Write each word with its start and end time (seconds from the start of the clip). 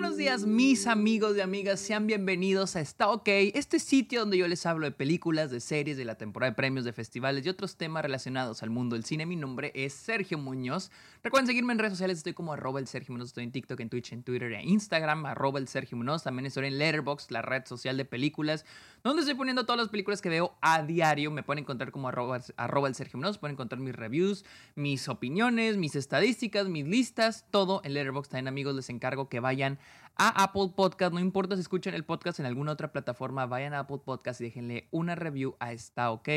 buenos 0.00 0.16
días, 0.16 0.46
mis 0.46 0.86
amigos 0.86 1.36
y 1.36 1.40
amigas. 1.40 1.80
Sean 1.80 2.06
bienvenidos 2.06 2.76
a 2.76 2.80
Está 2.80 3.08
OK, 3.08 3.26
este 3.26 3.80
sitio 3.80 4.20
donde 4.20 4.38
yo 4.38 4.46
les 4.46 4.64
hablo 4.64 4.86
de 4.86 4.92
películas, 4.92 5.50
de 5.50 5.58
series, 5.58 5.96
de 5.96 6.04
la 6.04 6.14
temporada 6.14 6.52
de 6.52 6.54
premios, 6.54 6.84
de 6.84 6.92
festivales 6.92 7.44
y 7.44 7.48
otros 7.48 7.76
temas 7.76 8.04
relacionados 8.04 8.62
al 8.62 8.70
mundo 8.70 8.94
del 8.94 9.04
cine. 9.04 9.26
Mi 9.26 9.34
nombre 9.34 9.72
es 9.74 9.92
Sergio 9.94 10.38
Muñoz. 10.38 10.92
Recuerden 11.24 11.48
seguirme 11.48 11.72
en 11.72 11.80
redes 11.80 11.94
sociales. 11.94 12.18
Estoy 12.18 12.32
como 12.32 12.52
arroba 12.52 12.78
el 12.78 12.86
Sergio 12.86 13.12
Muñoz. 13.12 13.30
Estoy 13.30 13.42
en 13.42 13.50
TikTok, 13.50 13.80
en 13.80 13.88
Twitch, 13.88 14.12
en 14.12 14.22
Twitter 14.22 14.52
e 14.52 14.62
Instagram. 14.62 15.26
Arroba 15.26 15.58
el 15.58 15.66
Sergio 15.66 15.98
Muñoz. 15.98 16.22
También 16.22 16.46
estoy 16.46 16.68
en 16.68 16.78
Letterboxd, 16.78 17.32
la 17.32 17.42
red 17.42 17.64
social 17.66 17.96
de 17.96 18.04
películas, 18.04 18.64
donde 19.04 19.20
estoy 19.20 19.34
poniendo 19.34 19.64
todas 19.64 19.78
las 19.78 19.88
películas 19.88 20.20
que 20.20 20.28
veo 20.28 20.56
a 20.60 20.82
diario. 20.82 21.30
Me 21.30 21.42
pueden 21.42 21.62
encontrar 21.64 21.90
como 21.90 22.08
arroba, 22.08 22.40
arroba 22.56 22.88
el 22.88 22.94
Sergio 22.94 23.18
Muñoz. 23.18 23.38
Pueden 23.38 23.54
encontrar 23.54 23.80
mis 23.80 23.94
reviews, 23.94 24.44
mis 24.74 25.08
opiniones, 25.08 25.76
mis 25.76 25.96
estadísticas, 25.96 26.68
mis 26.68 26.86
listas. 26.86 27.46
Todo 27.50 27.80
en 27.84 27.94
Letterboxd. 27.94 28.30
También, 28.30 28.48
amigos, 28.48 28.74
les 28.74 28.90
encargo 28.90 29.28
que 29.28 29.40
vayan 29.40 29.78
a 30.18 30.42
Apple 30.42 30.72
Podcast. 30.74 31.12
No 31.14 31.20
importa 31.20 31.54
si 31.54 31.60
escuchan 31.60 31.94
el 31.94 32.04
podcast 32.04 32.40
en 32.40 32.46
alguna 32.46 32.72
otra 32.72 32.90
plataforma, 32.90 33.46
vayan 33.46 33.72
a 33.72 33.80
Apple 33.80 34.00
Podcast 34.04 34.40
y 34.40 34.44
déjenle 34.44 34.88
una 34.90 35.14
review 35.14 35.54
a 35.60 35.72
Está 35.72 36.10
OK. 36.10 36.28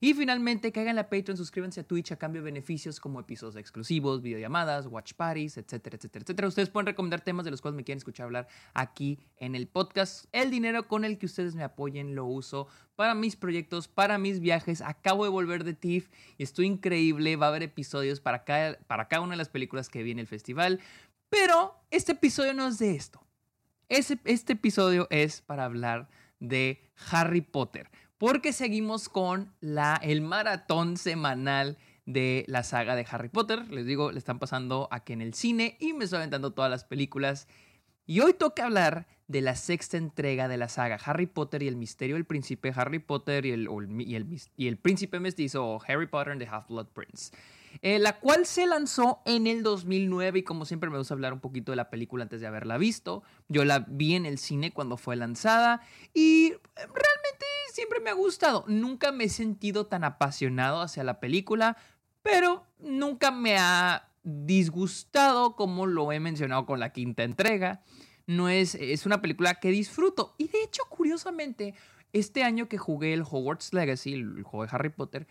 Y 0.00 0.14
finalmente, 0.14 0.72
caigan 0.72 0.98
a 0.98 1.10
Patreon, 1.10 1.36
suscríbanse 1.36 1.80
a 1.80 1.84
Twitch 1.84 2.12
a 2.12 2.16
cambio 2.16 2.40
de 2.40 2.46
beneficios 2.46 2.98
como 2.98 3.20
episodios 3.20 3.56
exclusivos, 3.56 4.22
videollamadas, 4.22 4.86
watch 4.86 5.12
parties, 5.12 5.58
etcétera, 5.58 5.96
etcétera, 5.96 6.22
etcétera. 6.22 6.48
Ustedes 6.48 6.70
pueden 6.70 6.86
recomendar 6.86 7.20
temas 7.20 7.44
de 7.44 7.50
los 7.50 7.60
cuales 7.60 7.76
me 7.76 7.84
quieren 7.84 7.98
escuchar 7.98 8.24
hablar 8.24 8.48
aquí 8.72 9.18
en 9.36 9.54
el 9.54 9.68
podcast. 9.68 10.24
El 10.32 10.50
dinero 10.50 10.88
con 10.88 11.04
el 11.04 11.18
que 11.18 11.26
ustedes 11.26 11.54
me 11.54 11.62
apoyen 11.62 12.14
lo 12.14 12.24
uso 12.24 12.68
para 12.96 13.14
mis 13.14 13.36
proyectos, 13.36 13.86
para 13.86 14.16
mis 14.16 14.40
viajes. 14.40 14.80
Acabo 14.80 15.24
de 15.24 15.30
volver 15.30 15.62
de 15.64 15.74
TIFF 15.74 16.08
y 16.38 16.42
estoy 16.42 16.64
increíble. 16.64 17.36
Va 17.36 17.46
a 17.46 17.48
haber 17.50 17.64
episodios 17.64 18.20
para 18.20 18.44
cada, 18.44 18.78
para 18.86 19.08
cada 19.08 19.20
una 19.20 19.32
de 19.32 19.38
las 19.38 19.50
películas 19.50 19.90
que 19.90 20.02
vi 20.02 20.12
en 20.12 20.20
el 20.20 20.26
festival. 20.26 20.80
Pero 21.28 21.74
este 21.90 22.12
episodio 22.12 22.54
no 22.54 22.66
es 22.68 22.78
de 22.78 22.96
esto. 22.96 23.25
Este 23.88 24.52
episodio 24.52 25.06
es 25.10 25.42
para 25.42 25.64
hablar 25.64 26.08
de 26.40 26.80
Harry 27.10 27.40
Potter, 27.40 27.90
porque 28.18 28.52
seguimos 28.52 29.08
con 29.08 29.52
la, 29.60 30.00
el 30.02 30.20
maratón 30.20 30.96
semanal 30.96 31.78
de 32.04 32.44
la 32.48 32.62
saga 32.62 32.94
de 32.94 33.06
Harry 33.10 33.28
Potter. 33.28 33.68
Les 33.70 33.84
digo, 33.84 34.12
le 34.12 34.18
están 34.18 34.38
pasando 34.38 34.88
aquí 34.90 35.12
en 35.12 35.20
el 35.20 35.34
cine 35.34 35.76
y 35.80 35.92
me 35.92 36.04
estoy 36.04 36.18
aventando 36.18 36.52
todas 36.52 36.70
las 36.70 36.84
películas. 36.84 37.48
Y 38.06 38.20
hoy 38.20 38.34
toca 38.34 38.66
hablar 38.66 39.06
de 39.26 39.40
la 39.40 39.56
sexta 39.56 39.96
entrega 39.96 40.46
de 40.46 40.56
la 40.56 40.68
saga 40.68 40.98
Harry 41.04 41.26
Potter 41.26 41.64
y 41.64 41.68
el 41.68 41.74
misterio 41.74 42.14
del 42.14 42.24
príncipe, 42.24 42.72
Harry 42.74 43.00
Potter 43.00 43.44
y 43.44 43.50
el, 43.50 43.68
y 43.98 44.14
el, 44.14 44.26
y 44.56 44.68
el 44.68 44.78
príncipe 44.78 45.18
mestizo, 45.18 45.80
Harry 45.86 46.06
Potter 46.06 46.32
and 46.32 46.40
the 46.40 46.48
Half-Blood 46.48 46.88
Prince. 46.94 47.32
Eh, 47.82 47.98
la 47.98 48.18
cual 48.18 48.46
se 48.46 48.66
lanzó 48.66 49.22
en 49.24 49.46
el 49.46 49.62
2009 49.62 50.40
y 50.40 50.42
como 50.42 50.64
siempre 50.64 50.90
me 50.90 50.98
gusta 50.98 51.14
hablar 51.14 51.32
un 51.32 51.40
poquito 51.40 51.72
de 51.72 51.76
la 51.76 51.90
película 51.90 52.22
antes 52.22 52.40
de 52.40 52.46
haberla 52.46 52.78
visto. 52.78 53.22
Yo 53.48 53.64
la 53.64 53.80
vi 53.88 54.14
en 54.14 54.26
el 54.26 54.38
cine 54.38 54.72
cuando 54.72 54.96
fue 54.96 55.16
lanzada 55.16 55.80
y 56.14 56.52
eh, 56.52 56.58
realmente 56.76 57.46
siempre 57.72 58.00
me 58.00 58.10
ha 58.10 58.14
gustado. 58.14 58.64
Nunca 58.68 59.12
me 59.12 59.24
he 59.24 59.28
sentido 59.28 59.86
tan 59.86 60.04
apasionado 60.04 60.80
hacia 60.80 61.04
la 61.04 61.20
película, 61.20 61.76
pero 62.22 62.64
nunca 62.78 63.30
me 63.30 63.58
ha 63.58 64.08
disgustado 64.22 65.54
como 65.54 65.86
lo 65.86 66.10
he 66.12 66.20
mencionado 66.20 66.66
con 66.66 66.80
la 66.80 66.92
quinta 66.92 67.22
entrega. 67.22 67.82
No 68.26 68.48
es, 68.48 68.74
es 68.74 69.06
una 69.06 69.20
película 69.20 69.54
que 69.56 69.70
disfruto. 69.70 70.34
Y 70.36 70.48
de 70.48 70.62
hecho, 70.64 70.82
curiosamente, 70.88 71.74
este 72.12 72.42
año 72.42 72.68
que 72.68 72.78
jugué 72.78 73.12
el 73.12 73.22
Hogwarts 73.22 73.72
Legacy, 73.72 74.14
el 74.14 74.42
juego 74.42 74.64
de 74.64 74.70
Harry 74.72 74.88
Potter, 74.88 75.26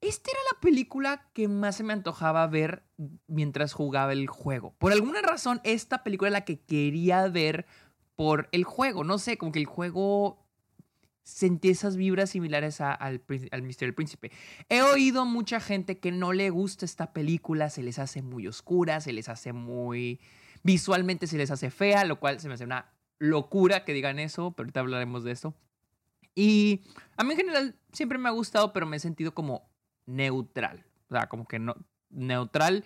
esta 0.00 0.30
era 0.30 0.40
la 0.52 0.60
película 0.60 1.28
que 1.32 1.48
más 1.48 1.76
se 1.76 1.84
me 1.84 1.92
antojaba 1.92 2.46
ver 2.46 2.84
mientras 3.26 3.72
jugaba 3.72 4.12
el 4.12 4.26
juego. 4.26 4.74
Por 4.78 4.92
alguna 4.92 5.22
razón, 5.22 5.60
esta 5.64 6.04
película 6.04 6.28
era 6.28 6.38
la 6.38 6.44
que 6.44 6.60
quería 6.60 7.26
ver 7.28 7.66
por 8.14 8.48
el 8.52 8.64
juego. 8.64 9.04
No 9.04 9.18
sé, 9.18 9.38
como 9.38 9.52
que 9.52 9.58
el 9.58 9.66
juego 9.66 10.46
sentí 11.22 11.70
esas 11.70 11.96
vibras 11.96 12.30
similares 12.30 12.80
al, 12.80 13.22
al 13.50 13.62
Misterio 13.62 13.88
del 13.88 13.94
Príncipe. 13.94 14.30
He 14.68 14.82
oído 14.82 15.24
mucha 15.24 15.60
gente 15.60 15.98
que 15.98 16.12
no 16.12 16.32
le 16.32 16.50
gusta 16.50 16.84
esta 16.84 17.12
película, 17.12 17.68
se 17.68 17.82
les 17.82 17.98
hace 17.98 18.22
muy 18.22 18.46
oscura, 18.46 19.00
se 19.00 19.12
les 19.12 19.28
hace 19.28 19.52
muy... 19.52 20.20
visualmente 20.62 21.26
se 21.26 21.36
les 21.36 21.50
hace 21.50 21.70
fea, 21.70 22.04
lo 22.04 22.20
cual 22.20 22.38
se 22.38 22.48
me 22.48 22.54
hace 22.54 22.64
una 22.64 22.92
locura 23.18 23.84
que 23.84 23.92
digan 23.92 24.18
eso, 24.18 24.52
pero 24.52 24.66
ahorita 24.66 24.80
hablaremos 24.80 25.24
de 25.24 25.32
eso. 25.32 25.54
Y 26.34 26.82
a 27.16 27.24
mí 27.24 27.32
en 27.32 27.38
general 27.38 27.76
siempre 27.92 28.18
me 28.18 28.28
ha 28.28 28.32
gustado, 28.32 28.72
pero 28.72 28.86
me 28.86 28.98
he 28.98 29.00
sentido 29.00 29.34
como 29.34 29.68
neutral. 30.06 30.86
O 31.08 31.14
sea, 31.14 31.28
como 31.28 31.46
que 31.46 31.58
no, 31.58 31.74
neutral. 32.10 32.84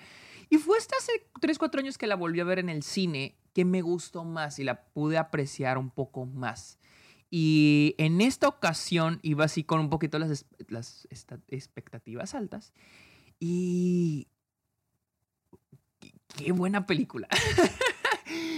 Y 0.48 0.58
fue 0.58 0.78
hasta 0.78 0.96
hace 0.96 1.12
3, 1.40 1.58
4 1.58 1.80
años 1.80 1.98
que 1.98 2.06
la 2.06 2.16
volví 2.16 2.40
a 2.40 2.44
ver 2.44 2.58
en 2.58 2.68
el 2.68 2.82
cine 2.82 3.36
que 3.52 3.64
me 3.64 3.82
gustó 3.82 4.24
más 4.24 4.58
y 4.58 4.64
la 4.64 4.84
pude 4.84 5.18
apreciar 5.18 5.78
un 5.78 5.90
poco 5.90 6.26
más. 6.26 6.78
Y 7.30 7.94
en 7.98 8.20
esta 8.20 8.48
ocasión 8.48 9.20
iba 9.22 9.44
así 9.44 9.62
con 9.62 9.80
un 9.80 9.88
poquito 9.88 10.18
las, 10.18 10.46
las 10.68 11.08
expectativas 11.48 12.34
altas. 12.34 12.72
Y... 13.38 14.28
Qué 16.36 16.52
buena 16.52 16.86
película. 16.86 17.28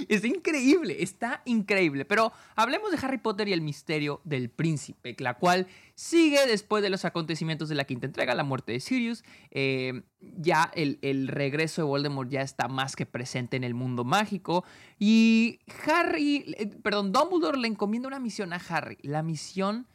Es 0.09 0.25
increíble, 0.25 1.03
está 1.03 1.43
increíble. 1.45 2.05
Pero 2.05 2.33
hablemos 2.57 2.91
de 2.91 2.99
Harry 3.03 3.19
Potter 3.19 3.49
y 3.49 3.53
el 3.53 3.61
misterio 3.61 4.21
del 4.25 4.51
príncipe, 4.51 5.15
la 5.19 5.35
cual 5.35 5.67
sigue 5.95 6.47
después 6.47 6.83
de 6.83 6.91
los 6.91 7.05
acontecimientos 7.05 7.69
de 7.69 7.75
la 7.75 7.85
quinta 7.85 8.07
entrega, 8.07 8.35
la 8.35 8.45
muerte 8.45 8.73
de 8.73 8.81
Sirius. 8.81 9.25
Eh, 9.51 10.03
ya 10.21 10.71
el, 10.75 11.29
regreso 11.29 11.83
de 11.83 11.87
Voldemort 11.87 12.31
ya 12.31 12.43
está 12.43 12.69
más 12.69 12.97
que 12.97 13.07
presente 13.07 13.57
en 13.57 13.65
el 13.65 13.75
mundo 13.75 14.05
mágico. 14.05 14.65
Y 14.99 15.59
Harry, 15.87 16.55
eh, 16.57 16.67
perdón, 16.83 17.13
Dumbledore 17.13 17.59
le 17.59 17.69
encomienda 17.69 18.09
una 18.09 18.21
misión 18.21 18.53
a 18.53 18.57
Harry. 18.57 18.99
La 19.03 19.23
misión 19.23 19.87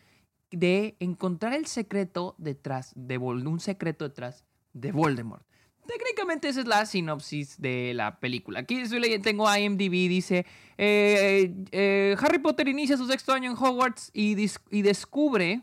de 0.51 0.95
encontrar 0.99 1.53
el 1.53 1.65
secreto 1.65 2.35
detrás 2.37 2.93
de 2.95 3.17
un 3.17 3.59
secreto 3.59 4.07
detrás 4.07 4.45
de 4.73 4.91
Voldemort. 4.91 5.46
Técnicamente 5.87 6.49
esa 6.49 6.61
es 6.61 6.67
la 6.67 6.85
sinopsis 6.85 7.59
de 7.59 7.93
la 7.93 8.19
película. 8.19 8.59
Aquí 8.59 8.83
tengo 9.21 9.53
IMDb, 9.55 10.09
dice, 10.09 10.45
eh, 10.77 11.53
eh, 11.71 12.15
Harry 12.19 12.39
Potter 12.39 12.67
inicia 12.67 12.97
su 12.97 13.07
sexto 13.07 13.31
año 13.33 13.51
en 13.51 13.57
Hogwarts 13.57 14.11
y, 14.13 14.35
y 14.69 14.81
descubre 14.81 15.61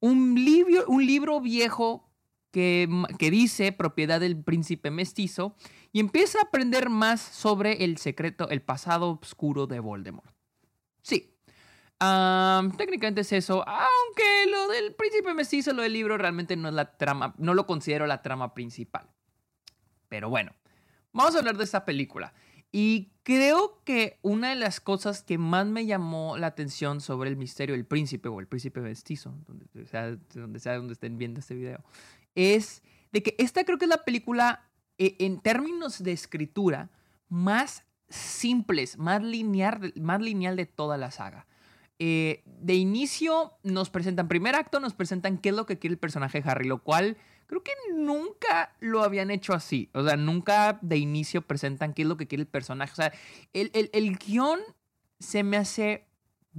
un 0.00 0.34
libro, 0.44 0.84
un 0.88 1.06
libro 1.06 1.40
viejo 1.40 2.10
que, 2.50 2.88
que, 3.18 3.30
dice 3.30 3.72
propiedad 3.72 4.20
del 4.20 4.42
príncipe 4.42 4.90
mestizo 4.90 5.54
y 5.92 6.00
empieza 6.00 6.38
a 6.38 6.42
aprender 6.42 6.88
más 6.88 7.20
sobre 7.20 7.84
el 7.84 7.98
secreto, 7.98 8.48
el 8.48 8.62
pasado 8.62 9.18
oscuro 9.22 9.66
de 9.66 9.80
Voldemort. 9.80 10.30
Sí. 11.02 11.34
técnicamente 12.76 13.20
es 13.20 13.32
eso, 13.32 13.64
aunque 13.66 14.50
lo 14.50 14.68
del 14.68 14.94
príncipe 14.94 15.32
mestizo, 15.34 15.72
lo 15.72 15.82
del 15.82 15.92
libro 15.92 16.18
realmente 16.18 16.56
no 16.56 16.68
es 16.68 16.74
la 16.74 16.96
trama, 16.96 17.34
no 17.38 17.54
lo 17.54 17.66
considero 17.66 18.06
la 18.06 18.22
trama 18.22 18.54
principal. 18.54 19.08
Pero 20.08 20.30
bueno, 20.30 20.52
vamos 21.12 21.34
a 21.34 21.38
hablar 21.38 21.56
de 21.56 21.64
esta 21.64 21.84
película. 21.84 22.32
Y 22.70 23.12
creo 23.22 23.82
que 23.84 24.18
una 24.22 24.50
de 24.50 24.56
las 24.56 24.80
cosas 24.80 25.22
que 25.22 25.38
más 25.38 25.66
me 25.66 25.86
llamó 25.86 26.36
la 26.36 26.48
atención 26.48 27.00
sobre 27.00 27.30
el 27.30 27.36
misterio 27.36 27.74
del 27.74 27.86
príncipe 27.86 28.28
o 28.28 28.40
el 28.40 28.46
príncipe 28.46 28.80
mestizo, 28.80 29.34
donde 29.46 29.86
sea 29.86 30.16
donde, 30.34 30.60
sea 30.60 30.76
donde 30.76 30.92
estén 30.92 31.16
viendo 31.16 31.40
este 31.40 31.54
video, 31.54 31.82
es 32.34 32.82
de 33.10 33.22
que 33.22 33.34
esta 33.38 33.64
creo 33.64 33.78
que 33.78 33.86
es 33.86 33.90
la 33.90 34.04
película 34.04 34.68
eh, 34.98 35.16
en 35.20 35.40
términos 35.40 36.02
de 36.02 36.12
escritura 36.12 36.90
más 37.28 37.84
simples, 38.08 38.98
más 38.98 39.22
lineal, 39.22 39.92
más 39.96 40.20
lineal 40.20 40.56
de 40.56 40.66
toda 40.66 40.98
la 40.98 41.10
saga. 41.10 41.46
Eh, 41.98 42.42
de 42.44 42.74
inicio 42.74 43.54
nos 43.62 43.90
presentan, 43.90 44.28
primer 44.28 44.54
acto 44.54 44.78
nos 44.78 44.94
presentan 44.94 45.38
qué 45.38 45.48
es 45.48 45.54
lo 45.54 45.66
que 45.66 45.78
quiere 45.78 45.94
el 45.94 45.98
personaje 45.98 46.42
Harry, 46.44 46.68
lo 46.68 46.82
cual 46.82 47.16
Creo 47.48 47.64
que 47.64 47.72
nunca 47.94 48.76
lo 48.78 49.02
habían 49.02 49.30
hecho 49.30 49.54
así. 49.54 49.88
O 49.94 50.04
sea, 50.04 50.16
nunca 50.16 50.78
de 50.82 50.98
inicio 50.98 51.42
presentan 51.42 51.94
qué 51.94 52.02
es 52.02 52.08
lo 52.08 52.18
que 52.18 52.28
quiere 52.28 52.42
el 52.42 52.48
personaje. 52.48 52.92
O 52.92 52.96
sea, 52.96 53.12
el, 53.54 53.70
el, 53.72 53.90
el 53.94 54.16
guion 54.18 54.60
se 55.18 55.42
me 55.42 55.56
hace 55.56 56.07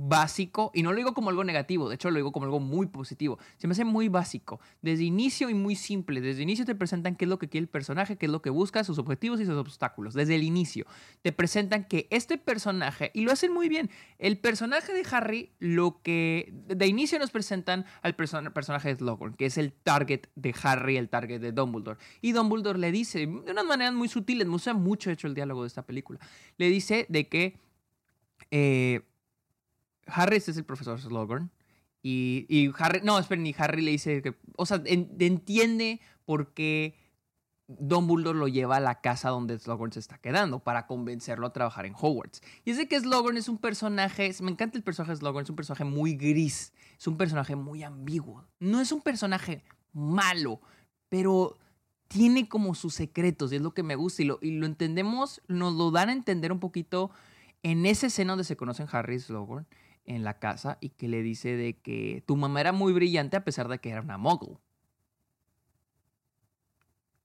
básico, 0.02 0.72
y 0.74 0.82
no 0.82 0.92
lo 0.92 0.98
digo 0.98 1.14
como 1.14 1.30
algo 1.30 1.44
negativo, 1.44 1.90
de 1.90 1.96
hecho 1.96 2.10
lo 2.10 2.16
digo 2.16 2.32
como 2.32 2.46
algo 2.46 2.62
muy 2.62 2.88
positivo, 2.88 3.38
se 3.58 3.68
me 3.68 3.74
hace 3.74 3.84
muy 3.84 4.08
básico, 4.08 4.62
desde 4.82 5.04
inicio 5.04 5.50
y 5.50 5.54
muy 5.54 5.76
simple, 5.76 6.22
desde 6.22 6.42
inicio 6.42 6.64
te 6.64 6.74
presentan 6.74 7.18
qué 7.18 7.26
es 7.26 7.30
lo 7.30 7.38
que 7.38 7.50
quiere 7.50 7.64
el 7.64 7.70
personaje, 7.70 8.16
qué 8.16 8.28
es 8.28 8.32
lo 8.32 8.42
que 8.42 8.50
busca, 8.50 8.86
sus 8.86 8.98
objetivos 8.98 9.42
y 9.42 9.46
sus 9.46 9.58
obstáculos, 9.58 10.14
desde 10.14 10.36
el 10.36 10.44
inicio. 10.44 10.86
Te 11.22 11.34
presentan 11.34 11.84
que 11.84 12.08
este 12.12 12.38
personaje, 12.38 13.12
y 13.14 13.22
lo 13.22 13.34
hacen 13.34 13.52
muy 13.52 13.68
bien, 13.68 13.90
el 14.20 14.38
personaje 14.38 14.94
de 14.94 15.04
Harry, 15.12 15.52
lo 15.60 16.02
que 16.02 16.54
de 16.68 16.88
inicio 16.88 17.20
nos 17.20 17.32
presentan 17.32 17.86
al 18.02 18.16
personaje 18.16 18.88
de 18.88 18.96
Slughorn, 18.96 19.34
que 19.34 19.48
es 19.48 19.58
el 19.58 19.74
target 19.74 20.28
de 20.36 20.56
Harry, 20.64 20.96
el 20.96 21.10
target 21.10 21.42
de 21.42 21.52
Dumbledore, 21.52 22.00
y 22.22 22.32
Dumbledore 22.32 22.80
le 22.80 22.94
dice, 22.94 23.20
de 23.20 23.26
unas 23.28 23.66
maneras 23.66 23.94
muy 23.94 24.08
sutiles, 24.08 24.48
me 24.48 24.54
gusta 24.54 24.74
mucho 24.74 25.12
hecho 25.12 25.28
el 25.28 25.36
diálogo 25.36 25.64
de 25.64 25.68
esta 25.68 25.86
película, 25.86 26.20
le 26.58 26.70
dice 26.70 27.06
de 27.10 27.28
que... 27.28 27.58
Eh, 28.52 29.02
Harry 30.14 30.38
es 30.38 30.48
el 30.50 30.66
profesor 30.66 31.00
Slughorn. 31.00 31.52
Y, 32.02 32.46
y 32.48 32.72
Harry, 32.78 33.02
no, 33.04 33.20
esperen, 33.20 33.46
y 33.46 33.56
Harry 33.58 33.82
le 33.82 33.92
dice 33.92 34.22
que, 34.22 34.36
o 34.56 34.66
sea, 34.66 34.82
entiende 34.86 36.00
por 36.26 36.54
qué 36.54 36.96
Dumbledore 37.70 38.38
lo 38.38 38.48
lleva 38.48 38.78
a 38.78 38.80
la 38.80 39.00
casa 39.00 39.30
donde 39.30 39.60
Slughorn 39.60 39.92
se 39.92 40.00
está 40.00 40.18
quedando 40.18 40.60
para 40.60 40.88
convencerlo 40.88 41.46
a 41.46 41.54
trabajar 41.54 41.86
en 41.86 41.94
Hogwarts. 41.96 42.42
Y 42.66 42.72
es 42.72 42.78
de 42.78 42.88
que 42.88 43.00
Slughorn 43.00 43.38
es 43.38 43.48
un 43.48 43.60
personaje, 43.60 44.34
me 44.42 44.50
encanta 44.50 44.78
el 44.78 44.84
personaje 44.84 45.12
de 45.12 45.18
Slughorn, 45.18 45.44
es 45.44 45.50
un 45.52 45.56
personaje 45.56 45.84
muy 45.84 46.16
gris, 46.16 46.74
es 46.98 47.08
un 47.08 47.16
personaje 47.16 47.56
muy 47.56 47.84
ambiguo. 47.84 48.44
No 48.60 48.82
es 48.82 48.92
un 48.92 49.02
personaje 49.02 49.64
malo, 49.94 50.62
pero 51.10 51.60
tiene 52.08 52.50
como 52.50 52.74
sus 52.74 52.96
secretos 52.96 53.52
y 53.52 53.58
es 53.58 53.62
lo 53.62 53.76
que 53.76 53.84
me 53.84 53.96
gusta 53.96 54.24
y 54.24 54.26
lo, 54.26 54.40
y 54.42 54.52
lo 54.52 54.66
entendemos, 54.66 55.42
nos 55.48 55.76
lo 55.76 55.92
dan 55.92 56.10
a 56.10 56.14
entender 56.14 56.52
un 56.52 56.60
poquito 56.60 57.12
en 57.62 57.86
esa 57.86 58.08
escena 58.08 58.32
donde 58.32 58.46
se 58.46 58.58
conocen 58.58 58.88
Harry 58.92 59.16
y 59.16 59.20
Slughorn 59.20 59.68
en 60.10 60.24
la 60.24 60.40
casa 60.40 60.78
y 60.82 60.90
que 60.90 61.08
le 61.08 61.24
dice 61.24 61.56
de 61.56 61.78
que 61.78 62.24
tu 62.26 62.36
mamá 62.36 62.60
era 62.60 62.74
muy 62.74 62.92
brillante 62.92 63.38
a 63.38 63.46
pesar 63.46 63.70
de 63.70 63.80
que 63.80 63.90
era 63.90 64.02
una 64.02 64.18
muggle 64.18 64.58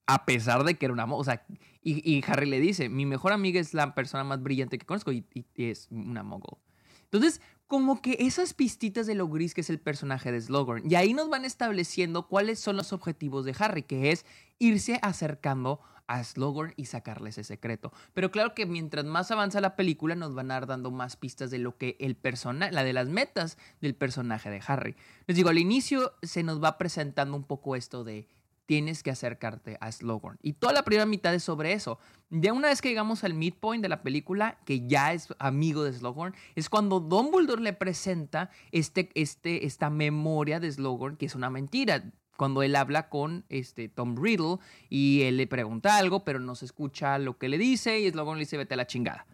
a 0.06 0.26
pesar 0.26 0.64
de 0.64 0.74
que 0.76 0.86
era 0.86 0.92
una... 0.92 1.04
O 1.04 1.24
sea, 1.24 1.44
y, 1.82 2.22
Harry 2.26 2.46
le 2.46 2.60
dice, 2.60 2.88
mi 2.88 3.06
mejor 3.06 3.32
amiga 3.32 3.60
es 3.60 3.74
la 3.74 3.94
persona 3.94 4.24
más 4.24 4.42
brillante 4.42 4.78
que 4.78 4.86
conozco 4.86 5.12
y, 5.12 5.24
es 5.54 5.88
una 5.90 6.22
mogul. 6.22 6.58
Entonces, 7.04 7.40
como 7.66 8.02
que 8.02 8.16
esas 8.20 8.54
pistitas 8.54 9.06
de 9.06 9.14
lo 9.14 9.28
gris 9.28 9.54
que 9.54 9.60
es 9.60 9.70
el 9.70 9.78
personaje 9.78 10.32
de 10.32 10.40
Slughorn, 10.40 10.90
y 10.90 10.94
ahí 10.94 11.14
nos 11.14 11.28
van 11.28 11.44
estableciendo 11.44 12.26
cuáles 12.28 12.58
son 12.58 12.76
los 12.76 12.92
objetivos 12.92 13.44
de 13.44 13.54
Harry, 13.58 13.82
que 13.82 14.10
es 14.10 14.26
irse 14.58 14.98
acercando 15.02 15.80
a 15.93 15.93
Slughorn 16.22 16.74
y 16.76 16.86
sacarle 16.86 17.30
ese 17.30 17.44
secreto. 17.44 17.92
Pero 18.12 18.30
claro 18.30 18.54
que 18.54 18.66
mientras 18.66 19.04
más 19.04 19.30
avanza 19.30 19.60
la 19.60 19.76
película 19.76 20.14
nos 20.14 20.34
van 20.34 20.50
a 20.50 20.54
dar 20.54 20.66
dando 20.66 20.90
más 20.90 21.16
pistas 21.16 21.50
de 21.50 21.58
lo 21.58 21.76
que 21.76 21.96
el 22.00 22.16
personaje, 22.16 22.72
la 22.72 22.84
de 22.84 22.92
las 22.92 23.08
metas 23.08 23.58
del 23.80 23.94
personaje 23.94 24.50
de 24.50 24.62
Harry. 24.66 24.96
Les 25.26 25.36
digo, 25.36 25.48
al 25.48 25.58
inicio 25.58 26.12
se 26.22 26.42
nos 26.42 26.62
va 26.62 26.78
presentando 26.78 27.36
un 27.36 27.44
poco 27.44 27.76
esto 27.76 28.04
de 28.04 28.28
tienes 28.66 29.02
que 29.02 29.10
acercarte 29.10 29.76
a 29.80 29.92
Slughorn. 29.92 30.38
Y 30.42 30.54
toda 30.54 30.72
la 30.72 30.82
primera 30.82 31.06
mitad 31.06 31.34
es 31.34 31.44
sobre 31.44 31.72
eso. 31.72 31.98
Ya 32.30 32.52
una 32.52 32.68
vez 32.68 32.80
que 32.80 32.88
llegamos 32.88 33.24
al 33.24 33.34
midpoint 33.34 33.82
de 33.82 33.88
la 33.88 34.02
película, 34.02 34.58
que 34.64 34.86
ya 34.86 35.12
es 35.12 35.28
amigo 35.38 35.84
de 35.84 35.92
Slughorn, 35.92 36.34
es 36.54 36.68
cuando 36.68 37.00
Dumbledore 37.00 37.62
le 37.62 37.72
presenta 37.72 38.50
este, 38.72 39.10
este, 39.14 39.66
esta 39.66 39.90
memoria 39.90 40.60
de 40.60 40.72
Slughorn, 40.72 41.16
que 41.16 41.26
es 41.26 41.34
una 41.34 41.50
mentira. 41.50 42.04
Cuando 42.36 42.62
él 42.62 42.74
habla 42.76 43.08
con 43.08 43.44
este, 43.48 43.88
Tom 43.88 44.16
Riddle 44.16 44.58
y 44.88 45.22
él 45.22 45.36
le 45.36 45.46
pregunta 45.46 45.96
algo, 45.96 46.24
pero 46.24 46.40
no 46.40 46.54
se 46.54 46.64
escucha 46.64 47.18
lo 47.18 47.38
que 47.38 47.48
le 47.48 47.58
dice 47.58 48.00
y 48.00 48.10
Slughorn 48.10 48.38
le 48.38 48.44
dice 48.44 48.56
vete 48.56 48.74
a 48.74 48.76
la 48.76 48.86
chingada. 48.86 49.26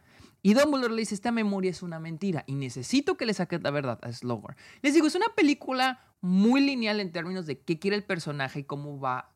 Y 0.43 0.55
Dumbledore 0.55 0.95
le 0.95 1.01
dice, 1.01 1.15
esta 1.15 1.33
memoria 1.33 1.71
es 1.71 1.83
una 1.83 2.01
mentira 2.01 2.45
y 2.47 2.55
necesito 2.55 3.17
que 3.17 3.27
le 3.27 3.35
saques 3.35 3.63
la 3.63 3.71
verdad 3.71 3.99
a 4.03 4.13
Slughorn. 4.13 4.57
Les 4.81 4.95
digo, 4.95 5.07
es 5.07 5.15
una 5.15 5.29
película 5.37 6.01
muy 6.21 6.61
lineal 6.61 7.01
en 7.01 7.13
términos 7.13 7.47
de 7.47 7.61
qué 7.61 7.79
quiere 7.79 7.97
el 7.97 8.05
personaje 8.05 8.61
y 8.61 8.65
cómo 8.65 8.99
va 8.99 9.35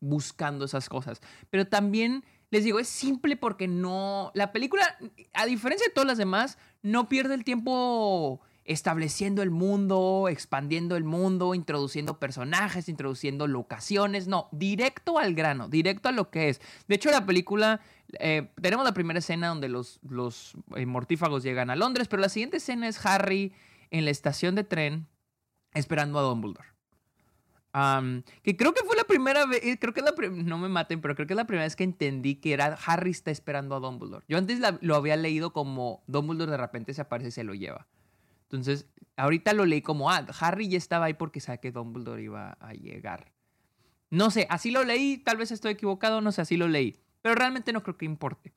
buscando 0.00 0.66
esas 0.66 0.88
cosas. 0.88 1.20
Pero 1.50 1.66
también 1.66 2.22
les 2.50 2.64
digo, 2.64 2.78
es 2.78 2.88
simple 2.88 3.36
porque 3.36 3.66
no. 3.66 4.30
La 4.34 4.52
película, 4.52 4.98
a 5.32 5.46
diferencia 5.46 5.86
de 5.86 5.92
todas 5.92 6.06
las 6.06 6.18
demás, 6.18 6.58
no 6.82 7.08
pierde 7.08 7.34
el 7.34 7.44
tiempo 7.44 8.40
estableciendo 8.66 9.42
el 9.42 9.50
mundo, 9.50 10.28
expandiendo 10.28 10.96
el 10.96 11.04
mundo, 11.04 11.54
introduciendo 11.54 12.18
personajes, 12.18 12.88
introduciendo 12.88 13.46
locaciones. 13.46 14.26
No, 14.26 14.48
directo 14.52 15.18
al 15.18 15.34
grano, 15.34 15.68
directo 15.68 16.08
a 16.08 16.12
lo 16.12 16.30
que 16.30 16.48
es. 16.48 16.60
De 16.88 16.96
hecho, 16.96 17.10
la 17.10 17.24
película. 17.26 17.80
Eh, 18.20 18.50
tenemos 18.60 18.84
la 18.84 18.94
primera 18.94 19.18
escena 19.18 19.48
donde 19.48 19.68
los, 19.68 19.98
los 20.08 20.54
eh, 20.76 20.86
mortífagos 20.86 21.42
llegan 21.42 21.70
a 21.70 21.76
Londres, 21.76 22.06
pero 22.08 22.22
la 22.22 22.28
siguiente 22.28 22.58
escena 22.58 22.86
es 22.86 23.04
Harry 23.04 23.52
en 23.90 24.04
la 24.04 24.12
estación 24.12 24.54
de 24.54 24.62
tren 24.62 25.08
esperando 25.74 26.18
a 26.18 26.22
Dumbledore. 26.22 26.68
que 28.42 28.56
creo 28.56 28.72
que 28.74 28.84
fue 28.84 28.96
la 28.96 29.04
primera 29.04 29.44
vez, 29.46 29.60
eh, 29.64 29.78
creo 29.78 29.92
que 29.92 30.00
es 30.00 30.06
la 30.06 30.14
no 30.28 30.58
me 30.58 30.68
maten, 30.68 31.00
pero 31.00 31.16
creo 31.16 31.26
que 31.26 31.32
es 31.32 31.36
la 31.36 31.46
primera 31.46 31.64
vez 31.64 31.74
que 31.74 31.84
entendí 31.84 32.36
que 32.36 32.52
era 32.52 32.78
Harry 32.86 33.10
está 33.10 33.32
esperando 33.32 33.74
a 33.74 33.80
Dumbledore. 33.80 34.24
Yo 34.28 34.38
antes 34.38 34.60
lo 34.80 34.94
había 34.94 35.16
leído 35.16 35.52
como 35.52 36.04
Dumbledore 36.06 36.52
de 36.52 36.58
repente 36.58 36.94
se 36.94 37.02
aparece 37.02 37.28
y 37.28 37.32
se 37.32 37.44
lo 37.44 37.54
lleva. 37.54 37.88
Entonces, 38.46 38.86
ahorita 39.16 39.52
lo 39.52 39.64
leí 39.64 39.82
como, 39.82 40.10
ah, 40.10 40.26
Harry 40.40 40.68
ya 40.68 40.78
estaba 40.78 41.06
ahí 41.06 41.14
porque 41.14 41.40
sabe 41.40 41.58
que 41.58 41.72
Dumbledore 41.72 42.22
iba 42.22 42.52
a 42.60 42.72
llegar. 42.72 43.32
No 44.10 44.30
sé, 44.30 44.46
así 44.50 44.70
lo 44.70 44.84
leí, 44.84 45.18
tal 45.18 45.36
vez 45.36 45.50
estoy 45.50 45.72
equivocado, 45.72 46.20
no 46.20 46.30
sé, 46.32 46.42
así 46.42 46.56
lo 46.56 46.68
leí. 46.68 47.00
Pero 47.22 47.34
realmente 47.34 47.72
no 47.72 47.82
creo 47.82 47.96
que 47.96 48.04
importe. 48.04 48.52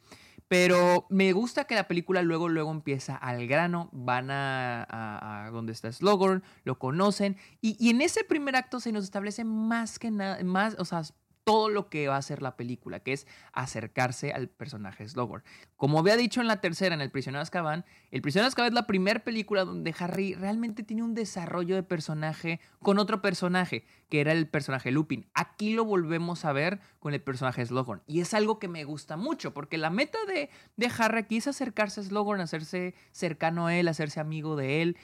Pero 0.47 1.05
me 1.09 1.31
gusta 1.31 1.65
que 1.65 1.75
la 1.75 1.87
película 1.87 2.23
luego, 2.23 2.49
luego 2.49 2.71
empieza 2.71 3.15
al 3.15 3.47
grano, 3.47 3.89
van 3.93 4.29
a, 4.31 5.49
donde 5.51 5.73
está 5.73 5.91
Slughorn, 5.91 6.43
lo 6.63 6.79
conocen, 6.79 7.37
y, 7.61 7.77
y, 7.79 7.91
en 7.91 8.01
ese 8.01 8.23
primer 8.23 8.55
acto 8.55 8.79
se 8.79 8.91
nos 8.91 9.03
establece 9.03 9.43
más 9.43 9.99
que 9.99 10.09
nada, 10.09 10.43
más, 10.43 10.75
o 10.79 10.85
sea, 10.85 11.03
todo 11.49 11.69
lo 11.69 11.89
que 11.89 12.07
va 12.07 12.13
a 12.13 12.19
hacer 12.19 12.43
la 12.43 12.55
película, 12.55 12.99
que 12.99 13.11
es 13.11 13.25
acercarse 13.53 14.33
al 14.33 14.49
personaje 14.49 15.09
Slughorn. 15.09 15.43
Como 15.77 15.97
había 15.97 16.15
dicho 16.15 16.41
en 16.41 16.47
la 16.47 16.61
tercera, 16.61 16.93
en 16.93 17.01
El 17.01 17.09
prisionero 17.09 17.39
de 17.39 17.41
Azkaban, 17.41 17.85
El 18.11 18.21
prisionero 18.21 18.45
de 18.45 18.49
Azkaban 18.49 18.67
es 18.67 18.75
la 18.75 18.85
primera 18.85 19.23
película 19.23 19.65
donde 19.65 19.95
Harry 19.97 20.35
realmente 20.35 20.83
tiene 20.83 21.01
un 21.01 21.15
desarrollo 21.15 21.73
de 21.73 21.81
personaje 21.81 22.59
con 22.83 22.99
otro 22.99 23.23
personaje, 23.23 23.83
que 24.09 24.21
era 24.21 24.31
el 24.31 24.47
personaje 24.47 24.91
Lupin. 24.91 25.25
Aquí 25.33 25.73
lo 25.73 25.85
volvemos 25.85 26.45
a 26.45 26.53
ver 26.53 26.81
con 26.99 27.15
el 27.15 27.21
personaje 27.23 27.65
Slughorn. 27.65 28.03
Y 28.05 28.21
es 28.21 28.35
algo 28.35 28.59
que 28.59 28.67
me 28.67 28.83
gusta 28.83 29.17
mucho, 29.17 29.51
porque 29.51 29.79
la 29.79 29.89
meta 29.89 30.19
de, 30.27 30.51
de 30.77 30.91
Harry 30.99 31.17
aquí 31.17 31.37
es 31.37 31.47
acercarse 31.47 32.01
a 32.01 32.03
Slughorn, 32.03 32.41
hacerse 32.41 32.93
cercano 33.11 33.65
a 33.65 33.75
él, 33.75 33.87
hacerse 33.87 34.19
amigo 34.19 34.55
de 34.55 34.83
él. 34.83 34.97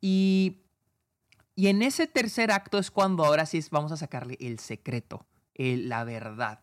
Y, 0.00 0.62
y 1.54 1.68
en 1.68 1.80
ese 1.80 2.08
tercer 2.08 2.50
acto 2.50 2.78
es 2.78 2.90
cuando 2.90 3.24
ahora 3.24 3.46
sí 3.46 3.60
vamos 3.70 3.92
a 3.92 3.96
sacarle 3.96 4.36
el 4.40 4.58
secreto 4.58 5.28
la 5.62 6.04
verdad. 6.04 6.60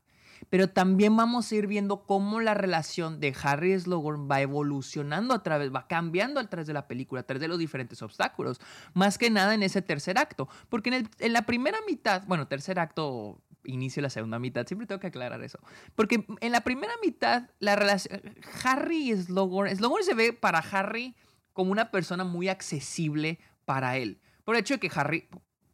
Pero 0.49 0.69
también 0.69 1.15
vamos 1.15 1.51
a 1.51 1.55
ir 1.55 1.67
viendo 1.67 2.03
cómo 2.03 2.39
la 2.39 2.53
relación 2.53 3.19
de 3.19 3.35
Harry 3.43 3.73
y 3.73 3.79
Slughorn 3.79 4.29
va 4.29 4.41
evolucionando 4.41 5.33
a 5.33 5.43
través, 5.43 5.73
va 5.73 5.87
cambiando 5.87 6.39
a 6.39 6.47
través 6.47 6.67
de 6.67 6.73
la 6.73 6.87
película, 6.87 7.21
a 7.21 7.23
través 7.25 7.41
de 7.41 7.47
los 7.47 7.59
diferentes 7.59 8.01
obstáculos. 8.01 8.59
Más 8.93 9.17
que 9.17 9.29
nada 9.29 9.53
en 9.53 9.63
ese 9.63 9.81
tercer 9.81 10.17
acto. 10.17 10.47
Porque 10.69 11.07
en, 11.19 11.33
la 11.33 11.43
primera 11.43 11.77
mitad, 11.87 12.23
bueno, 12.27 12.47
tercer 12.47 12.79
acto, 12.79 13.41
inicio 13.65 14.01
la 14.01 14.09
segunda 14.09 14.39
mitad, 14.39 14.65
siempre 14.65 14.87
tengo 14.87 14.99
que 14.99 15.07
aclarar 15.07 15.43
eso. 15.43 15.59
Porque 15.95 16.25
en 16.39 16.51
la 16.51 16.61
primera 16.61 16.93
mitad, 17.03 17.49
la 17.59 17.75
relación, 17.75 18.21
Harry 18.63 19.11
y 19.11 19.15
Slughorn, 19.15 19.75
Slughorn 19.75 20.03
se 20.03 20.13
ve 20.13 20.33
para 20.33 20.59
Harry 20.59 21.15
como 21.53 21.71
una 21.71 21.91
persona 21.91 22.23
muy 22.23 22.47
accesible 22.47 23.39
para 23.65 23.97
él. 23.97 24.21
Por 24.45 24.55
el 24.55 24.61
hecho 24.61 24.75
de 24.75 24.79
que 24.79 24.91
Harry, 24.95 25.27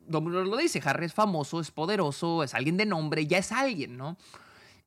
Dumbledore 0.07 0.49
lo 0.49 0.57
dice, 0.57 0.81
Harry 0.83 1.05
es 1.05 1.13
famoso, 1.13 1.59
es 1.59 1.71
poderoso, 1.71 2.43
es 2.43 2.53
alguien 2.53 2.77
de 2.77 2.85
nombre, 2.85 3.25
ya 3.27 3.37
es 3.37 3.51
alguien, 3.51 3.97
¿no? 3.97 4.17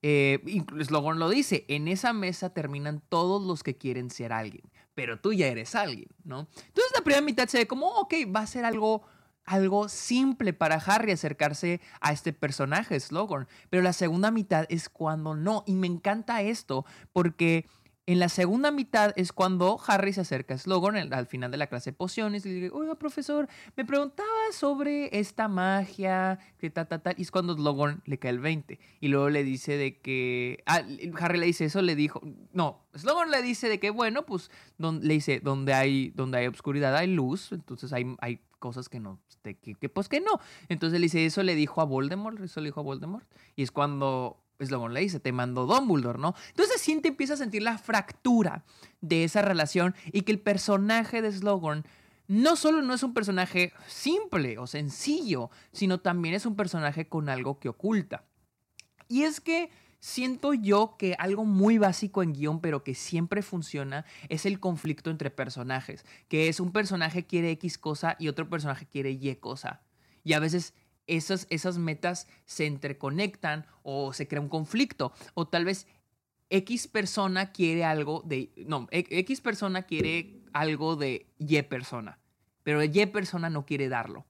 Eh, 0.02 0.62
Slughorn 0.80 1.18
lo 1.18 1.28
dice, 1.28 1.64
en 1.68 1.88
esa 1.88 2.12
mesa 2.12 2.50
terminan 2.50 3.02
todos 3.08 3.42
los 3.44 3.62
que 3.62 3.76
quieren 3.76 4.10
ser 4.10 4.32
alguien, 4.32 4.62
pero 4.94 5.18
tú 5.20 5.32
ya 5.32 5.48
eres 5.48 5.74
alguien, 5.74 6.08
¿no? 6.24 6.48
Entonces 6.54 6.92
la 6.94 7.02
primera 7.02 7.22
mitad 7.22 7.48
se 7.48 7.58
ve 7.58 7.66
como, 7.66 7.88
ok, 7.88 8.14
va 8.34 8.40
a 8.40 8.46
ser 8.46 8.64
algo, 8.64 9.02
algo 9.44 9.88
simple 9.88 10.52
para 10.52 10.76
Harry 10.76 11.10
acercarse 11.10 11.80
a 12.00 12.12
este 12.12 12.32
personaje, 12.32 13.00
Slughorn, 13.00 13.48
pero 13.70 13.82
la 13.82 13.92
segunda 13.92 14.30
mitad 14.30 14.66
es 14.68 14.88
cuando 14.88 15.34
no, 15.34 15.64
y 15.66 15.72
me 15.72 15.88
encanta 15.88 16.42
esto, 16.42 16.84
porque 17.12 17.66
en 18.08 18.18
la 18.20 18.30
segunda 18.30 18.70
mitad 18.70 19.12
es 19.16 19.34
cuando 19.34 19.78
Harry 19.86 20.14
se 20.14 20.22
acerca 20.22 20.54
a 20.54 20.58
Slughorn 20.58 21.12
al 21.12 21.26
final 21.26 21.50
de 21.50 21.58
la 21.58 21.66
clase 21.66 21.90
de 21.90 21.96
pociones 21.96 22.46
y 22.46 22.48
le 22.48 22.54
dice, 22.54 22.70
oiga, 22.72 22.94
profesor, 22.94 23.50
me 23.76 23.84
preguntaba 23.84 24.28
sobre 24.50 25.10
esta 25.18 25.46
magia, 25.46 26.38
que 26.56 26.70
tal, 26.70 26.88
tal, 26.88 27.02
tal. 27.02 27.14
Y 27.18 27.22
es 27.22 27.30
cuando 27.30 27.54
Slughorn 27.54 28.00
le 28.06 28.18
cae 28.18 28.30
el 28.30 28.38
20. 28.38 28.78
Y 29.00 29.08
luego 29.08 29.28
le 29.28 29.44
dice 29.44 29.76
de 29.76 29.98
que... 29.98 30.62
Ah, 30.64 30.80
Harry 31.20 31.38
le 31.38 31.44
dice 31.44 31.66
eso, 31.66 31.82
le 31.82 31.94
dijo... 31.96 32.22
No, 32.54 32.86
Slughorn 32.94 33.30
le 33.30 33.42
dice 33.42 33.68
de 33.68 33.78
que, 33.78 33.90
bueno, 33.90 34.24
pues 34.24 34.50
le 34.78 35.12
dice, 35.12 35.40
donde 35.40 35.74
hay, 35.74 36.08
donde 36.08 36.38
hay 36.38 36.46
obscuridad 36.46 36.96
hay 36.96 37.08
luz, 37.08 37.52
entonces 37.52 37.92
hay, 37.92 38.16
hay 38.22 38.40
cosas 38.58 38.88
que 38.88 39.00
no, 39.00 39.20
que, 39.42 39.54
que, 39.54 39.88
pues 39.90 40.08
que 40.08 40.20
no. 40.20 40.40
Entonces 40.70 40.98
le 40.98 41.04
dice, 41.04 41.26
eso 41.26 41.42
le 41.42 41.54
dijo 41.54 41.82
a 41.82 41.84
Voldemort, 41.84 42.40
eso 42.40 42.62
le 42.62 42.68
dijo 42.68 42.80
a 42.80 42.84
Voldemort. 42.84 43.28
Y 43.54 43.64
es 43.64 43.70
cuando 43.70 44.42
Slogan 44.66 44.94
le 44.94 45.00
dice, 45.00 45.20
te 45.20 45.32
mandó 45.32 45.66
Dumbledore, 45.66 46.18
¿no? 46.18 46.34
Entonces 46.48 46.86
empieza 46.88 47.34
a 47.34 47.36
sentir 47.36 47.62
la 47.62 47.78
fractura 47.78 48.64
de 49.00 49.24
esa 49.24 49.42
relación 49.42 49.94
y 50.12 50.22
que 50.22 50.32
el 50.32 50.40
personaje 50.40 51.22
de 51.22 51.32
Slogan 51.32 51.84
no 52.26 52.56
solo 52.56 52.82
no 52.82 52.92
es 52.92 53.02
un 53.02 53.14
personaje 53.14 53.72
simple 53.86 54.58
o 54.58 54.66
sencillo, 54.66 55.50
sino 55.72 56.00
también 56.00 56.34
es 56.34 56.44
un 56.44 56.56
personaje 56.56 57.08
con 57.08 57.28
algo 57.28 57.58
que 57.58 57.70
oculta. 57.70 58.24
Y 59.08 59.22
es 59.22 59.40
que 59.40 59.70
siento 60.00 60.52
yo 60.52 60.96
que 60.98 61.16
algo 61.18 61.44
muy 61.44 61.78
básico 61.78 62.22
en 62.22 62.34
guion, 62.34 62.60
pero 62.60 62.84
que 62.84 62.94
siempre 62.94 63.42
funciona, 63.42 64.04
es 64.28 64.44
el 64.44 64.60
conflicto 64.60 65.10
entre 65.10 65.30
personajes, 65.30 66.04
que 66.28 66.48
es 66.48 66.60
un 66.60 66.72
personaje 66.72 67.26
quiere 67.26 67.50
X 67.52 67.78
cosa 67.78 68.16
y 68.18 68.28
otro 68.28 68.48
personaje 68.48 68.86
quiere 68.86 69.10
Y 69.12 69.34
cosa. 69.36 69.80
Y 70.22 70.34
a 70.34 70.40
veces 70.40 70.74
esas, 71.08 71.46
esas 71.50 71.78
metas 71.78 72.28
se 72.44 72.66
interconectan 72.66 73.66
o 73.82 74.12
se 74.12 74.28
crea 74.28 74.40
un 74.40 74.48
conflicto. 74.48 75.12
O 75.34 75.48
tal 75.48 75.64
vez 75.64 75.86
X 76.50 76.86
persona 76.86 77.52
quiere 77.52 77.84
algo 77.84 78.22
de... 78.24 78.52
No, 78.56 78.86
X 78.90 79.40
persona 79.40 79.82
quiere 79.82 80.42
algo 80.52 80.96
de 80.96 81.26
Y 81.38 81.60
persona, 81.62 82.18
pero 82.62 82.82
Y 82.82 83.06
persona 83.06 83.50
no 83.50 83.66
quiere 83.66 83.88
darlo. 83.88 84.26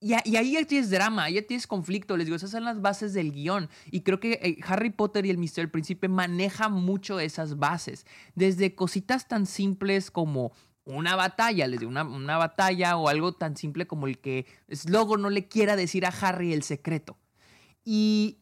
y, 0.00 0.14
ahí 0.14 0.52
ya 0.52 0.64
tienes 0.64 0.90
drama, 0.90 1.24
ahí 1.24 1.34
ya 1.34 1.42
tienes 1.42 1.66
conflicto. 1.66 2.16
Les 2.16 2.26
digo, 2.26 2.36
esas 2.36 2.50
son 2.50 2.64
las 2.64 2.80
bases 2.80 3.12
del 3.12 3.32
guion. 3.32 3.68
Y 3.90 4.02
creo 4.02 4.20
que 4.20 4.32
eh, 4.42 4.58
Harry 4.66 4.90
Potter 4.90 5.26
y 5.26 5.30
el 5.30 5.38
Misterio 5.38 5.66
del 5.66 5.72
Príncipe 5.72 6.08
maneja 6.08 6.68
mucho 6.68 7.20
esas 7.20 7.58
bases. 7.58 8.06
Desde 8.34 8.74
cositas 8.74 9.28
tan 9.28 9.46
simples 9.46 10.10
como 10.10 10.52
una 10.84 11.16
batalla, 11.16 11.66
les 11.66 11.80
digo, 11.80 11.90
una, 11.90 12.36
batalla 12.36 12.96
o 12.96 13.08
algo 13.08 13.32
tan 13.32 13.56
simple 13.56 13.86
como 13.86 14.06
el 14.06 14.18
que 14.18 14.46
Slogo 14.70 15.16
no 15.16 15.30
le 15.30 15.48
quiera 15.48 15.76
decir 15.76 16.06
a 16.06 16.08
Harry 16.08 16.52
el 16.52 16.62
secreto. 16.62 17.18
Y, 17.84 18.38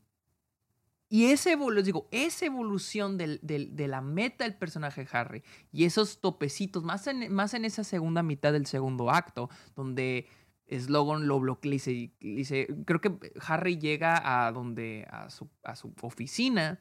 y 1.09 1.26
ese, 1.26 1.57
les 1.57 1.85
digo, 1.85 2.09
esa 2.11 2.47
evolución 2.47 3.18
de 3.18 3.88
la 3.88 4.00
meta 4.00 4.45
del 4.45 4.54
personaje 4.54 5.07
Harry 5.12 5.42
y 5.73 5.85
esos 5.85 6.21
topecitos, 6.21 6.85
más 6.85 7.07
en, 7.07 7.33
más 7.33 7.54
en 7.54 7.64
esa 7.64 7.85
segunda 7.85 8.23
mitad 8.23 8.52
del 8.52 8.66
segundo 8.66 9.11
acto, 9.11 9.50
donde 9.75 10.28
Slogan 10.71 11.26
lo 11.26 11.40
bloquea 11.40 11.73
y 11.87 12.12
dice, 12.21 12.66
creo 12.85 13.00
que 13.00 13.33
Harry 13.47 13.78
llega 13.78 14.47
a 14.47 14.52
donde, 14.52 15.07
a 15.11 15.30
su, 15.30 15.49
a 15.62 15.76
su 15.76 15.95
oficina 16.02 16.78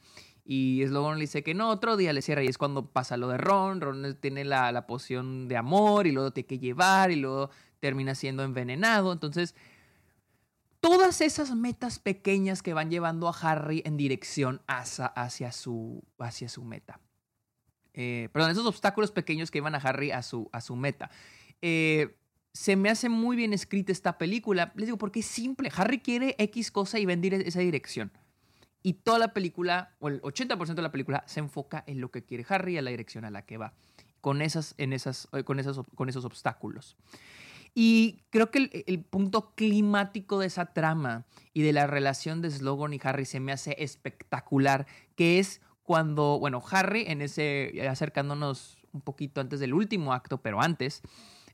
y 0.50 0.82
Slogan 0.88 1.18
le 1.18 1.26
dice 1.26 1.44
que 1.44 1.54
no, 1.54 1.70
otro 1.70 1.98
día 1.98 2.14
le 2.14 2.22
cierra 2.22 2.42
y 2.42 2.48
es 2.48 2.58
cuando 2.58 2.86
pasa 2.86 3.18
lo 3.18 3.28
de 3.28 3.38
Ron, 3.38 3.82
Ron 3.82 4.18
tiene 4.22 4.46
la, 4.46 4.72
la 4.72 4.88
poción 4.88 5.50
de 5.50 5.58
amor 5.58 6.08
y 6.08 6.14
luego 6.14 6.32
tiene 6.32 6.48
que 6.48 6.58
llevar 6.58 7.12
y 7.12 7.18
luego 7.18 7.50
termina 7.82 8.16
siendo 8.16 8.44
envenenado, 8.44 9.12
entonces 9.12 9.56
todas 10.80 11.20
esas 11.20 11.54
metas 11.54 12.00
pequeñas 12.00 12.62
que 12.62 12.74
van 12.74 12.90
llevando 12.90 13.28
a 13.28 13.32
Harry 13.32 13.82
en 13.86 13.98
dirección 13.98 14.62
hacia, 14.68 15.08
hacia, 15.08 15.52
su, 15.52 16.02
hacia 16.18 16.48
su 16.48 16.64
meta. 16.64 17.02
Eh, 17.94 18.30
perdón, 18.32 18.52
esos 18.52 18.66
obstáculos 18.66 19.12
pequeños 19.12 19.52
que 19.52 19.58
iban 19.58 19.76
a 19.76 19.80
Harry 19.80 20.12
a 20.12 20.22
su, 20.22 20.50
a 20.54 20.62
su 20.62 20.78
meta. 20.78 21.10
Eh, 21.62 22.16
se 22.54 22.76
me 22.76 22.90
hace 22.90 23.10
muy 23.10 23.36
bien 23.36 23.54
escrita 23.54 23.92
esta 23.92 24.18
película. 24.18 24.72
Les 24.76 24.86
digo, 24.86 24.98
porque 24.98 25.20
es 25.20 25.26
simple. 25.26 25.70
Harry 25.76 26.00
quiere 26.00 26.36
X 26.38 26.72
cosa 26.72 27.00
y 27.00 27.06
va 27.06 27.14
en 27.14 27.24
esa 27.24 27.60
dirección. 27.60 28.12
Y 28.88 28.94
toda 28.94 29.20
la 29.20 29.34
película, 29.34 29.98
o 30.00 30.08
el 30.08 30.22
80% 30.22 30.76
de 30.76 30.82
la 30.82 30.94
película, 30.94 31.22
se 31.28 31.42
enfoca 31.42 31.84
en 31.88 32.00
lo 32.00 32.10
que 32.10 32.24
quiere 32.24 32.46
Harry 32.48 32.76
y 32.76 32.78
a 32.78 32.82
la 32.82 32.90
dirección 32.90 33.26
a 33.26 33.30
la 33.30 33.42
que 33.42 33.58
va. 33.58 33.74
Con, 34.22 34.42
esas, 34.42 34.76
en 34.78 34.94
esas, 34.94 35.28
eh, 35.34 35.44
con, 35.44 35.60
esas, 35.60 35.82
con 35.96 36.08
esos 36.08 36.24
obstáculos. 36.24 36.96
Y 37.76 38.22
creo 38.30 38.50
que 38.50 38.86
el, 38.88 39.04
punto 39.04 39.54
climático 39.56 40.40
de 40.40 40.48
esa 40.48 40.68
trama 40.68 41.26
y 41.54 41.64
de 41.64 41.74
la 41.74 41.86
relación 41.86 42.42
de 42.42 42.50
Slogan 42.50 42.94
y 42.94 43.00
Harry 43.04 43.26
se 43.26 43.42
me 43.42 43.52
hace 43.52 43.76
espectacular, 43.78 44.88
que 45.18 45.40
es 45.40 45.60
cuando, 45.84 46.40
bueno, 46.40 46.64
Harry 46.72 47.04
en 47.08 47.22
ese, 47.22 47.86
acercándonos 47.90 48.78
un 48.94 49.02
poquito 49.02 49.42
antes 49.42 49.60
del 49.60 49.74
último 49.74 50.14
acto, 50.14 50.38
pero 50.38 50.62
antes, 50.62 51.02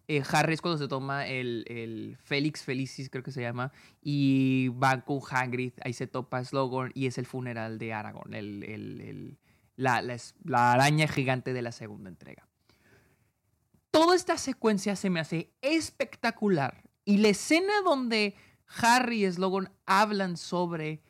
eh, 0.08 0.22
Harry 0.32 0.54
es 0.54 0.62
cuando 0.62 0.78
se 0.78 0.88
toma 0.88 1.28
el, 1.28 1.66
el, 1.68 2.18
Félix 2.24 2.64
Felicis, 2.64 3.10
creo 3.10 3.24
que 3.24 3.32
se 3.32 3.42
llama, 3.42 3.72
y 4.02 4.68
va 4.70 5.02
con 5.02 5.22
Hagrid, 5.30 5.74
ahí 5.82 5.94
se 5.94 6.08
topa 6.08 6.44
Slogan 6.44 6.92
y 6.94 7.08
es 7.08 7.18
el 7.18 7.26
funeral 7.26 7.80
de 7.80 7.94
Aragorn, 7.94 8.34
el, 8.34 9.38
la, 9.78 10.02
la, 10.02 10.72
araña 10.74 11.08
gigante 11.08 11.54
de 11.54 11.62
la 11.62 11.72
segunda 11.72 12.10
entrega. 12.10 12.48
Toda 13.92 14.16
esta 14.16 14.38
secuencia 14.38 14.96
se 14.96 15.10
me 15.10 15.20
hace 15.20 15.54
espectacular 15.62 16.84
y 17.06 17.18
la 17.18 17.30
escena 17.30 17.74
donde 17.86 18.36
Harry 18.82 19.26
y 19.26 19.32
Slogan 19.32 19.72
hablan 19.86 20.36
sobre 20.36 21.02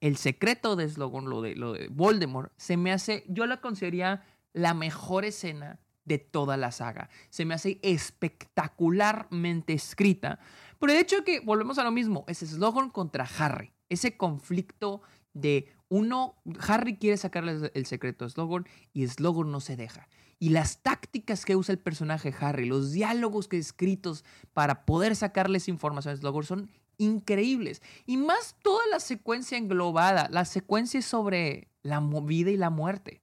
el 0.00 0.16
secreto 0.16 0.76
de 0.76 0.88
Slogan, 0.88 1.26
lo 1.26 1.40
de, 1.40 1.54
lo 1.54 1.72
de 1.72 1.88
Voldemort, 1.88 2.52
se 2.56 2.76
me 2.76 2.92
hace, 2.92 3.24
yo 3.28 3.46
la 3.46 3.60
consideraría 3.60 4.24
la 4.52 4.74
mejor 4.74 5.24
escena 5.24 5.78
de 6.04 6.18
toda 6.18 6.56
la 6.56 6.72
saga. 6.72 7.08
Se 7.30 7.44
me 7.44 7.54
hace 7.54 7.78
espectacularmente 7.82 9.72
escrita. 9.72 10.38
Por 10.78 10.90
el 10.90 10.96
hecho 10.98 11.24
que, 11.24 11.40
volvemos 11.40 11.78
a 11.78 11.84
lo 11.84 11.90
mismo, 11.90 12.24
es 12.26 12.38
Slogan 12.38 12.90
contra 12.90 13.28
Harry. 13.38 13.72
Ese 13.88 14.16
conflicto 14.16 15.02
de 15.34 15.68
uno, 15.88 16.34
Harry 16.66 16.96
quiere 16.96 17.16
sacarle 17.16 17.70
el 17.74 17.86
secreto 17.86 18.24
a 18.24 18.28
Slogan 18.28 18.66
y 18.92 19.06
Slogan 19.06 19.50
no 19.50 19.60
se 19.60 19.76
deja. 19.76 20.08
Y 20.38 20.48
las 20.48 20.82
tácticas 20.82 21.44
que 21.44 21.54
usa 21.54 21.72
el 21.72 21.78
personaje 21.78 22.34
Harry, 22.40 22.66
los 22.66 22.92
diálogos 22.92 23.46
que 23.46 23.58
escritos 23.58 24.24
para 24.52 24.84
poder 24.84 25.14
sacarles 25.14 25.68
información 25.68 26.14
a 26.14 26.16
Slogan 26.16 26.42
son 26.42 26.70
increíbles. 26.98 27.82
Y 28.06 28.16
más 28.16 28.56
toda 28.62 28.82
la 28.90 28.98
secuencia 28.98 29.56
englobada, 29.56 30.28
la 30.30 30.44
secuencia 30.44 31.00
sobre 31.02 31.68
la 31.82 32.00
vida 32.00 32.50
y 32.50 32.56
la 32.56 32.70
muerte 32.70 33.20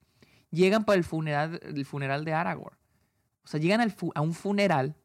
llegan 0.50 0.84
para 0.84 0.98
el 0.98 1.04
funeral, 1.04 1.60
el 1.62 1.84
funeral 1.84 2.24
de 2.24 2.32
Aragorn. 2.32 2.76
O 3.44 3.48
sea, 3.48 3.60
llegan 3.60 3.80
a 4.14 4.20
un 4.20 4.34
funeral 4.34 4.96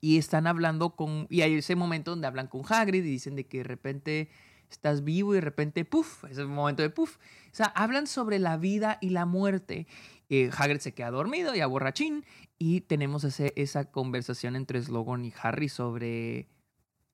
y 0.00 0.18
están 0.18 0.46
hablando 0.46 0.96
con... 0.96 1.26
Y 1.30 1.42
hay 1.42 1.54
ese 1.54 1.76
momento 1.76 2.10
donde 2.10 2.26
hablan 2.26 2.48
con 2.48 2.62
Hagrid 2.68 3.04
y 3.04 3.10
dicen 3.10 3.36
de 3.36 3.46
que 3.46 3.58
de 3.58 3.64
repente 3.64 4.30
estás 4.70 5.04
vivo 5.04 5.32
y 5.32 5.36
de 5.36 5.40
repente, 5.40 5.84
puff, 5.84 6.24
es 6.24 6.38
el 6.38 6.48
momento 6.48 6.82
de 6.82 6.90
puff. 6.90 7.16
O 7.16 7.54
sea, 7.56 7.66
hablan 7.66 8.06
sobre 8.06 8.38
la 8.38 8.56
vida 8.56 8.98
y 9.00 9.10
la 9.10 9.24
muerte. 9.26 9.86
Eh, 10.28 10.50
Hagrid 10.56 10.80
se 10.80 10.92
queda 10.92 11.10
dormido 11.10 11.54
y 11.54 11.62
borrachín 11.64 12.24
y 12.58 12.82
tenemos 12.82 13.24
ese, 13.24 13.52
esa 13.56 13.90
conversación 13.90 14.56
entre 14.56 14.82
Slogan 14.82 15.24
y 15.24 15.32
Harry 15.40 15.68
sobre, 15.68 16.48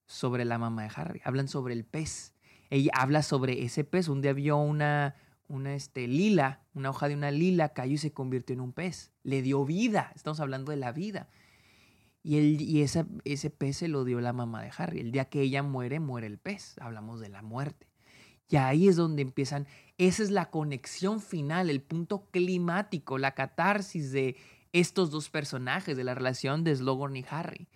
sobre 0.07 0.45
la 0.45 0.59
mamá 0.59 0.85
de 0.85 0.91
Harry. 0.95 1.21
Hablan 1.25 1.49
sobre 1.49 1.75
el 1.75 1.85
pez. 1.85 2.35
Ella 2.71 2.91
habla 2.95 3.23
sobre 3.23 3.63
ese 3.65 3.85
pez. 3.85 4.09
Un 4.09 4.23
día 4.23 4.33
vio 4.33 4.57
una, 4.57 5.15
una 5.53 5.75
este, 5.75 6.09
lila, 6.09 6.63
una 6.73 6.91
hoja 6.91 7.09
de 7.09 7.15
una 7.15 7.31
lila 7.31 7.69
cayó 7.75 7.93
y 7.93 7.99
se 7.99 8.13
convirtió 8.13 8.55
en 8.55 8.61
un 8.63 8.73
pez. 8.73 9.13
Le 9.23 9.43
dio 9.43 9.67
vida. 9.67 10.11
Estamos 10.15 10.41
hablando 10.41 10.71
de 10.71 10.79
la 10.79 10.93
vida. 10.93 11.29
Y, 12.23 12.39
el, 12.39 12.61
y 12.63 12.81
ese, 12.81 13.05
ese 13.25 13.51
pez 13.51 13.77
se 13.77 13.89
lo 13.89 14.05
dio 14.05 14.21
la 14.23 14.33
mamá 14.33 14.63
de 14.63 14.71
Harry. 14.77 15.01
El 15.01 15.13
día 15.13 15.27
que 15.27 15.43
ella 15.43 15.63
muere, 15.63 16.01
muere 16.01 16.27
el 16.27 16.39
pez. 16.39 16.77
Hablamos 16.81 17.21
de 17.21 17.29
la 17.29 17.43
muerte. 17.43 17.87
Y 18.49 18.57
ahí 18.57 18.89
es 18.89 18.97
donde 18.97 19.21
empiezan, 19.21 19.67
esa 19.99 20.23
es 20.23 20.31
la 20.31 20.51
conexión 20.51 21.21
final, 21.21 21.69
el 21.69 21.83
punto 21.83 22.29
climático, 22.31 23.19
la 23.19 23.35
catarsis 23.35 24.11
de 24.11 24.37
estos 24.73 25.11
dos 25.11 25.29
personajes, 25.29 25.97
de 25.97 26.05
la 26.05 26.15
relación 26.15 26.65
de 26.65 26.75
Slogorn 26.75 27.17
y 27.17 27.25
Harry. 27.29 27.69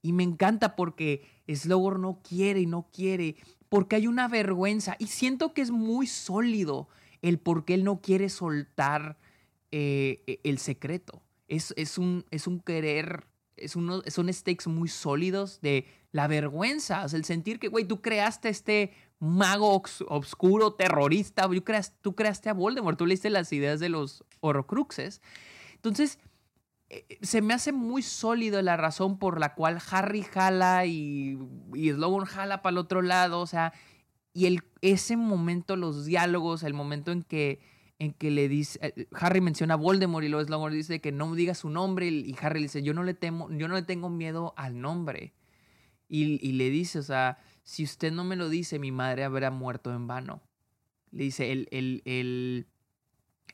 Y 0.00 0.12
me 0.12 0.22
encanta 0.22 0.76
porque 0.76 1.26
Slogorn 1.46 2.02
no 2.02 2.20
quiere 2.22 2.60
y 2.60 2.66
no 2.66 2.88
quiere, 2.90 3.36
porque 3.68 3.96
hay 3.96 4.06
una 4.06 4.28
vergüenza. 4.28 4.96
Y 4.98 5.08
siento 5.08 5.52
que 5.52 5.60
es 5.60 5.70
muy 5.70 6.06
sólido 6.06 6.88
el 7.22 7.38
por 7.38 7.64
qué 7.64 7.74
él 7.74 7.84
no 7.84 8.00
quiere 8.00 8.28
soltar 8.28 9.18
eh, 9.70 10.22
e, 10.26 10.40
el 10.44 10.58
secreto. 10.58 11.22
Es, 11.46 11.74
es, 11.76 11.98
un, 11.98 12.24
es 12.30 12.46
un 12.46 12.60
querer, 12.60 13.26
es 13.56 13.76
uno, 13.76 14.02
son 14.06 14.32
stakes 14.32 14.68
muy 14.68 14.88
sólidos 14.88 15.60
de 15.60 15.86
la 16.12 16.26
vergüenza, 16.26 17.04
el 17.12 17.24
sentir 17.24 17.58
que, 17.58 17.68
güey, 17.68 17.84
tú 17.84 18.00
creaste 18.00 18.48
este 18.48 18.92
mago 19.18 19.82
obscuro, 20.08 20.74
terrorista, 20.74 21.48
tú 22.00 22.14
creaste, 22.14 22.48
a 22.48 22.54
Voldemort, 22.54 22.98
tú 22.98 23.06
leíste 23.06 23.30
las 23.30 23.52
ideas 23.52 23.80
de 23.80 23.88
los 23.88 24.24
Horrocruxes. 24.40 25.20
Entonces, 25.74 26.18
eh, 26.88 27.18
se 27.20 27.42
me 27.42 27.52
hace 27.52 27.72
muy 27.72 28.02
sólido 28.02 28.62
la 28.62 28.76
razón 28.76 29.18
por 29.18 29.38
la 29.38 29.54
cual 29.54 29.78
Harry 29.90 30.22
jala 30.22 30.86
y, 30.86 31.38
y 31.74 31.90
Slogan 31.90 32.26
jala 32.26 32.62
para 32.62 32.72
el 32.72 32.78
otro 32.78 33.02
lado, 33.02 33.40
o 33.40 33.46
sea, 33.46 33.72
y 34.38 34.46
el, 34.46 34.62
ese 34.82 35.16
momento, 35.16 35.74
los 35.74 36.04
diálogos, 36.04 36.62
el 36.62 36.72
momento 36.72 37.10
en 37.10 37.24
que, 37.24 37.58
en 37.98 38.12
que 38.12 38.30
le 38.30 38.48
dice, 38.48 38.78
eh, 38.80 39.08
Harry 39.10 39.40
menciona 39.40 39.74
a 39.74 39.76
Voldemort 39.76 40.24
y 40.24 40.28
luego 40.28 40.46
Slogan 40.46 40.72
dice 40.72 41.00
que 41.00 41.10
no 41.10 41.34
diga 41.34 41.56
su 41.56 41.70
nombre 41.70 42.06
y 42.06 42.36
Harry 42.40 42.62
dice, 42.62 42.84
yo 42.84 42.94
no 42.94 43.02
le, 43.02 43.14
temo, 43.14 43.50
yo 43.50 43.66
no 43.66 43.74
le 43.74 43.82
tengo 43.82 44.10
miedo 44.10 44.54
al 44.56 44.80
nombre. 44.80 45.34
Y, 46.08 46.38
y, 46.40 46.52
le 46.52 46.70
dice, 46.70 47.00
o 47.00 47.02
sea, 47.02 47.38
si 47.64 47.82
usted 47.82 48.12
no 48.12 48.22
me 48.22 48.36
lo 48.36 48.48
dice, 48.48 48.78
mi 48.78 48.92
madre 48.92 49.24
habrá 49.24 49.50
muerto 49.50 49.92
en 49.92 50.06
vano. 50.06 50.40
Le 51.10 51.24
dice, 51.24 51.50
el, 51.50 51.66
el, 51.72 52.02
el, 52.04 52.68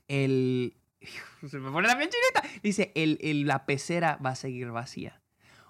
el, 0.08 0.76
se 1.48 1.58
me 1.60 1.70
pone 1.70 1.88
la 1.88 1.96
piel 1.96 2.10
Dice, 2.62 2.92
el, 2.94 3.16
el, 3.22 3.46
la 3.46 3.64
pecera 3.64 4.18
va 4.22 4.30
a 4.30 4.36
seguir 4.36 4.70
vacía. 4.70 5.22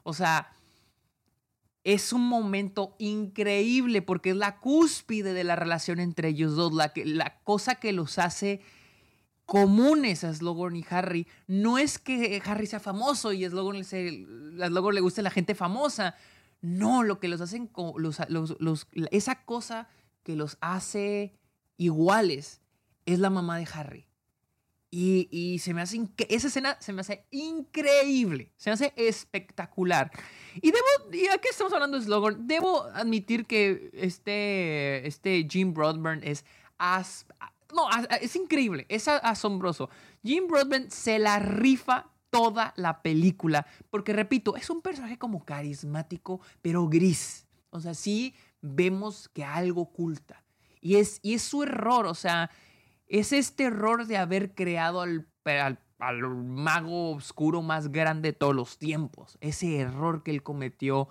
O 0.02 0.12
sea, 0.12 0.50
es 1.84 2.14
un 2.14 2.26
momento 2.26 2.96
increíble 2.98 4.02
porque 4.02 4.30
es 4.30 4.36
la 4.36 4.58
cúspide 4.58 5.34
de 5.34 5.44
la 5.44 5.54
relación 5.54 6.00
entre 6.00 6.28
ellos 6.28 6.56
dos, 6.56 6.72
la, 6.72 6.92
la 6.96 7.38
cosa 7.44 7.76
que 7.76 7.92
los 7.92 8.18
hace 8.18 8.62
comunes 9.46 10.24
a 10.24 10.32
Slogan 10.32 10.76
y 10.76 10.84
Harry. 10.88 11.26
No 11.46 11.78
es 11.78 11.98
que 11.98 12.42
Harry 12.46 12.66
sea 12.66 12.80
famoso 12.80 13.32
y 13.32 13.44
a 13.44 13.50
Slogan, 13.50 13.82
le 13.84 15.00
guste 15.00 15.22
la 15.22 15.30
gente 15.30 15.54
famosa. 15.54 16.16
No, 16.62 17.02
lo 17.02 17.20
que 17.20 17.28
los 17.28 17.42
hacen, 17.42 17.70
los, 17.96 18.18
los, 18.58 18.86
esa 19.10 19.44
cosa 19.44 19.88
que 20.22 20.34
los 20.34 20.56
hace 20.62 21.34
iguales 21.76 22.62
es 23.04 23.18
la 23.18 23.28
mamá 23.28 23.58
de 23.58 23.68
Harry. 23.74 24.06
Y, 24.96 25.58
se 25.58 25.74
me 25.74 25.82
hace, 25.82 26.08
esa 26.28 26.46
escena 26.46 26.76
se 26.78 26.92
me 26.92 27.00
hace 27.00 27.26
increíble, 27.32 28.52
se 28.56 28.70
me 28.70 28.74
hace 28.74 28.92
espectacular. 28.94 30.12
Y 30.62 30.70
debo, 30.70 31.10
ya 31.10 31.36
que 31.38 31.48
estamos 31.48 31.72
hablando 31.72 31.98
de 31.98 32.04
Slogan, 32.04 32.46
debo 32.46 32.84
admitir 32.84 33.44
que 33.44 33.90
este, 33.92 35.04
este 35.04 35.48
Jim 35.50 35.74
Broadbent 35.74 36.22
es, 36.22 36.44
no, 37.74 37.88
es 38.20 38.36
increíble, 38.36 38.86
es 38.88 39.08
asombroso. 39.08 39.90
Jim 40.22 40.46
Broadbent 40.46 40.90
se 40.92 41.18
la 41.18 41.40
rifa 41.40 42.12
toda 42.30 42.72
la 42.76 43.02
película, 43.02 43.66
porque 43.90 44.12
repito, 44.12 44.54
es 44.54 44.70
un 44.70 44.80
personaje 44.80 45.18
como 45.18 45.44
carismático, 45.44 46.40
pero 46.62 46.88
gris. 46.88 47.48
O 47.70 47.80
sea, 47.80 47.94
sí 47.94 48.32
vemos 48.60 49.28
que 49.30 49.42
algo 49.42 49.82
oculta. 49.82 50.44
Y 50.80 50.96
es, 50.96 51.18
y 51.22 51.34
es 51.34 51.42
su 51.42 51.64
error, 51.64 52.06
o 52.06 52.14
sea, 52.14 52.48
es 53.08 53.32
este 53.32 53.64
error 53.64 54.06
de 54.06 54.16
haber 54.16 54.54
creado 54.54 55.00
al, 55.00 55.28
mago 56.44 57.12
oscuro 57.12 57.62
más 57.62 57.90
grande 57.90 58.30
de 58.30 58.32
todos 58.32 58.54
los 58.54 58.78
tiempos. 58.78 59.38
Ese 59.40 59.78
error 59.78 60.22
que 60.22 60.30
él 60.30 60.42
cometió 60.42 61.08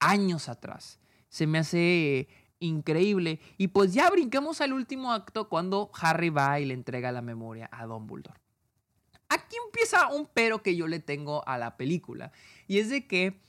años 0.00 0.48
atrás. 0.48 0.98
Se 1.28 1.46
me 1.46 1.58
hace 1.58 2.28
increíble. 2.58 3.40
Y 3.56 3.68
pues 3.68 3.94
ya 3.94 4.10
brincamos 4.10 4.60
al 4.60 4.72
último 4.72 5.12
acto 5.12 5.48
cuando 5.48 5.90
Harry 6.00 6.30
va 6.30 6.60
y 6.60 6.66
le 6.66 6.74
entrega 6.74 7.12
la 7.12 7.22
memoria 7.22 7.68
a 7.72 7.86
Dumbledore. 7.86 8.40
Aquí 9.28 9.56
empieza 9.64 10.08
un 10.08 10.28
pero 10.32 10.62
que 10.62 10.76
yo 10.76 10.86
le 10.86 11.00
tengo 11.00 11.46
a 11.48 11.58
la 11.58 11.76
película. 11.76 12.32
Y 12.66 12.78
es 12.78 12.88
de 12.88 13.06
que 13.06 13.40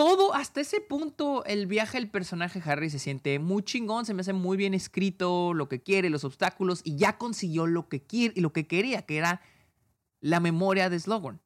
todo, 0.00 0.32
hasta 0.32 0.62
ese 0.62 0.80
punto, 0.80 1.44
el 1.44 1.66
viaje 1.66 1.98
del 1.98 2.08
personaje 2.08 2.62
Harry 2.64 2.88
se 2.88 2.98
siente 2.98 3.38
muy 3.38 3.62
chingón, 3.62 4.06
se 4.06 4.14
me 4.14 4.22
hace 4.22 4.32
muy 4.32 4.56
bien 4.56 4.72
escrito 4.72 5.52
lo 5.52 5.68
que 5.68 5.82
quiere, 5.82 6.08
los 6.08 6.24
obstáculos, 6.24 6.80
y 6.84 6.96
ya 6.96 7.18
consiguió 7.18 7.66
lo 7.66 7.86
que 7.90 8.00
quiere 8.00 8.32
y 8.34 8.40
lo 8.40 8.50
que 8.50 8.66
quería, 8.66 9.02
que 9.02 9.18
era 9.18 9.42
la 10.22 10.40
memoria 10.40 10.88
de 10.88 10.98
Slogan. 10.98 11.38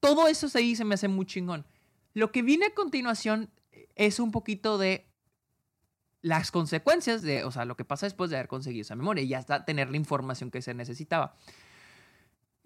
Todo 0.00 0.26
eso 0.26 0.48
ahí 0.54 0.74
se 0.74 0.84
me 0.84 0.96
hace 0.96 1.06
muy 1.06 1.26
chingón. 1.26 1.64
Lo 2.12 2.32
que 2.32 2.42
viene 2.42 2.66
a 2.66 2.74
continuación 2.74 3.52
es 3.94 4.18
un 4.18 4.32
poquito 4.32 4.78
de 4.78 5.08
las 6.22 6.50
consecuencias 6.50 7.22
de, 7.22 7.44
o 7.44 7.52
sea, 7.52 7.66
lo 7.66 7.76
que 7.76 7.84
pasa 7.84 8.06
después 8.06 8.30
de 8.30 8.36
haber 8.36 8.48
conseguido 8.48 8.82
esa 8.82 8.96
memoria 8.96 9.22
y 9.22 9.32
hasta 9.32 9.64
tener 9.64 9.90
la 9.90 9.96
información 9.96 10.50
que 10.50 10.60
se 10.60 10.74
necesitaba. 10.74 11.36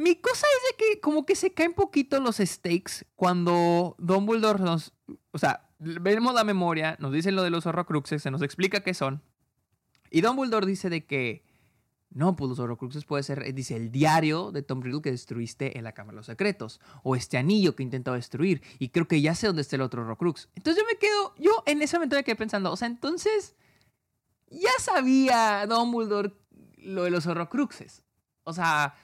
Mi 0.00 0.16
cosa 0.16 0.46
es 0.46 0.70
de 0.70 0.76
que 0.78 1.00
como 1.02 1.26
que 1.26 1.36
se 1.36 1.52
caen 1.52 1.74
poquito 1.74 2.20
los 2.20 2.38
stakes 2.38 3.04
cuando 3.16 3.96
Dumbledore 3.98 4.64
nos, 4.64 4.94
o 5.32 5.38
sea, 5.38 5.68
vemos 5.78 6.34
la 6.34 6.44
memoria, 6.44 6.96
nos 6.98 7.12
dicen 7.12 7.36
lo 7.36 7.42
de 7.42 7.50
los 7.50 7.66
horrocruxes, 7.66 8.22
se 8.22 8.30
nos 8.30 8.42
explica 8.42 8.80
qué 8.80 8.94
son. 8.94 9.22
Y 10.10 10.22
Dumbledore 10.22 10.66
dice 10.66 10.90
de 10.90 11.06
que 11.06 11.44
no, 12.12 12.34
pues 12.34 12.48
los 12.48 12.58
horrocruxes 12.58 13.04
puede 13.04 13.22
ser, 13.22 13.44
eh, 13.44 13.52
dice, 13.52 13.76
el 13.76 13.92
diario 13.92 14.50
de 14.50 14.62
Tom 14.62 14.82
Riddle 14.82 15.00
que 15.00 15.12
destruiste 15.12 15.78
en 15.78 15.84
la 15.84 15.92
Cámara 15.92 16.14
de 16.14 16.16
los 16.16 16.26
Secretos. 16.26 16.80
O 17.04 17.14
este 17.14 17.38
anillo 17.38 17.76
que 17.76 17.84
intentó 17.84 18.12
destruir. 18.14 18.62
Y 18.80 18.88
creo 18.88 19.06
que 19.06 19.20
ya 19.20 19.36
sé 19.36 19.46
dónde 19.46 19.62
está 19.62 19.76
el 19.76 19.82
otro 19.82 20.02
horrocrux. 20.02 20.48
Entonces 20.56 20.82
yo 20.82 20.88
me 20.92 20.98
quedo, 20.98 21.34
yo 21.38 21.62
en 21.66 21.80
ese 21.82 21.96
momento 21.96 22.16
me 22.16 22.24
quedé 22.24 22.34
pensando, 22.34 22.72
o 22.72 22.76
sea, 22.76 22.88
entonces 22.88 23.54
ya 24.48 24.72
sabía 24.80 25.66
Dumbledore 25.68 26.32
lo 26.78 27.04
de 27.04 27.10
los 27.10 27.26
horrocruxes. 27.26 28.02
O 28.42 28.52
sea, 28.52 28.96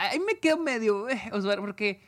ahí 0.00 0.18
me 0.18 0.40
quedo 0.40 0.58
medio, 0.58 1.08
eh, 1.08 1.30
porque 1.60 2.02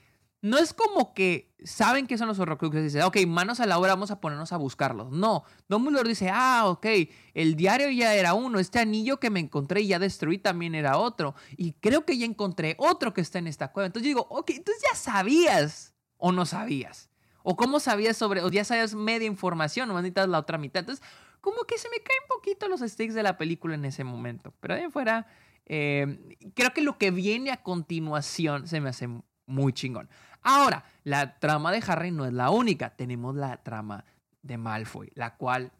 no 0.44 0.58
es 0.58 0.74
como 0.74 1.14
que 1.14 1.54
saben 1.64 2.06
que 2.06 2.18
son 2.18 2.28
los 2.28 2.38
horrocruxes 2.38 2.80
y 2.82 2.84
dicen, 2.84 3.02
ok, 3.04 3.16
manos 3.26 3.60
a 3.60 3.66
la 3.66 3.78
obra, 3.78 3.94
vamos 3.94 4.10
a 4.10 4.20
ponernos 4.20 4.52
a 4.52 4.58
buscarlos. 4.58 5.10
No, 5.10 5.44
Dumbledore 5.70 6.06
dice, 6.06 6.28
ah, 6.30 6.64
ok, 6.66 6.84
el 7.32 7.56
diario 7.56 7.88
ya 7.88 8.14
era 8.14 8.34
uno, 8.34 8.58
este 8.58 8.78
anillo 8.78 9.18
que 9.18 9.30
me 9.30 9.40
encontré 9.40 9.80
y 9.80 9.86
ya 9.86 9.98
destruí 9.98 10.36
también 10.36 10.74
era 10.74 10.98
otro. 10.98 11.34
Y 11.56 11.72
creo 11.72 12.04
que 12.04 12.18
ya 12.18 12.26
encontré 12.26 12.76
otro 12.78 13.14
que 13.14 13.22
está 13.22 13.38
en 13.38 13.46
esta 13.46 13.72
cueva. 13.72 13.86
Entonces 13.86 14.06
digo, 14.06 14.26
ok, 14.28 14.50
entonces 14.50 14.84
ya 14.86 14.94
sabías 14.94 15.94
o 16.18 16.30
no 16.30 16.44
sabías. 16.44 17.08
O 17.42 17.56
cómo 17.56 17.80
sabías 17.80 18.18
sobre, 18.18 18.42
o 18.42 18.50
ya 18.50 18.64
sabías 18.64 18.94
media 18.94 19.26
información, 19.26 19.90
o 19.90 19.94
necesitas 19.94 20.28
la 20.28 20.40
otra 20.40 20.58
mitad. 20.58 20.80
Entonces, 20.80 21.02
como 21.40 21.64
que 21.64 21.78
se 21.78 21.88
me 21.88 21.96
caen 21.96 22.20
un 22.24 22.36
poquito 22.36 22.68
los 22.68 22.80
stakes 22.80 23.14
de 23.14 23.22
la 23.22 23.38
película 23.38 23.76
en 23.76 23.86
ese 23.86 24.04
momento. 24.04 24.52
Pero 24.60 24.74
de 24.74 24.90
fuera, 24.90 25.26
eh, 25.64 26.36
creo 26.54 26.74
que 26.74 26.82
lo 26.82 26.98
que 26.98 27.10
viene 27.10 27.50
a 27.50 27.62
continuación 27.62 28.68
se 28.68 28.82
me 28.82 28.90
hace 28.90 29.08
muy 29.46 29.72
chingón. 29.72 30.08
Ahora, 30.44 30.84
la 31.02 31.38
trama 31.38 31.72
de 31.72 31.82
Harry 31.86 32.10
no 32.10 32.26
es 32.26 32.32
la 32.32 32.50
única. 32.50 32.90
Tenemos 32.90 33.34
la 33.34 33.56
trama 33.62 34.04
de 34.42 34.58
Malfoy, 34.58 35.10
la 35.14 35.36
cual... 35.36 35.72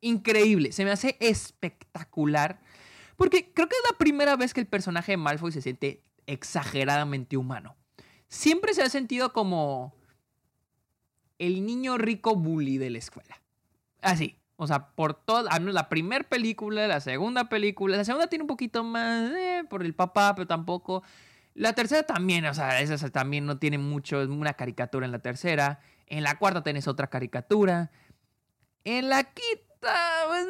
Increíble, 0.00 0.72
se 0.72 0.84
me 0.84 0.90
hace 0.90 1.16
espectacular. 1.20 2.60
Porque 3.16 3.52
creo 3.52 3.68
que 3.68 3.76
es 3.76 3.90
la 3.90 3.98
primera 3.98 4.36
vez 4.36 4.54
que 4.54 4.60
el 4.60 4.66
personaje 4.66 5.12
de 5.12 5.16
Malfoy 5.16 5.52
se 5.52 5.62
siente 5.62 6.02
exageradamente 6.26 7.36
humano. 7.36 7.76
Siempre 8.28 8.74
se 8.74 8.82
ha 8.82 8.88
sentido 8.88 9.32
como 9.32 9.94
el 11.38 11.64
niño 11.64 11.98
rico 11.98 12.34
bully 12.34 12.78
de 12.78 12.90
la 12.90 12.98
escuela. 12.98 13.40
Así. 14.00 14.36
O 14.58 14.66
sea, 14.66 14.88
por 14.94 15.12
todo, 15.12 15.48
la 15.50 15.88
primera 15.90 16.24
película, 16.24 16.86
la 16.86 17.00
segunda 17.00 17.50
película, 17.50 17.98
la 17.98 18.04
segunda 18.04 18.26
tiene 18.26 18.44
un 18.44 18.48
poquito 18.48 18.82
más 18.82 19.30
eh, 19.32 19.64
por 19.68 19.84
el 19.84 19.94
papá, 19.94 20.34
pero 20.34 20.46
tampoco. 20.46 21.02
La 21.56 21.72
tercera 21.72 22.02
también, 22.02 22.44
o 22.44 22.52
sea, 22.52 22.82
esa 22.82 23.08
también 23.08 23.46
no 23.46 23.58
tiene 23.58 23.78
mucho, 23.78 24.20
es 24.20 24.28
una 24.28 24.52
caricatura 24.52 25.06
en 25.06 25.12
la 25.12 25.20
tercera. 25.20 25.80
En 26.06 26.22
la 26.22 26.38
cuarta 26.38 26.62
tenés 26.62 26.86
otra 26.86 27.06
caricatura. 27.06 27.90
En 28.84 29.08
la 29.08 29.24
quinta, 29.24 29.94
pues 30.28 30.46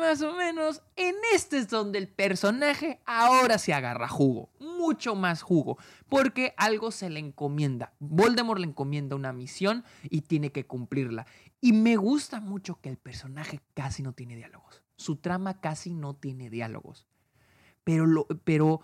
más 0.00 0.22
o 0.22 0.32
menos. 0.32 0.82
En 0.96 1.14
este 1.34 1.58
es 1.58 1.68
donde 1.68 1.98
el 1.98 2.08
personaje 2.08 3.02
ahora 3.04 3.58
se 3.58 3.74
agarra 3.74 4.08
jugo, 4.08 4.48
mucho 4.58 5.14
más 5.14 5.42
jugo, 5.42 5.76
porque 6.08 6.54
algo 6.56 6.92
se 6.92 7.10
le 7.10 7.20
encomienda. 7.20 7.92
Voldemort 7.98 8.58
le 8.58 8.68
encomienda 8.68 9.16
una 9.16 9.34
misión 9.34 9.84
y 10.04 10.22
tiene 10.22 10.50
que 10.50 10.66
cumplirla. 10.66 11.26
Y 11.60 11.74
me 11.74 11.96
gusta 11.96 12.40
mucho 12.40 12.80
que 12.80 12.88
el 12.88 12.96
personaje 12.96 13.60
casi 13.74 14.02
no 14.02 14.14
tiene 14.14 14.34
diálogos. 14.34 14.82
Su 14.96 15.16
trama 15.16 15.60
casi 15.60 15.92
no 15.92 16.16
tiene 16.16 16.48
diálogos. 16.48 17.06
Pero, 17.84 18.06
lo, 18.06 18.26
pero 18.44 18.80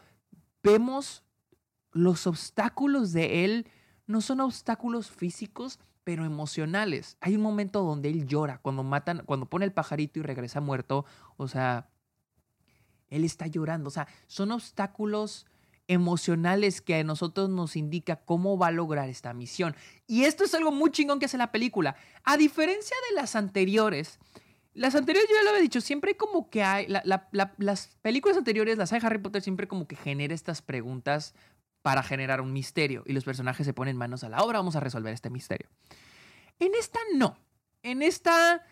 vemos 0.62 1.23
los 1.94 2.26
obstáculos 2.26 3.12
de 3.12 3.44
él 3.44 3.66
no 4.06 4.20
son 4.20 4.40
obstáculos 4.40 5.10
físicos, 5.10 5.78
pero 6.02 6.26
emocionales. 6.26 7.16
Hay 7.20 7.36
un 7.36 7.40
momento 7.40 7.82
donde 7.82 8.10
él 8.10 8.26
llora 8.26 8.58
cuando 8.58 8.82
matan, 8.82 9.22
cuando 9.24 9.46
pone 9.46 9.64
el 9.64 9.72
pajarito 9.72 10.18
y 10.18 10.22
regresa 10.22 10.60
muerto. 10.60 11.06
O 11.38 11.48
sea, 11.48 11.88
él 13.08 13.24
está 13.24 13.46
llorando. 13.46 13.88
O 13.88 13.90
sea, 13.90 14.06
son 14.26 14.52
obstáculos 14.52 15.46
emocionales 15.86 16.80
que 16.80 16.96
a 16.96 17.04
nosotros 17.04 17.48
nos 17.48 17.76
indica 17.76 18.16
cómo 18.16 18.58
va 18.58 18.66
a 18.66 18.72
lograr 18.72 19.08
esta 19.08 19.32
misión. 19.32 19.74
Y 20.06 20.24
esto 20.24 20.44
es 20.44 20.54
algo 20.54 20.72
muy 20.72 20.90
chingón 20.90 21.18
que 21.18 21.26
hace 21.26 21.38
la 21.38 21.52
película. 21.52 21.96
A 22.24 22.36
diferencia 22.36 22.96
de 23.08 23.16
las 23.16 23.36
anteriores, 23.36 24.18
las 24.74 24.94
anteriores 24.94 25.28
yo 25.30 25.36
ya 25.36 25.44
lo 25.44 25.50
había 25.50 25.62
dicho, 25.62 25.80
siempre 25.80 26.16
como 26.16 26.50
que 26.50 26.62
hay, 26.62 26.86
las 26.88 27.88
películas 28.02 28.36
anteriores, 28.36 28.76
las 28.76 28.90
de 28.90 28.96
Harry 28.96 29.18
Potter 29.18 29.40
siempre 29.40 29.68
como 29.68 29.86
que 29.86 29.96
genera 29.96 30.34
estas 30.34 30.62
preguntas 30.62 31.34
para 31.84 32.02
generar 32.02 32.40
un 32.40 32.50
misterio 32.54 33.02
y 33.04 33.12
los 33.12 33.24
personajes 33.24 33.66
se 33.66 33.74
ponen 33.74 33.94
manos 33.98 34.24
a 34.24 34.30
la 34.30 34.38
obra, 34.38 34.58
vamos 34.58 34.74
a 34.74 34.80
resolver 34.80 35.12
este 35.12 35.28
misterio. 35.28 35.68
En 36.58 36.74
esta 36.74 36.98
no. 37.14 37.36
En 37.82 38.00
esta, 38.00 38.64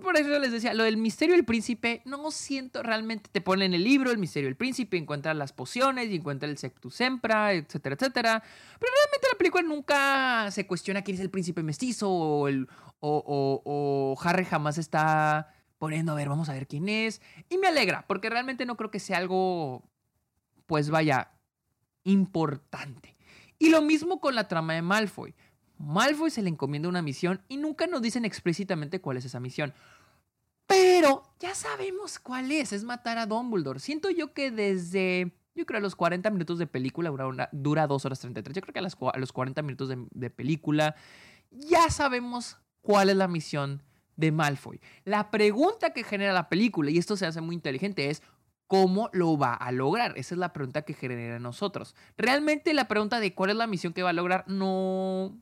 por 0.00 0.16
eso 0.16 0.38
les 0.38 0.52
decía, 0.52 0.72
lo 0.72 0.84
del 0.84 0.98
misterio 0.98 1.34
del 1.34 1.44
príncipe, 1.44 2.00
no 2.04 2.30
siento 2.30 2.84
realmente, 2.84 3.28
te 3.32 3.40
ponen 3.40 3.74
el 3.74 3.82
libro, 3.82 4.12
el 4.12 4.18
misterio 4.18 4.46
del 4.46 4.54
príncipe, 4.54 4.96
encuentra 4.96 5.34
las 5.34 5.52
pociones 5.52 6.10
y 6.10 6.14
encuentra 6.14 6.48
el 6.48 6.58
sectus 6.58 6.94
sempra, 6.94 7.54
etcétera, 7.54 7.96
etcétera. 7.96 8.40
Pero 8.78 8.92
realmente 8.92 9.26
la 9.32 9.38
película 9.38 9.62
nunca 9.64 10.48
se 10.52 10.64
cuestiona 10.64 11.02
quién 11.02 11.16
es 11.16 11.20
el 11.20 11.30
príncipe 11.30 11.64
mestizo 11.64 12.08
o, 12.08 12.46
el, 12.46 12.68
o, 13.00 13.62
o 13.64 14.16
Harry 14.22 14.44
jamás 14.44 14.78
está 14.78 15.52
poniendo 15.78 16.12
a 16.12 16.14
ver, 16.14 16.28
vamos 16.28 16.48
a 16.48 16.52
ver 16.52 16.68
quién 16.68 16.88
es. 16.88 17.20
Y 17.48 17.58
me 17.58 17.66
alegra, 17.66 18.04
porque 18.06 18.30
realmente 18.30 18.64
no 18.64 18.76
creo 18.76 18.92
que 18.92 19.00
sea 19.00 19.18
algo, 19.18 19.90
pues 20.66 20.88
vaya, 20.88 21.32
importante. 22.08 23.16
Y 23.58 23.70
lo 23.70 23.82
mismo 23.82 24.20
con 24.20 24.34
la 24.34 24.48
trama 24.48 24.74
de 24.74 24.82
Malfoy. 24.82 25.34
Malfoy 25.78 26.30
se 26.30 26.42
le 26.42 26.48
encomienda 26.48 26.88
una 26.88 27.02
misión 27.02 27.40
y 27.48 27.56
nunca 27.56 27.86
nos 27.86 28.02
dicen 28.02 28.24
explícitamente 28.24 29.00
cuál 29.00 29.16
es 29.16 29.24
esa 29.24 29.40
misión. 29.40 29.72
Pero 30.66 31.22
ya 31.40 31.54
sabemos 31.54 32.18
cuál 32.18 32.52
es, 32.52 32.72
es 32.72 32.84
matar 32.84 33.18
a 33.18 33.26
Dumbledore. 33.26 33.80
Siento 33.80 34.10
yo 34.10 34.32
que 34.32 34.50
desde, 34.50 35.32
yo 35.54 35.64
creo 35.66 35.78
a 35.78 35.82
los 35.82 35.96
40 35.96 36.30
minutos 36.30 36.58
de 36.58 36.66
película, 36.66 37.10
dura, 37.10 37.48
dura 37.52 37.86
2 37.86 38.04
horas 38.04 38.20
33, 38.20 38.54
yo 38.54 38.60
creo 38.60 38.72
que 38.72 38.80
a, 38.80 39.18
los 39.18 39.32
40 39.32 39.62
minutos 39.62 39.88
de 39.88 40.30
película 40.30 40.94
ya 41.50 41.90
sabemos 41.90 42.58
cuál 42.82 43.08
es 43.08 43.16
la 43.16 43.28
misión 43.28 43.82
de 44.16 44.32
Malfoy. 44.32 44.80
La 45.04 45.30
pregunta 45.30 45.92
que 45.92 46.04
genera 46.04 46.32
la 46.32 46.48
película, 46.48 46.90
y 46.90 46.98
esto 46.98 47.16
se 47.16 47.24
hace 47.24 47.40
muy 47.40 47.54
inteligente, 47.54 48.10
es 48.10 48.22
¿Cómo 48.68 49.10
lo 49.12 49.36
va 49.36 49.54
a 49.54 49.72
lograr? 49.72 50.12
Esa 50.16 50.34
es 50.34 50.38
la 50.38 50.52
pregunta 50.52 50.82
que 50.82 50.94
genera 50.94 51.36
en 51.36 51.42
nosotros. 51.42 51.96
Realmente 52.16 52.74
la 52.74 52.86
pregunta 52.86 53.18
de 53.18 53.34
cuál 53.34 53.50
es 53.50 53.56
la 53.56 53.66
misión 53.66 53.92
que 53.92 54.02
va 54.02 54.10
a 54.10 54.12
lograr, 54.12 54.44
no, 54.46 55.36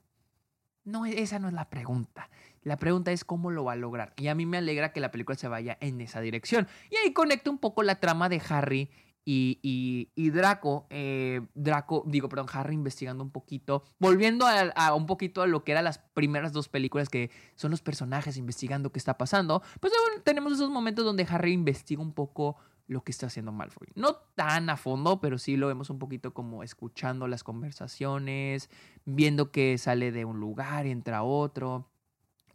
no, 0.84 1.04
esa 1.04 1.38
no 1.38 1.48
es 1.48 1.54
la 1.54 1.68
pregunta. 1.68 2.30
La 2.62 2.76
pregunta 2.76 3.12
es 3.12 3.24
cómo 3.24 3.50
lo 3.50 3.64
va 3.64 3.72
a 3.72 3.76
lograr. 3.76 4.14
Y 4.16 4.28
a 4.28 4.34
mí 4.34 4.46
me 4.46 4.58
alegra 4.58 4.92
que 4.92 5.00
la 5.00 5.10
película 5.10 5.36
se 5.36 5.48
vaya 5.48 5.76
en 5.80 6.00
esa 6.00 6.20
dirección. 6.20 6.68
Y 6.90 6.96
ahí 6.96 7.12
conecta 7.12 7.50
un 7.50 7.58
poco 7.58 7.82
la 7.82 8.00
trama 8.00 8.28
de 8.28 8.40
Harry 8.48 8.90
y, 9.28 10.08
y, 10.14 10.30
Draco, 10.30 10.86
eh, 10.88 11.40
Draco, 11.54 12.04
digo, 12.06 12.28
perdón, 12.28 12.46
Harry 12.52 12.74
investigando 12.74 13.24
un 13.24 13.32
poquito, 13.32 13.82
volviendo 13.98 14.46
a, 14.46 14.94
un 14.94 15.06
poquito 15.06 15.42
a 15.42 15.48
lo 15.48 15.64
que 15.64 15.72
eran 15.72 15.82
las 15.82 15.98
primeras 15.98 16.52
dos 16.52 16.68
películas, 16.68 17.08
que 17.08 17.32
son 17.56 17.72
los 17.72 17.82
personajes 17.82 18.36
investigando 18.36 18.92
qué 18.92 19.00
está 19.00 19.18
pasando, 19.18 19.64
pues 19.80 19.92
tenemos 20.22 20.52
esos 20.52 20.70
momentos 20.70 21.04
donde 21.04 21.26
Harry 21.28 21.52
investiga 21.52 22.00
un 22.00 22.12
poco 22.12 22.56
lo 22.88 23.02
que 23.02 23.12
está 23.12 23.26
haciendo 23.26 23.52
Malfoy. 23.52 23.88
No 23.94 24.16
tan 24.34 24.70
a 24.70 24.76
fondo, 24.76 25.20
pero 25.20 25.38
sí 25.38 25.56
lo 25.56 25.68
vemos 25.68 25.90
un 25.90 25.98
poquito 25.98 26.32
como 26.32 26.62
escuchando 26.62 27.26
las 27.26 27.42
conversaciones, 27.42 28.70
viendo 29.04 29.50
que 29.50 29.76
sale 29.78 30.12
de 30.12 30.24
un 30.24 30.38
lugar 30.40 30.86
entra 30.86 31.18
a 31.18 31.22
otro. 31.24 31.88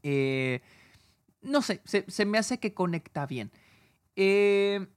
Eh, 0.04 0.62
no 1.42 1.62
sé, 1.62 1.82
se, 1.86 2.26
me 2.26 2.38
hace 2.38 2.60
que 2.60 2.74
conecta 2.74 3.26
bien. 3.26 3.52
Eh, 4.16 4.88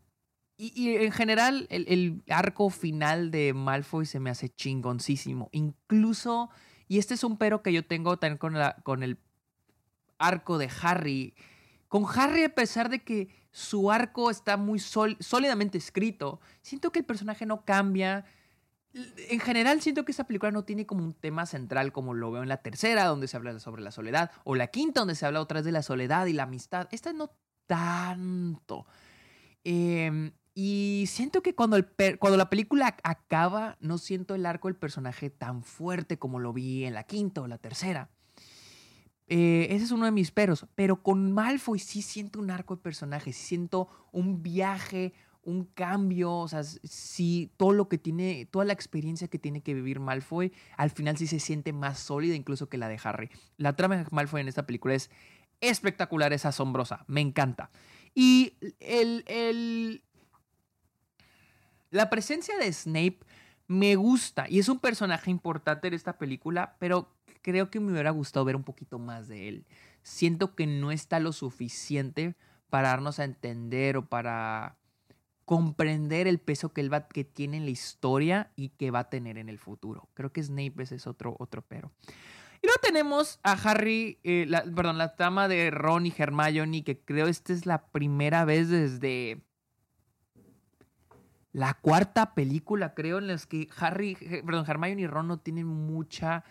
y, 0.56 0.94
en 0.96 1.10
general, 1.10 1.66
el, 1.68 2.22
arco 2.28 2.70
final 2.70 3.32
de 3.32 3.54
Malfoy 3.54 4.06
se 4.06 4.20
me 4.20 4.30
hace 4.30 4.50
chingoncísimo. 4.50 5.48
Incluso, 5.52 6.48
y 6.86 6.98
este 6.98 7.14
es 7.14 7.24
un 7.24 7.38
pero 7.38 7.62
que 7.62 7.72
yo 7.72 7.84
tengo 7.84 8.18
también 8.18 8.38
con, 8.38 8.54
la, 8.54 8.76
con 8.84 9.02
el 9.02 9.18
arco 10.18 10.58
de 10.58 10.70
Harry. 10.80 11.34
Con 11.94 12.06
Harry, 12.16 12.42
a 12.42 12.52
pesar 12.52 12.88
de 12.88 13.04
que 13.04 13.28
su 13.52 13.92
arco 13.92 14.28
está 14.28 14.56
muy 14.56 14.80
sólidamente 14.80 15.78
escrito, 15.78 16.40
siento 16.60 16.90
que 16.90 16.98
el 16.98 17.04
personaje 17.04 17.46
no 17.46 17.64
cambia. 17.64 18.24
En 19.30 19.38
general, 19.38 19.80
siento 19.80 20.04
que 20.04 20.10
esta 20.10 20.26
película 20.26 20.50
no 20.50 20.64
tiene 20.64 20.86
como 20.86 21.04
un 21.04 21.14
tema 21.14 21.46
central 21.46 21.92
como 21.92 22.12
lo 22.12 22.32
veo 22.32 22.42
en 22.42 22.48
la 22.48 22.62
tercera, 22.62 23.04
donde 23.04 23.28
se 23.28 23.36
habla 23.36 23.60
sobre 23.60 23.80
la 23.80 23.92
soledad, 23.92 24.32
o 24.42 24.56
la 24.56 24.66
quinta, 24.66 25.02
donde 25.02 25.14
se 25.14 25.24
habla 25.24 25.40
otra 25.40 25.58
vez 25.60 25.66
de 25.66 25.70
la 25.70 25.84
soledad 25.84 26.26
y 26.26 26.32
la 26.32 26.42
amistad. 26.42 26.88
Esta 26.90 27.12
no 27.12 27.30
tanto. 27.68 28.86
Eh, 29.62 30.32
y 30.52 31.04
siento 31.06 31.44
que 31.44 31.54
cuando, 31.54 31.76
el 31.76 31.86
cuando 32.18 32.36
la 32.36 32.50
película 32.50 32.96
acaba, 33.04 33.76
no 33.78 33.98
siento 33.98 34.34
el 34.34 34.46
arco 34.46 34.66
del 34.66 34.76
personaje 34.76 35.30
tan 35.30 35.62
fuerte 35.62 36.18
como 36.18 36.40
lo 36.40 36.52
vi 36.52 36.86
en 36.86 36.94
la 36.94 37.04
quinta 37.04 37.40
o 37.40 37.46
la 37.46 37.58
tercera. 37.58 38.10
Eh, 39.26 39.68
ese 39.70 39.84
es 39.84 39.90
uno 39.90 40.04
de 40.04 40.12
mis 40.12 40.30
peros. 40.30 40.66
Pero 40.74 41.02
con 41.02 41.32
Malfoy 41.32 41.78
sí 41.78 42.02
siento 42.02 42.38
un 42.38 42.50
arco 42.50 42.76
de 42.76 42.82
personaje, 42.82 43.32
sí 43.32 43.44
siento 43.44 43.88
un 44.12 44.42
viaje, 44.42 45.12
un 45.44 45.64
cambio, 45.64 46.32
o 46.32 46.48
sea, 46.48 46.62
sí, 46.64 47.52
todo 47.56 47.72
lo 47.72 47.88
que 47.88 47.98
tiene, 47.98 48.46
toda 48.46 48.64
la 48.64 48.72
experiencia 48.72 49.28
que 49.28 49.38
tiene 49.38 49.62
que 49.62 49.74
vivir 49.74 50.00
Malfoy, 50.00 50.52
al 50.76 50.90
final 50.90 51.16
sí 51.16 51.26
se 51.26 51.38
siente 51.38 51.72
más 51.72 51.98
sólida 51.98 52.34
incluso 52.34 52.68
que 52.68 52.78
la 52.78 52.88
de 52.88 52.98
Harry. 53.02 53.30
La 53.56 53.76
trama 53.76 53.96
de 53.96 54.06
Malfoy 54.10 54.40
en 54.40 54.48
esta 54.48 54.66
película 54.66 54.94
es 54.94 55.10
espectacular, 55.60 56.32
es 56.32 56.46
asombrosa, 56.46 57.04
me 57.06 57.20
encanta. 57.20 57.70
Y 58.14 58.54
el, 58.80 59.24
el, 59.26 60.02
la 61.90 62.10
presencia 62.10 62.56
de 62.58 62.72
Snape 62.72 63.18
me 63.66 63.96
gusta 63.96 64.46
y 64.48 64.58
es 64.58 64.68
un 64.68 64.78
personaje 64.78 65.30
importante 65.30 65.88
en 65.88 65.94
esta 65.94 66.18
película, 66.18 66.76
pero 66.78 67.08
creo 67.44 67.70
que 67.70 67.78
me 67.78 67.92
hubiera 67.92 68.10
gustado 68.10 68.46
ver 68.46 68.56
un 68.56 68.64
poquito 68.64 68.98
más 68.98 69.28
de 69.28 69.48
él. 69.48 69.66
Siento 70.02 70.54
que 70.54 70.66
no 70.66 70.90
está 70.90 71.20
lo 71.20 71.32
suficiente 71.32 72.34
para 72.70 72.88
darnos 72.88 73.20
a 73.20 73.24
entender 73.24 73.98
o 73.98 74.06
para 74.06 74.78
comprender 75.44 76.26
el 76.26 76.38
peso 76.38 76.72
que 76.72 76.80
él 76.80 76.90
va, 76.90 77.06
que 77.06 77.22
tiene 77.22 77.58
en 77.58 77.66
la 77.66 77.70
historia 77.70 78.50
y 78.56 78.70
que 78.70 78.90
va 78.90 79.00
a 79.00 79.10
tener 79.10 79.36
en 79.36 79.50
el 79.50 79.58
futuro. 79.58 80.08
Creo 80.14 80.32
que 80.32 80.42
Snape 80.42 80.82
ese 80.82 80.94
es 80.94 81.06
otro, 81.06 81.36
otro 81.38 81.62
pero. 81.68 81.92
Y 82.62 82.66
luego 82.66 82.80
tenemos 82.82 83.40
a 83.42 83.52
Harry, 83.52 84.18
eh, 84.24 84.48
perdón, 84.74 84.96
la 84.96 85.14
trama 85.14 85.46
de 85.46 85.70
Ron 85.70 86.06
y 86.06 86.14
Hermione, 86.16 86.82
que 86.82 86.98
creo 86.98 87.26
esta 87.26 87.52
es 87.52 87.66
la 87.66 87.84
primera 87.88 88.46
vez 88.46 88.70
desde 88.70 89.42
la 91.52 91.74
cuarta 91.74 92.34
película, 92.34 92.94
creo, 92.94 93.18
en 93.18 93.26
la 93.26 93.36
que 93.36 93.68
Harry, 93.76 94.16
perdón, 94.46 94.64
Hermione 94.66 95.02
y 95.02 95.06
Ron 95.06 95.28
no 95.28 95.38
tienen 95.40 95.66
mucha, 95.66 96.42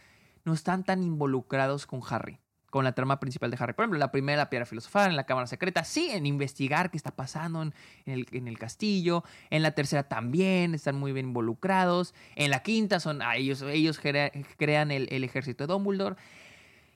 no 0.43 0.53
están 0.53 0.83
tan 0.83 1.03
involucrados 1.03 1.85
con 1.85 2.01
Harry, 2.09 2.39
con 2.69 2.83
la 2.83 2.93
trama 2.93 3.19
principal 3.19 3.51
de 3.51 3.57
Harry. 3.59 3.73
Por 3.73 3.83
ejemplo, 3.83 3.99
la 3.99 4.11
primera, 4.11 4.37
la 4.37 4.49
piedra 4.49 4.65
filosofal, 4.65 5.09
en 5.09 5.15
la 5.15 5.25
cámara 5.25 5.47
secreta, 5.47 5.83
sí, 5.83 6.09
en 6.11 6.25
investigar 6.25 6.91
qué 6.91 6.97
está 6.97 7.15
pasando 7.15 7.61
en, 7.61 7.73
el, 8.05 8.57
castillo. 8.57 9.23
En 9.49 9.61
la 9.61 9.71
tercera 9.71 10.03
también 10.03 10.73
están 10.73 10.95
muy 10.95 11.11
bien 11.11 11.27
involucrados. 11.27 12.13
En 12.35 12.51
la 12.51 12.63
quinta 12.63 12.99
son, 12.99 13.21
a 13.21 13.35
ellos, 13.35 13.61
ellos 13.61 13.99
crean 13.99 14.91
el, 14.91 15.07
el 15.11 15.23
ejército 15.23 15.65
de 15.65 15.73
Dumbledore. 15.73 16.15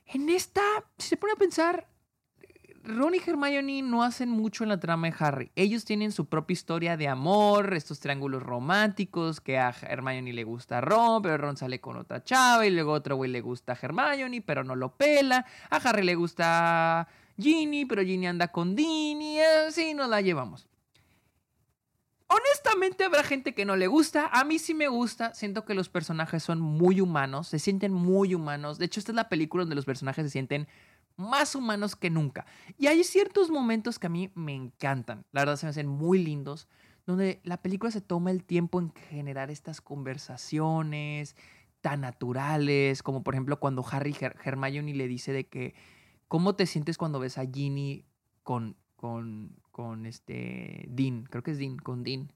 En 0.08 0.30
esta, 0.30 0.62
si 0.98 1.10
se 1.10 1.18
pone 1.18 1.34
a 1.34 1.38
pensar, 1.38 1.88
Ron 2.88 3.16
y 3.16 3.18
Hermione 3.18 3.82
no 3.82 4.02
hacen 4.02 4.30
mucho 4.30 4.64
en 4.64 4.70
la 4.70 4.80
trama 4.80 5.08
de 5.08 5.16
Harry. 5.20 5.52
Ellos 5.58 5.84
tienen 5.84 6.14
su 6.14 6.28
propia 6.28 6.54
historia 6.54 6.96
de 6.96 7.10
amor, 7.10 7.74
estos 7.74 8.00
triángulos 8.00 8.42
románticos, 8.42 9.42
que 9.42 9.58
a 9.58 9.76
Hermione 9.82 10.32
le 10.32 10.46
gusta 10.46 10.78
a 10.78 10.82
Ron, 10.82 11.22
pero 11.22 11.38
Ron 11.38 11.58
sale 11.58 11.82
con 11.82 11.98
otra 11.98 12.24
chava 12.24 12.66
y 12.66 12.70
luego 12.70 12.94
otro 12.94 13.18
güey 13.18 13.30
le 13.30 13.42
gusta 13.42 13.74
a 13.74 13.78
Hermione, 13.82 14.42
pero 14.42 14.64
no 14.64 14.76
lo 14.76 14.96
pela. 14.96 15.46
A 15.70 15.76
Harry 15.76 16.04
le 16.04 16.16
gusta 16.16 17.10
Ginny, 17.38 17.86
pero 17.86 18.04
Ginny 18.04 18.28
anda 18.28 18.48
con 18.48 18.80
y 18.80 19.40
así 19.68 19.94
nos 19.94 20.08
la 20.08 20.22
llevamos. 20.22 20.66
Honestamente 22.30 23.06
habrá 23.06 23.24
gente 23.24 23.54
que 23.54 23.64
no 23.64 23.76
le 23.78 23.88
gusta, 23.88 24.28
a 24.28 24.44
mí 24.44 24.60
sí 24.60 24.74
me 24.74 24.90
gusta, 24.90 25.34
siento 25.34 25.64
que 25.64 25.74
los 25.74 25.88
personajes 25.88 26.44
son 26.44 26.60
muy 26.60 27.00
humanos, 27.00 27.48
se 27.48 27.58
sienten 27.58 27.94
muy 27.94 28.36
humanos. 28.36 28.78
De 28.78 28.86
hecho, 28.86 29.00
esta 29.00 29.14
es 29.14 29.16
la 29.16 29.30
película 29.30 29.64
donde 29.64 29.76
los 29.76 29.86
personajes 29.86 30.26
se 30.26 30.32
sienten 30.32 30.68
más 31.18 31.56
humanos 31.56 31.96
que 31.96 32.10
nunca. 32.10 32.46
Y 32.78 32.88
hay 32.88 33.04
ciertos 33.04 33.50
momentos 33.50 34.00
que 34.00 34.08
a 34.08 34.12
mí 34.12 34.32
me 34.36 34.56
encantan, 34.56 35.26
la 35.32 35.42
verdad 35.42 35.58
se 35.58 35.66
me 35.66 35.72
hacen 35.72 35.88
muy 35.88 36.24
lindos, 36.24 36.68
donde 37.06 37.42
la 37.44 37.62
película 37.62 37.92
se 37.92 38.02
toma 38.02 38.32
el 38.32 38.44
tiempo 38.44 38.80
en 38.80 38.94
generar 39.10 39.50
estas 39.50 39.82
conversaciones 39.82 41.36
tan 41.82 42.02
naturales, 42.02 43.02
como 43.02 43.24
por 43.24 43.34
ejemplo 43.34 43.60
cuando 43.60 43.86
Harry 43.90 44.16
Hermione 44.44 44.94
le 44.94 45.08
dice 45.08 45.32
de 45.32 45.48
que, 45.48 45.74
¿cómo 46.28 46.56
te 46.56 46.66
sientes 46.66 46.98
cuando 46.98 47.20
ves 47.20 47.38
a 47.38 47.46
Ginny 47.46 48.06
con, 48.44 48.76
con, 48.96 49.56
con 49.72 50.06
este 50.06 50.86
Dean? 50.90 51.24
Creo 51.30 51.44
que 51.44 51.52
es 51.52 51.58
Dean, 51.58 51.78
con 51.78 52.04
Dean. 52.04 52.32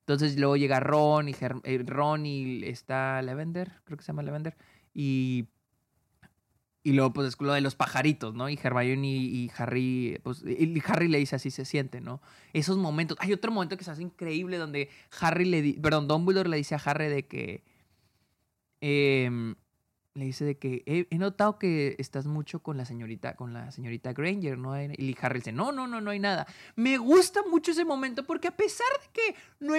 Entonces 0.00 0.38
luego 0.38 0.56
llega 0.56 0.80
Ron 0.80 1.30
y, 1.30 1.34
eh, 1.40 1.82
Ron 1.86 2.26
y 2.26 2.62
está 2.64 3.22
Lavender, 3.22 3.80
creo 3.84 3.96
que 3.96 4.04
se 4.04 4.08
llama 4.08 4.22
Lavender, 4.22 4.54
y 4.92 5.46
y 6.86 6.92
luego, 6.92 7.14
pues, 7.14 7.28
es 7.28 7.40
lo 7.40 7.54
de 7.54 7.62
los 7.62 7.74
pajaritos, 7.74 8.34
¿no? 8.34 8.50
Y 8.50 8.60
Hermione 8.62 9.08
y, 9.08 9.50
Harry, 9.56 10.20
pues, 10.22 10.44
y 10.46 10.82
Harry 10.86 11.08
le 11.08 11.18
dice 11.18 11.34
así 11.34 11.50
se 11.50 11.64
siente, 11.64 12.02
¿no? 12.02 12.20
Esos 12.52 12.76
momentos. 12.76 13.16
Hay 13.20 13.32
otro 13.32 13.50
momento 13.50 13.78
que 13.78 13.84
se 13.84 13.90
hace 13.90 14.02
increíble 14.02 14.58
donde 14.58 14.90
Harry 15.18 15.46
le 15.46 15.62
dice, 15.62 15.80
perdón, 15.80 16.06
Dumbledore 16.06 16.50
le 16.50 16.58
dice 16.58 16.74
a 16.74 16.78
Harry 16.78 17.06
de 17.08 17.26
que, 17.26 17.64
em, 18.82 19.54
le 20.12 20.26
dice 20.26 20.44
de 20.44 20.58
que 20.58 20.82
he, 21.10 21.16
notado 21.16 21.58
que 21.58 21.96
estás 21.98 22.26
mucho 22.26 22.62
con 22.62 22.76
la 22.76 22.84
señorita, 22.84 23.34
con 23.34 23.54
la 23.54 23.72
señorita 23.72 24.12
Granger, 24.12 24.58
¿no? 24.58 24.78
Y 24.78 25.16
Harry 25.22 25.38
dice, 25.38 25.52
no, 25.52 25.72
no, 25.72 25.86
no, 25.88 26.02
no 26.02 26.10
hay 26.10 26.20
nada. 26.20 26.46
Me 26.76 26.98
gusta 26.98 27.40
mucho 27.50 27.70
ese 27.70 27.86
momento 27.86 28.26
porque 28.26 28.48
a 28.48 28.56
pesar 28.56 28.86
de 29.00 29.08
que 29.10 29.36
no 29.58 29.74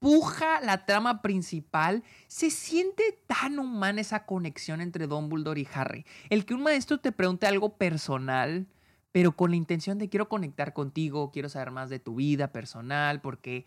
empuja 0.00 0.60
la 0.60 0.84
trama 0.86 1.22
principal, 1.22 2.02
se 2.28 2.50
siente 2.50 3.02
tan 3.26 3.58
humana 3.58 4.00
esa 4.00 4.26
conexión 4.26 4.80
entre 4.80 5.06
Dumbledore 5.06 5.60
y 5.60 5.68
Harry. 5.74 6.04
El 6.30 6.44
que 6.44 6.54
un 6.54 6.62
maestro 6.62 6.98
te 6.98 7.12
pregunte 7.12 7.46
algo 7.46 7.76
personal, 7.76 8.66
pero 9.12 9.32
con 9.32 9.50
la 9.50 9.56
intención 9.56 9.98
de 9.98 10.08
quiero 10.08 10.28
conectar 10.28 10.72
contigo, 10.72 11.30
quiero 11.32 11.48
saber 11.48 11.70
más 11.72 11.90
de 11.90 11.98
tu 11.98 12.16
vida 12.16 12.52
personal, 12.52 13.20
porque, 13.20 13.66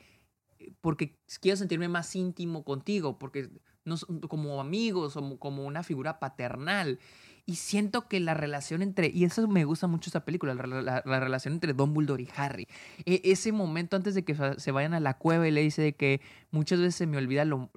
porque 0.79 1.17
quiero 1.41 1.57
sentirme 1.57 1.89
más 1.89 2.15
íntimo 2.15 2.63
contigo, 2.63 3.19
porque 3.19 3.49
no, 3.83 3.97
como 4.29 4.61
amigos, 4.61 5.13
como, 5.13 5.37
como 5.37 5.65
una 5.65 5.83
figura 5.83 6.19
paternal. 6.19 6.99
Y 7.45 7.55
siento 7.55 8.07
que 8.07 8.19
la 8.19 8.33
relación 8.33 8.81
entre, 8.81 9.07
y 9.07 9.23
eso 9.23 9.47
me 9.47 9.65
gusta 9.65 9.87
mucho 9.87 10.09
esta 10.09 10.23
película, 10.23 10.53
la, 10.53 11.19
relación 11.19 11.55
entre 11.55 11.73
Dumbledore 11.73 12.23
y 12.23 12.29
Harry. 12.35 12.67
E, 13.05 13.21
ese 13.25 13.51
momento 13.51 13.95
antes 13.95 14.15
de 14.15 14.23
que 14.23 14.35
se 14.57 14.71
vayan 14.71 14.93
a 14.93 14.99
la 14.99 15.17
cueva 15.17 15.47
y 15.47 15.51
le 15.51 15.61
dice 15.61 15.81
de 15.81 15.93
que 15.93 16.21
muchas 16.51 16.79
veces 16.79 16.95
se 16.95 17.07
me 17.07 17.17
olvida 17.17 17.45
lo, 17.45 17.69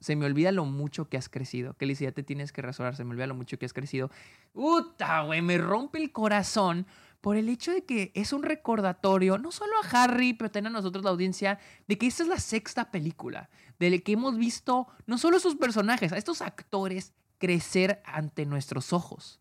se 0.00 0.16
me 0.16 0.26
olvida 0.26 0.52
lo 0.52 0.64
mucho 0.64 1.08
que 1.08 1.16
has 1.16 1.28
crecido. 1.28 1.74
Que 1.74 1.86
le 1.86 1.92
dice, 1.92 2.04
ya 2.04 2.12
te 2.12 2.22
tienes 2.22 2.52
que 2.52 2.62
razonar, 2.62 2.96
se 2.96 3.04
me 3.04 3.10
olvida 3.10 3.26
lo 3.26 3.34
mucho 3.34 3.58
que 3.58 3.66
has 3.66 3.72
crecido. 3.72 4.10
¡Uta, 4.54 5.22
güey! 5.22 5.42
Me 5.42 5.58
rompe 5.58 5.98
el 5.98 6.12
corazón 6.12 6.86
por 7.20 7.36
el 7.36 7.48
hecho 7.48 7.72
de 7.72 7.84
que 7.84 8.12
es 8.14 8.32
un 8.32 8.42
recordatorio, 8.42 9.38
no 9.38 9.52
solo 9.52 9.72
a 9.82 10.04
Harry, 10.04 10.32
pero 10.32 10.50
también 10.50 10.74
a 10.74 10.78
nosotros 10.78 11.04
la 11.04 11.10
audiencia, 11.10 11.58
de 11.86 11.98
que 11.98 12.06
esta 12.06 12.22
es 12.22 12.28
la 12.28 12.38
sexta 12.38 12.90
película, 12.90 13.50
de 13.78 14.02
que 14.02 14.12
hemos 14.12 14.38
visto 14.38 14.88
no 15.06 15.18
solo 15.18 15.38
sus 15.38 15.56
personajes, 15.56 16.12
a 16.12 16.18
estos 16.18 16.40
actores 16.40 17.12
crecer 17.40 18.00
ante 18.04 18.46
nuestros 18.46 18.92
ojos. 18.92 19.40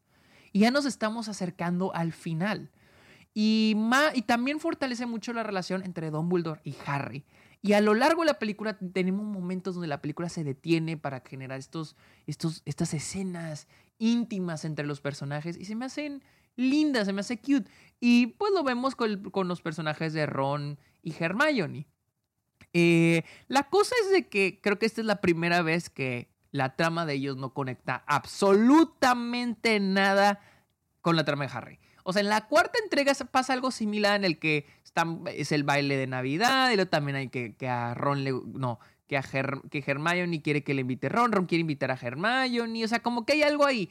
Y 0.52 0.62
ya 0.62 0.72
nos 0.72 0.86
estamos 0.86 1.28
acercando 1.28 1.94
al 1.94 2.14
final. 2.14 2.72
Y, 3.36 3.76
y 4.16 4.22
también 4.24 4.60
fortalece 4.60 5.06
mucho 5.06 5.34
la 5.34 5.44
relación 5.44 5.84
entre 5.84 6.10
Dumbledore 6.10 6.62
y 6.64 6.76
Harry. 6.88 7.24
Y 7.62 7.74
a 7.74 7.82
lo 7.82 7.94
largo 7.94 8.22
de 8.22 8.28
la 8.28 8.40
película 8.40 8.78
tenemos 8.78 9.26
momentos 9.26 9.76
donde 9.76 9.88
la 9.88 10.02
película 10.02 10.30
se 10.30 10.44
detiene 10.44 10.98
para 10.98 11.20
generar 11.20 11.60
estos, 11.60 11.96
estos, 12.26 12.64
estas 12.66 12.94
escenas 12.94 13.68
íntimas 13.98 14.64
entre 14.64 14.88
los 14.88 15.02
personajes 15.02 15.58
y 15.58 15.66
se 15.66 15.76
me 15.76 15.86
hacen 15.86 16.24
lindas, 16.56 17.06
se 17.06 17.14
me 17.14 17.20
hace 17.22 17.38
cute. 17.38 17.70
Y 18.00 18.28
pues 18.28 18.54
lo 18.54 18.64
vemos 18.64 18.96
con, 18.96 19.48
los 19.48 19.62
personajes 19.62 20.14
de 20.14 20.26
Ron 20.26 20.80
y 21.04 21.14
Hermione. 21.14 21.86
Eh, 22.72 23.24
la 23.48 23.64
cosa 23.70 23.94
es 24.04 24.12
de 24.12 24.30
que 24.30 24.60
creo 24.62 24.80
que 24.80 24.86
esta 24.86 25.02
es 25.02 25.08
la 25.08 25.22
primera 25.22 25.62
vez 25.62 25.90
que 25.90 26.30
la 26.52 26.76
trama 26.76 27.06
de 27.06 27.14
ellos 27.14 27.38
no 27.38 27.54
conecta 27.54 28.04
absolutamente 28.08 29.80
nada 29.80 30.40
con 31.02 31.16
la 31.16 31.26
trama 31.26 31.46
de 31.46 31.52
Harry. 31.54 31.80
O 32.04 32.14
sea, 32.14 32.22
en 32.22 32.30
la 32.30 32.48
cuarta 32.48 32.80
entrega 32.84 33.14
pasa 33.32 33.54
algo 33.54 33.72
similar 33.72 34.16
en 34.16 34.26
el 34.26 34.40
que 34.40 34.68
es 35.34 35.52
el 35.52 35.64
baile 35.64 35.96
de 35.98 36.08
Navidad 36.08 36.72
y 36.72 36.76
luego 36.76 36.90
también 36.90 37.18
hay 37.18 37.30
que, 37.30 37.56
que 37.56 37.68
a 37.68 37.94
Ron 37.94 38.24
le... 38.24 38.32
No, 38.32 38.80
que, 39.10 39.18
a 39.18 39.24
que 39.24 39.84
Hermione 39.86 40.42
quiere 40.42 40.64
que 40.64 40.76
le 40.76 40.82
invite 40.82 41.10
Ron, 41.10 41.32
Ron 41.32 41.48
quiere 41.48 41.62
invitar 41.62 41.90
a 41.92 41.98
Hermione, 42.00 42.86
o 42.86 42.88
sea, 42.88 43.00
como 43.00 43.26
que 43.26 43.34
hay 43.34 43.42
algo 43.42 43.66
ahí. 43.66 43.90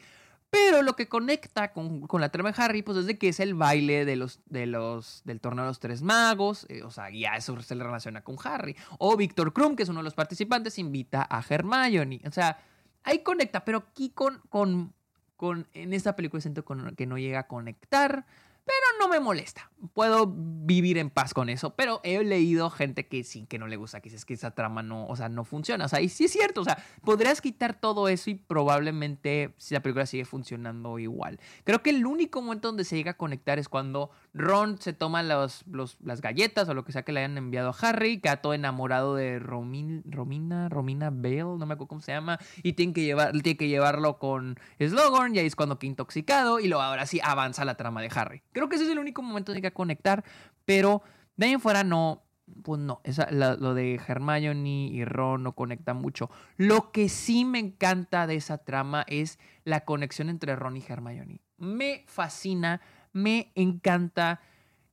Pero 0.50 0.82
lo 0.82 0.96
que 0.96 1.08
conecta 1.08 1.72
con, 1.72 2.08
la 2.10 2.30
trama 2.30 2.52
de 2.52 2.62
Harry, 2.62 2.82
pues 2.82 2.98
es 2.98 3.06
de 3.06 3.18
que 3.18 3.28
es 3.28 3.40
el 3.40 3.54
baile 3.54 4.04
de 4.04 4.16
los, 4.16 4.40
de 4.46 4.66
los, 4.66 5.22
del 5.24 5.40
torneo 5.40 5.64
de 5.64 5.70
los 5.70 5.80
tres 5.80 6.00
magos. 6.00 6.66
Eh, 6.70 6.82
o 6.82 6.90
sea, 6.90 7.10
ya 7.10 7.36
eso 7.36 7.60
se 7.60 7.74
le 7.74 7.84
relaciona 7.84 8.22
con 8.22 8.36
Harry. 8.44 8.74
O 8.98 9.16
Víctor 9.16 9.52
Krum, 9.52 9.76
que 9.76 9.82
es 9.82 9.88
uno 9.88 10.00
de 10.00 10.04
los 10.04 10.14
participantes, 10.14 10.78
invita 10.78 11.26
a 11.28 11.44
Hermione. 11.46 12.22
O 12.26 12.32
sea, 12.32 12.58
ahí 13.04 13.22
conecta, 13.22 13.64
pero 13.64 13.84
aquí 13.90 14.10
con, 14.10 14.40
con, 14.48 14.94
con 15.36 15.66
en 15.74 15.92
esta 15.92 16.16
película 16.16 16.40
siento 16.40 16.64
que 16.64 17.06
no 17.06 17.18
llega 17.18 17.40
a 17.40 17.46
conectar 17.46 18.24
pero 18.68 18.86
me 19.08 19.20
molesta. 19.20 19.70
Puedo 19.94 20.32
vivir 20.34 20.98
en 20.98 21.10
paz 21.10 21.34
con 21.34 21.48
eso, 21.48 21.74
pero 21.76 22.00
he 22.02 22.22
leído 22.24 22.68
gente 22.70 23.06
que 23.06 23.24
sí, 23.24 23.46
que 23.46 23.58
no 23.58 23.66
le 23.66 23.76
gusta, 23.76 24.00
que 24.00 24.10
dice 24.10 24.24
que 24.26 24.34
esa 24.34 24.50
trama 24.50 24.82
no, 24.82 25.06
o 25.06 25.16
sea, 25.16 25.28
no 25.28 25.44
funciona. 25.44 25.84
O 25.84 25.88
sea, 25.88 26.00
y 26.00 26.08
sí 26.08 26.24
es 26.24 26.32
cierto, 26.32 26.62
o 26.62 26.64
sea, 26.64 26.82
podrías 27.04 27.40
quitar 27.40 27.80
todo 27.80 28.08
eso 28.08 28.30
y 28.30 28.34
probablemente 28.34 29.54
si 29.58 29.74
la 29.74 29.80
película 29.80 30.06
sigue 30.06 30.24
funcionando 30.24 30.98
igual. 30.98 31.38
Creo 31.64 31.82
que 31.82 31.90
el 31.90 32.06
único 32.06 32.42
momento 32.42 32.68
donde 32.68 32.84
se 32.84 32.96
llega 32.96 33.12
a 33.12 33.16
conectar 33.16 33.58
es 33.58 33.68
cuando 33.68 34.10
Ron 34.34 34.78
se 34.78 34.92
toma 34.92 35.22
los, 35.22 35.64
las 36.02 36.20
galletas 36.20 36.68
o 36.68 36.74
lo 36.74 36.84
que 36.84 36.92
sea 36.92 37.02
que 37.02 37.12
le 37.12 37.20
hayan 37.20 37.38
enviado 37.38 37.70
a 37.70 37.76
Harry, 37.80 38.20
queda 38.20 38.38
todo 38.38 38.54
enamorado 38.54 39.14
de 39.14 39.38
Romina, 39.38 40.68
Romina 40.68 41.10
Bale, 41.10 41.38
no 41.38 41.58
me 41.58 41.74
acuerdo 41.74 41.88
cómo 41.88 42.00
se 42.00 42.12
llama, 42.12 42.38
y 42.62 42.74
tiene 42.74 42.92
que, 42.92 43.02
llevar, 43.02 43.32
tiene 43.32 43.56
que 43.56 43.68
llevarlo 43.68 44.18
con 44.18 44.58
Slogan, 44.78 45.34
y 45.34 45.38
ahí 45.38 45.46
es 45.46 45.56
cuando 45.56 45.78
queda 45.78 45.88
intoxicado, 45.88 46.60
y 46.60 46.68
luego 46.68 46.82
ahora 46.82 47.06
sí 47.06 47.20
avanza 47.22 47.64
la 47.64 47.76
trama 47.76 48.02
de 48.02 48.10
Harry. 48.14 48.42
Creo 48.52 48.68
que 48.68 48.76
ese 48.76 48.84
es 48.84 48.90
el 48.90 48.97
único 48.98 49.22
momento 49.22 49.52
en 49.52 49.62
que 49.62 49.72
conectar, 49.72 50.24
pero 50.64 51.02
de 51.36 51.46
ahí 51.46 51.52
en 51.52 51.60
fuera 51.60 51.84
no, 51.84 52.24
pues 52.62 52.80
no, 52.80 53.00
lo 53.30 53.74
de 53.74 54.00
Hermione 54.06 54.88
y 54.88 55.04
Ron 55.04 55.42
no 55.42 55.54
conecta 55.54 55.94
mucho. 55.94 56.30
Lo 56.56 56.92
que 56.92 57.08
sí 57.08 57.44
me 57.44 57.58
encanta 57.58 58.26
de 58.26 58.36
esa 58.36 58.58
trama 58.58 59.04
es 59.08 59.38
la 59.64 59.84
conexión 59.84 60.28
entre 60.28 60.56
Ron 60.56 60.76
y 60.76 60.84
Hermione. 60.86 61.40
Me 61.56 62.04
fascina, 62.06 62.80
me 63.12 63.52
encanta 63.54 64.40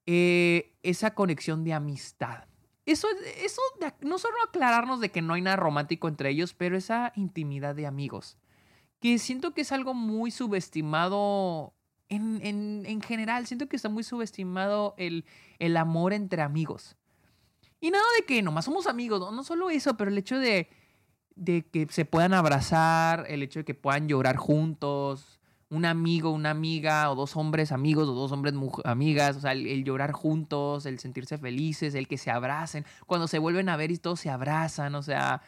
eh, 0.06 0.74
esa 0.84 1.14
conexión 1.14 1.64
de 1.64 1.74
amistad. 1.74 2.46
Eso, 2.86 3.08
eso 3.44 3.62
no 4.02 4.20
solo 4.20 4.36
aclararnos 4.48 5.00
de 5.00 5.10
que 5.10 5.22
no 5.22 5.34
hay 5.34 5.42
nada 5.42 5.56
romántico 5.56 6.08
entre 6.08 6.30
ellos, 6.30 6.54
pero 6.54 6.78
esa 6.78 7.12
intimidad 7.16 7.74
de 7.76 7.88
amigos. 7.88 8.38
Que 9.00 9.18
siento 9.18 9.54
que 9.54 9.62
es 9.62 9.72
algo 9.72 9.94
muy 9.94 10.30
subestimado 10.30 11.75
en, 12.10 13.02
general, 13.02 13.48
siento 13.48 13.68
que 13.68 13.76
está 13.76 13.90
muy 13.90 14.04
subestimado 14.04 14.94
el, 14.98 15.26
el 15.60 15.78
amor 15.78 16.14
entre 16.14 16.42
amigos. 16.42 16.96
Y 17.82 17.92
nada 17.92 18.06
de 18.20 18.26
que 18.26 18.42
nomás 18.42 18.66
somos 18.66 18.88
amigos, 18.88 19.20
no, 19.20 19.32
no 19.32 19.44
solo 19.44 19.70
eso, 19.70 19.96
pero 19.98 20.10
el 20.10 20.18
hecho 20.18 20.40
de, 20.40 20.70
de 21.36 21.66
que 21.66 21.88
se 21.90 22.06
puedan 22.06 22.34
abrazar, 22.34 23.26
el 23.30 23.44
hecho 23.44 23.60
de 23.60 23.66
que 23.66 23.74
puedan 23.74 24.08
llorar 24.08 24.38
juntos, 24.38 25.40
un 25.70 25.86
amigo, 25.86 26.32
una 26.32 26.52
amiga, 26.52 27.12
o 27.12 27.16
dos 27.16 27.36
hombres 27.36 27.72
amigos, 27.72 28.08
o 28.08 28.14
dos 28.14 28.32
hombres 28.32 28.54
amigas, 28.84 29.38
o 29.38 29.42
sea, 29.42 29.52
el, 29.52 29.84
llorar 29.84 30.12
juntos, 30.12 30.86
el 30.86 31.00
sentirse 31.00 31.38
felices, 31.38 31.96
el 31.96 32.08
que 32.08 32.18
se 32.18 32.32
abracen, 32.32 32.86
cuando 33.06 33.28
se 33.28 33.40
vuelven 33.40 33.70
a 33.70 33.78
ver 33.78 33.92
y 33.92 33.98
todos 33.98 34.20
se 34.20 34.30
abrazan, 34.30 34.96
o 34.96 35.04
sea, 35.04 35.42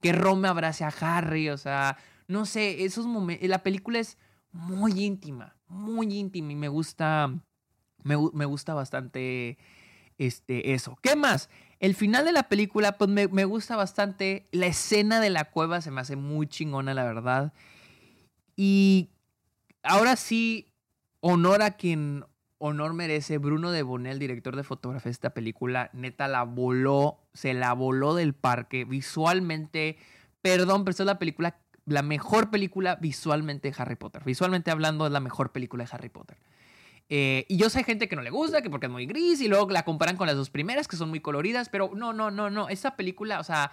que 0.00 0.12
Ron 0.12 0.40
me 0.40 0.48
abrace 0.48 0.84
a 0.84 0.88
Harry, 1.00 1.50
o 1.50 1.58
sea, 1.58 1.96
no 2.28 2.46
sé, 2.46 2.84
esos 2.84 3.06
momentos, 3.06 3.48
la 3.48 3.62
película 3.62 3.98
es 3.98 4.16
muy 4.54 5.04
íntima, 5.04 5.56
muy 5.66 6.14
íntima 6.16 6.52
y 6.52 6.54
me 6.54 6.68
gusta, 6.68 7.30
me, 8.02 8.14
gusta 8.14 8.72
bastante 8.72 9.58
este, 10.16 10.72
eso. 10.72 10.96
¿Qué 11.02 11.16
más? 11.16 11.50
El 11.80 11.94
final 11.94 12.24
de 12.24 12.32
la 12.32 12.44
película, 12.44 12.96
pues 12.96 13.10
me, 13.10 13.26
me, 13.28 13.44
gusta 13.44 13.76
bastante. 13.76 14.46
La 14.52 14.66
escena 14.66 15.20
de 15.20 15.30
la 15.30 15.50
cueva 15.50 15.80
se 15.80 15.90
me 15.90 16.00
hace 16.00 16.14
muy 16.16 16.46
chingona, 16.46 16.94
la 16.94 17.04
verdad. 17.04 17.52
Y 18.56 19.10
ahora 19.82 20.14
sí, 20.14 20.72
honor 21.20 21.62
a 21.62 21.72
quien 21.72 22.24
honor 22.58 22.94
merece. 22.94 23.38
Bruno 23.38 23.72
de 23.72 23.82
Bonel, 23.82 24.20
director 24.20 24.54
de 24.54 24.62
fotografía 24.62 25.10
de 25.10 25.14
esta 25.14 25.34
película, 25.34 25.90
neta 25.92 26.28
la 26.28 26.44
voló, 26.44 27.18
se 27.32 27.54
la 27.54 27.72
voló 27.72 28.14
del 28.14 28.34
parque. 28.34 28.84
Visualmente, 28.84 29.98
perdón, 30.42 30.84
pero 30.84 30.92
esta 30.92 31.02
es 31.02 31.08
la 31.08 31.18
película 31.18 31.58
la 31.86 32.02
mejor 32.02 32.50
película 32.50 32.96
visualmente 32.96 33.70
de 33.70 33.74
Harry 33.78 33.96
Potter. 33.96 34.22
Visualmente 34.24 34.70
hablando, 34.70 35.06
es 35.06 35.12
la 35.12 35.20
mejor 35.20 35.52
película 35.52 35.84
de 35.84 35.90
Harry 35.92 36.08
Potter. 36.08 36.38
Eh, 37.08 37.44
y 37.48 37.56
yo 37.56 37.68
sé 37.68 37.84
gente 37.84 38.08
que 38.08 38.16
no 38.16 38.22
le 38.22 38.30
gusta, 38.30 38.62
que 38.62 38.70
porque 38.70 38.86
es 38.86 38.92
muy 38.92 39.06
gris, 39.06 39.40
y 39.40 39.48
luego 39.48 39.68
la 39.70 39.84
comparan 39.84 40.16
con 40.16 40.26
las 40.26 40.36
dos 40.36 40.50
primeras, 40.50 40.88
que 40.88 40.96
son 40.96 41.10
muy 41.10 41.20
coloridas, 41.20 41.68
pero 41.68 41.90
no, 41.94 42.12
no, 42.12 42.30
no, 42.30 42.50
no. 42.50 42.68
Esa 42.68 42.96
película, 42.96 43.40
o 43.40 43.44
sea, 43.44 43.70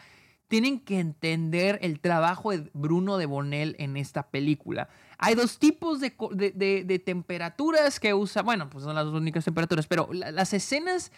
tienen 0.52 0.82
que 0.82 1.00
entender 1.00 1.80
el 1.82 2.02
trabajo 2.02 2.52
de 2.52 2.70
Bruno 2.74 3.18
de 3.18 3.26
Bonel 3.26 3.78
en 3.80 3.96
esta 3.96 4.30
película. 4.30 4.90
Hay 5.18 5.34
dos 5.34 5.60
tipos 5.60 6.02
de, 6.02 6.12
de, 6.12 7.00
temperaturas 7.00 8.02
que 8.02 8.14
usa, 8.14 8.42
bueno, 8.42 8.70
pues 8.70 8.84
son 8.84 8.96
las 8.96 9.06
dos 9.06 9.14
únicas 9.14 9.46
temperaturas, 9.46 9.88
pero 9.88 10.10
las 10.12 10.52
escenas, 10.52 11.14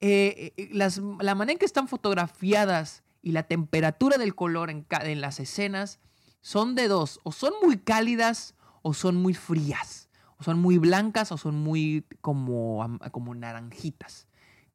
eh, 0.00 0.52
eh, 0.56 0.68
las, 0.70 0.98
la 1.20 1.34
manera 1.34 1.54
en 1.54 1.58
que 1.58 1.66
están 1.66 1.88
fotografiadas 1.88 3.02
y 3.20 3.32
la 3.32 3.42
temperatura 3.42 4.16
del 4.16 4.36
color 4.36 4.70
en, 4.70 4.86
en 5.02 5.20
las 5.20 5.40
escenas 5.40 5.98
son 6.42 6.74
de 6.74 6.88
dos, 6.88 7.20
o 7.22 7.32
son 7.32 7.54
muy 7.62 7.78
cálidas 7.78 8.54
o 8.82 8.92
son 8.92 9.16
muy 9.16 9.32
frías, 9.32 10.10
o 10.36 10.42
son 10.42 10.60
muy 10.60 10.76
blancas 10.76 11.32
o 11.32 11.38
son 11.38 11.54
muy 11.54 12.04
como, 12.20 12.84
como 13.12 13.34
naranjitas, 13.34 14.26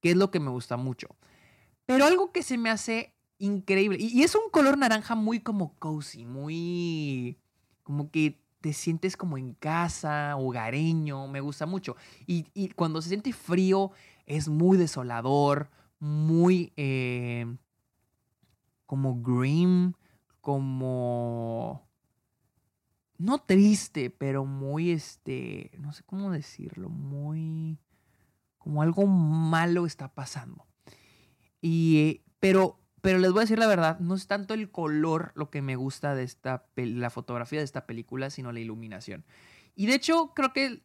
que 0.01 0.11
es 0.11 0.17
lo 0.17 0.31
que 0.31 0.39
me 0.39 0.49
gusta 0.49 0.77
mucho. 0.77 1.09
Pero 1.85 2.05
algo 2.05 2.31
que 2.31 2.41
se 2.41 2.57
me 2.57 2.69
hace 2.69 3.13
increíble, 3.37 3.97
y, 3.99 4.23
es 4.23 4.33
un 4.33 4.49
color 4.49 4.77
naranja 4.77 5.13
muy 5.13 5.41
como 5.41 5.75
cozy, 5.77 6.25
muy 6.25 7.37
como 7.83 8.11
que 8.11 8.39
te 8.61 8.71
sientes 8.73 9.15
como 9.17 9.37
en 9.37 9.53
casa, 9.53 10.35
hogareño, 10.37 11.27
me 11.27 11.41
gusta 11.41 11.65
mucho. 11.65 11.97
Y, 12.25 12.69
cuando 12.75 13.01
se 13.01 13.09
siente 13.09 13.33
frío 13.33 13.91
es 14.25 14.47
muy 14.47 14.77
desolador, 14.77 15.69
muy 15.99 16.71
eh, 16.77 17.45
como 18.85 19.21
grim, 19.21 19.93
como 20.47 21.85
no 23.17 23.39
triste, 23.39 24.09
pero 24.09 24.45
muy 24.45 24.91
este, 24.91 25.71
no 25.77 25.91
sé 25.91 26.03
cómo 26.05 26.31
decirlo, 26.31 26.87
muy 26.87 27.81
como 28.57 28.81
algo 28.81 29.07
malo 29.07 29.85
está 29.85 30.13
pasando. 30.13 30.65
Y 31.59 32.21
pero 32.39 32.79
pero 33.01 33.19
les 33.19 33.33
voy 33.33 33.39
a 33.39 33.41
decir 33.41 33.59
la 33.59 33.67
verdad, 33.67 33.99
no 33.99 34.15
es 34.15 34.27
tanto 34.27 34.53
el 34.53 34.71
color 34.71 35.33
lo 35.35 35.49
que 35.49 35.61
me 35.61 35.75
gusta 35.75 36.15
de 36.15 36.23
esta 36.23 36.65
la 36.77 37.09
fotografía 37.09 37.59
de 37.59 37.65
esta 37.65 37.85
película, 37.85 38.29
sino 38.29 38.53
la 38.53 38.61
iluminación. 38.61 39.25
Y 39.75 39.87
de 39.87 39.95
hecho, 39.95 40.31
creo 40.33 40.53
que 40.53 40.81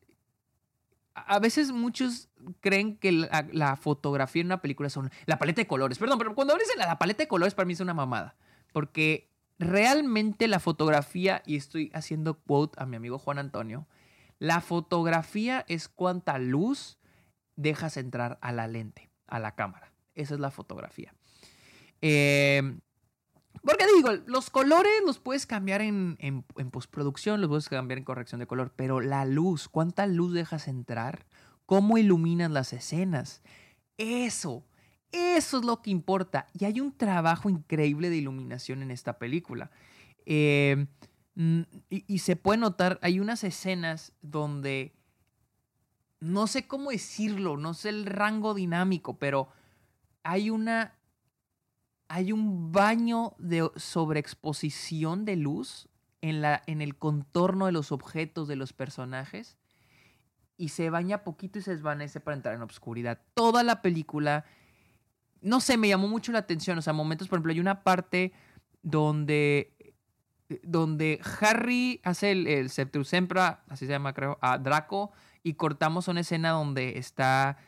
a 1.15 1.39
veces 1.39 1.71
muchos 1.71 2.31
creen 2.59 2.97
que 2.97 3.13
la, 3.13 3.77
fotografía 3.77 4.41
en 4.41 4.49
una 4.49 4.61
película 4.61 4.91
son 4.91 5.13
la 5.27 5.39
paleta 5.39 5.61
de 5.61 5.69
colores. 5.69 6.01
Perdón, 6.01 6.19
pero 6.19 6.35
cuando 6.35 6.53
abres 6.53 6.67
la, 6.77 6.87
la 6.87 6.99
paleta 6.99 7.23
de 7.23 7.29
colores 7.29 7.55
para 7.55 7.65
mí 7.65 7.75
es 7.75 7.81
una 7.81 7.95
mamada. 7.95 8.35
Porque 8.73 9.32
realmente 9.59 10.49
la 10.49 10.61
fotografía, 10.61 11.43
y 11.47 11.57
estoy 11.57 11.91
haciendo 11.95 12.39
quote 12.39 12.81
a 12.83 12.87
mi 12.87 12.97
amigo 12.97 13.19
Juan 13.19 13.39
Antonio, 13.39 13.87
la 14.39 14.61
fotografía 14.61 15.65
es 15.69 15.89
cuánta 15.89 16.39
luz 16.39 16.99
dejas 17.57 17.97
entrar 17.97 18.39
a 18.43 18.53
la 18.53 18.67
lente, 18.67 19.11
a 19.27 19.39
la 19.39 19.55
cámara. 19.55 19.93
Esa 20.15 20.35
es 20.35 20.41
la 20.41 20.51
fotografía. 20.51 21.15
Em, 22.01 22.81
porque 23.63 23.87
digo, 23.95 24.11
los 24.27 24.51
colores 24.51 24.93
los 25.07 25.21
puedes 25.21 25.47
cambiar 25.47 25.81
en, 25.83 26.17
en, 26.19 26.71
postproducción, 26.71 27.41
los 27.41 27.49
puedes 27.49 27.69
cambiar 27.69 27.99
en 27.99 28.05
corrección 28.05 28.41
de 28.41 28.47
color, 28.47 28.73
pero 28.75 29.01
la 29.01 29.25
luz, 29.25 29.69
cuánta 29.69 30.07
luz 30.07 30.33
dejas 30.33 30.67
entrar, 30.67 31.27
cómo 31.65 31.97
iluminas 31.97 32.51
las 32.51 32.73
escenas, 32.73 33.43
eso 33.99 34.65
eso 35.13 35.59
es 35.59 35.65
lo 35.65 35.83
que 35.83 35.91
importa. 35.91 36.47
Y 36.59 36.65
hay 36.65 36.81
un 36.81 36.93
trabajo 36.97 37.49
increíble 37.51 38.11
de 38.11 38.17
iluminación 38.17 38.83
en 38.83 38.91
esta 38.91 39.19
película. 39.19 39.71
Eh, 40.27 40.87
y, 41.89 42.19
se 42.19 42.37
puede 42.37 42.59
notar, 42.59 42.99
hay 43.03 43.19
unas 43.19 43.43
escenas 43.43 44.13
donde, 44.21 44.95
no 46.21 46.47
sé 46.47 46.67
cómo 46.67 46.91
decirlo, 46.91 47.57
no 47.57 47.73
sé 47.73 47.89
el 47.89 48.05
rango 48.05 48.53
dinámico, 48.53 49.19
pero 49.19 49.49
hay 50.23 50.51
una, 50.51 50.95
hay 52.09 52.33
un 52.33 52.71
baño 52.71 53.35
de 53.39 53.71
sobreexposición 53.77 55.25
de 55.25 55.37
luz 55.37 55.89
en, 56.21 56.43
la, 56.43 56.63
en 56.67 56.83
el 56.83 56.97
contorno 56.97 57.65
de 57.67 57.73
los 57.73 57.93
objetos 57.93 58.47
de 58.47 58.57
los 58.57 58.75
personajes 58.75 59.57
y 60.59 60.69
se 60.69 60.91
baña 60.91 61.25
poquito 61.25 61.59
y 61.59 61.63
se 61.63 61.73
desvanece 61.73 62.21
para 62.21 62.37
entrar 62.37 62.55
en 62.55 62.63
obscuridad. 62.63 63.21
Toda 63.33 63.63
la 63.63 63.81
película 63.81 64.45
no 65.43 65.61
sé, 65.61 65.77
me 65.77 65.89
llamó 65.89 66.09
mucho 66.09 66.33
la 66.33 66.39
atención. 66.39 66.79
O 66.79 66.83
sea, 66.83 66.93
momentos, 66.93 67.29
por 67.29 67.37
ejemplo, 67.37 67.53
hay 67.53 67.61
una 67.61 67.83
parte 67.83 68.33
donde, 68.83 69.95
donde 70.63 71.21
Harry 71.41 72.01
hace 72.05 72.33
el, 72.33 72.47
el 72.47 72.71
Sempra, 72.71 73.65
así 73.69 73.87
se 73.87 73.93
llama, 73.93 74.15
creo, 74.15 74.39
a 74.41 74.59
Draco, 74.59 75.13
y 75.43 75.55
cortamos 75.55 76.09
una 76.09 76.21
escena 76.21 76.51
donde 76.51 76.99
está 76.99 77.59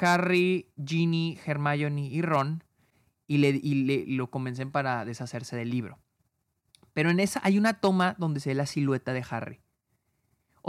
Harry, 0.00 0.70
Ginny, 0.84 1.38
Hermione 1.44 2.06
y 2.06 2.22
Ron, 2.22 2.64
y, 3.26 3.38
le, 3.38 3.50
y 3.50 3.84
le, 3.84 4.04
lo 4.06 4.30
convencen 4.30 4.70
para 4.70 5.04
deshacerse 5.04 5.56
del 5.56 5.70
libro. 5.70 5.98
Pero 6.94 7.10
en 7.10 7.20
esa 7.20 7.40
hay 7.44 7.58
una 7.58 7.74
toma 7.74 8.16
donde 8.18 8.40
se 8.40 8.50
ve 8.50 8.54
la 8.54 8.66
silueta 8.66 9.12
de 9.12 9.24
Harry. 9.28 9.60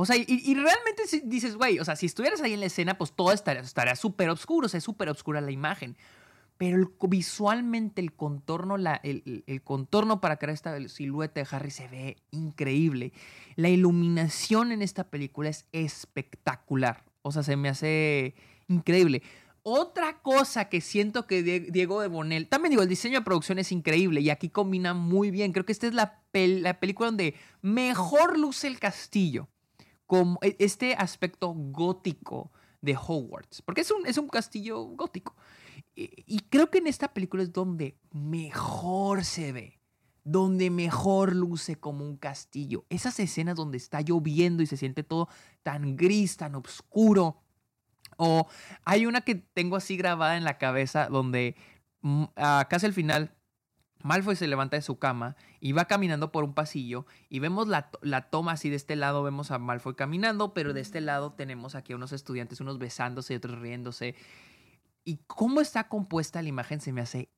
O 0.02 0.06
sea, 0.06 0.16
y, 0.16 0.54
realmente 0.54 1.04
dices, 1.26 1.58
güey, 1.58 1.78
o 1.78 1.84
sea, 1.84 1.98
si 1.98 2.06
estuvieras 2.06 2.40
ahí 2.42 2.54
en 2.54 2.62
la 2.62 2.68
escena, 2.68 2.98
pues 2.98 3.12
todo 3.12 3.34
estaría 3.34 3.98
súper 3.98 4.30
oscuro, 4.30 4.68
o 4.68 4.70
sea, 4.70 4.78
es 4.78 4.84
súper 4.86 5.10
oscura 5.10 5.42
la 5.42 5.52
imagen. 5.52 5.98
Pero 6.58 6.90
visualmente 7.02 8.00
el 8.00 8.14
contorno, 8.14 8.78
el, 9.04 9.62
contorno 9.66 10.22
para 10.22 10.38
crear 10.38 10.54
esta 10.54 10.88
silueta 10.88 11.42
de 11.42 11.48
Harry 11.52 11.70
se 11.70 11.90
ve 11.90 12.16
increíble. 12.32 13.12
La 13.58 13.68
iluminación 13.68 14.72
en 14.72 14.84
esta 14.84 15.04
película 15.04 15.50
es 15.50 15.66
espectacular. 15.74 17.04
O 17.22 17.34
sea, 17.34 17.44
se 17.44 17.58
me 17.58 17.68
hace 17.68 18.36
increíble. 18.70 19.22
Otra 19.64 20.22
cosa 20.22 20.70
que 20.70 20.80
siento 20.80 21.28
que 21.28 21.44
Diego 21.44 22.00
de 22.00 22.08
Bonel, 22.08 22.48
también 22.48 22.70
digo, 22.70 22.84
el 22.84 22.90
diseño 22.90 23.20
de 23.20 23.26
producción 23.26 23.60
es 23.60 23.74
increíble 23.74 24.22
y 24.22 24.30
aquí 24.30 24.48
combina 24.48 24.94
muy 24.94 25.30
bien. 25.30 25.52
Creo 25.52 25.66
que 25.66 25.74
esta 25.74 25.88
es 25.88 25.94
la 25.94 26.80
película 26.80 27.08
donde 27.08 27.36
mejor 27.62 28.40
luce 28.40 28.68
el 28.68 28.80
castillo, 28.80 29.50
como 30.10 30.40
e, 30.42 30.56
este 30.58 30.96
aspecto 30.96 31.54
gótico 31.56 32.52
de 32.82 32.98
Hogwarts, 32.98 33.62
porque 33.62 33.82
es 33.82 33.92
un, 33.92 34.08
es 34.08 34.18
un 34.18 34.28
castillo 34.28 34.82
gótico. 34.82 35.36
Y, 35.96 36.40
creo 36.50 36.72
que 36.72 36.80
en 36.80 36.88
esta 36.88 37.14
película 37.14 37.44
es 37.44 37.54
donde 37.54 37.96
mejor 38.12 39.24
se 39.24 39.52
ve, 39.52 39.80
donde 40.24 40.72
mejor 40.72 41.36
luce 41.36 41.76
como 41.76 42.06
un 42.06 42.18
castillo. 42.18 42.86
Esas 42.90 43.20
escenas 43.20 43.56
donde 43.56 43.78
está 43.78 44.02
lloviendo 44.02 44.64
y 44.64 44.66
se 44.66 44.78
siente 44.78 45.04
todo 45.04 45.30
tan 45.62 45.96
gris, 45.96 46.38
tan 46.38 46.56
oscuro 46.56 47.44
o 48.18 48.48
hay 48.86 49.06
una 49.06 49.22
que 49.22 49.36
tengo 49.36 49.76
así 49.76 49.96
grabada 49.96 50.38
en 50.38 50.44
la 50.44 50.58
cabeza 50.58 51.08
donde 51.08 51.56
mm, 52.02 52.24
casi 52.68 52.86
al 52.86 52.94
final 52.94 53.32
Malfoy 54.02 54.36
se 54.36 54.48
levanta 54.48 54.78
de 54.78 54.82
su 54.82 54.98
cama 54.98 55.36
y 55.60 55.74
va 55.74 55.86
caminando 55.86 56.32
por 56.32 56.44
un 56.44 56.54
pasillo 56.54 57.06
y 57.30 57.40
vemos 57.40 57.68
la, 57.68 57.90
la, 58.02 58.30
toma 58.30 58.54
así 58.54 58.70
de 58.70 58.78
este 58.78 58.96
lado, 58.96 59.24
vemos 59.24 59.52
a 59.52 59.60
Malfoy 59.60 59.96
caminando, 59.96 60.54
pero 60.54 60.74
de 60.74 60.82
este 60.82 61.02
lado 61.02 61.34
tenemos 61.34 61.76
aquí 61.76 61.94
a 61.94 61.98
unos 61.98 62.14
estudiantes, 62.14 62.62
unos 62.62 62.80
besándose 62.80 63.34
y 63.34 63.38
otros 63.38 63.60
riéndose. 63.60 64.16
Y 65.04 65.20
cómo 65.28 65.60
está 65.60 65.88
compuesta 65.90 66.42
la 66.42 66.50
imagen 66.50 66.80
se 66.80 66.94
me 66.94 67.02
hace 67.02 67.30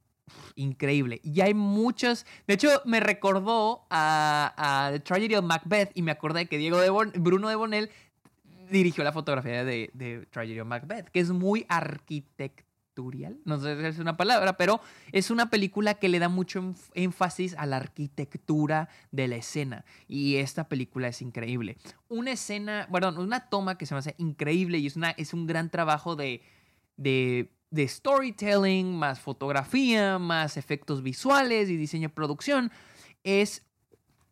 increíble. 0.56 1.20
Y 1.24 1.42
hay 1.42 1.54
muchos, 1.54 2.26
de 2.48 2.54
hecho 2.54 2.70
me 2.86 3.00
recordó 3.00 3.88
a, 3.90 4.54
a 4.58 4.92
The 4.92 5.00
Tragedy 5.00 5.36
of 5.36 5.46
Macbeth 5.46 5.92
y 5.96 6.04
me 6.04 6.12
acordé 6.12 6.46
que 6.46 6.58
Diego 6.58 6.80
de 6.80 6.92
Bruno 7.20 7.50
de 7.50 7.56
Bonel 7.56 7.90
dirigió 8.70 9.04
la 9.04 9.12
fotografía 9.12 9.64
de, 9.64 9.90
de 9.94 10.28
Tragedy 10.28 10.60
of 10.60 10.68
Macbeth, 10.68 11.10
que 11.10 11.20
es 11.20 11.32
muy 11.32 11.66
arquitectural, 11.70 12.71
no 13.46 13.60
sé 13.60 13.80
si 13.80 13.86
es 13.86 14.00
una 14.00 14.18
palabra, 14.18 14.58
pero 14.58 14.82
es 15.12 15.32
una 15.32 15.50
película 15.50 15.96
que 15.96 16.10
le 16.10 16.20
da 16.20 16.30
mucho 16.30 16.76
énfasis 16.94 17.56
a 17.58 17.66
la 17.66 17.78
arquitectura 17.78 18.90
de 19.12 19.28
la 19.28 19.38
escena. 19.38 19.86
Y 20.08 20.36
esta 20.36 20.68
película 20.68 21.08
es 21.08 21.22
increíble. 21.22 21.78
Una 22.10 22.32
escena, 22.32 22.88
bueno, 22.90 23.10
una 23.18 23.50
toma 23.50 23.78
que 23.78 23.86
se 23.86 23.94
me 23.94 24.00
hace 24.00 24.16
increíble 24.18 24.78
y 24.78 24.88
es, 24.88 24.96
una, 24.96 25.12
es 25.12 25.34
un 25.34 25.48
gran 25.48 25.70
trabajo 25.70 26.16
de, 26.16 26.42
de, 26.98 27.52
de 27.70 27.88
storytelling, 27.88 28.94
más 28.94 29.20
fotografía, 29.20 30.20
más 30.20 30.58
efectos 30.58 31.02
visuales 31.02 31.70
y 31.70 31.78
diseño 31.78 32.10
de 32.10 32.14
producción. 32.14 32.72
Es 33.24 33.66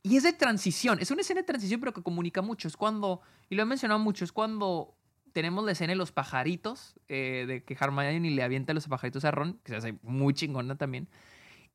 y 0.02 0.16
es 0.16 0.24
de 0.24 0.32
transición, 0.32 1.00
es 1.00 1.12
una 1.12 1.22
escena 1.22 1.42
de 1.42 1.48
transición, 1.48 1.80
pero 1.82 1.94
que 1.94 2.02
comunica 2.02 2.42
mucho. 2.42 2.68
Es 2.68 2.78
cuando, 2.78 3.22
y 3.50 3.56
lo 3.56 3.64
he 3.64 3.66
mencionado 3.66 4.00
mucho, 4.00 4.24
es 4.24 4.32
cuando 4.32 4.96
tenemos 5.34 5.64
la 5.64 5.72
escena 5.72 5.94
de 5.94 5.98
los 5.98 6.12
pajaritos, 6.12 6.96
eh, 7.08 7.46
de 7.48 7.64
que 7.64 7.78
Hermione 7.80 8.32
le 8.32 8.44
avienta 8.44 8.74
los 8.74 8.88
pajaritos 8.88 9.26
a 9.26 9.32
Ron, 9.32 9.60
que 9.64 9.72
se 9.72 9.78
hace 9.78 10.00
muy 10.04 10.34
chingona 10.34 10.78
también. 10.78 11.08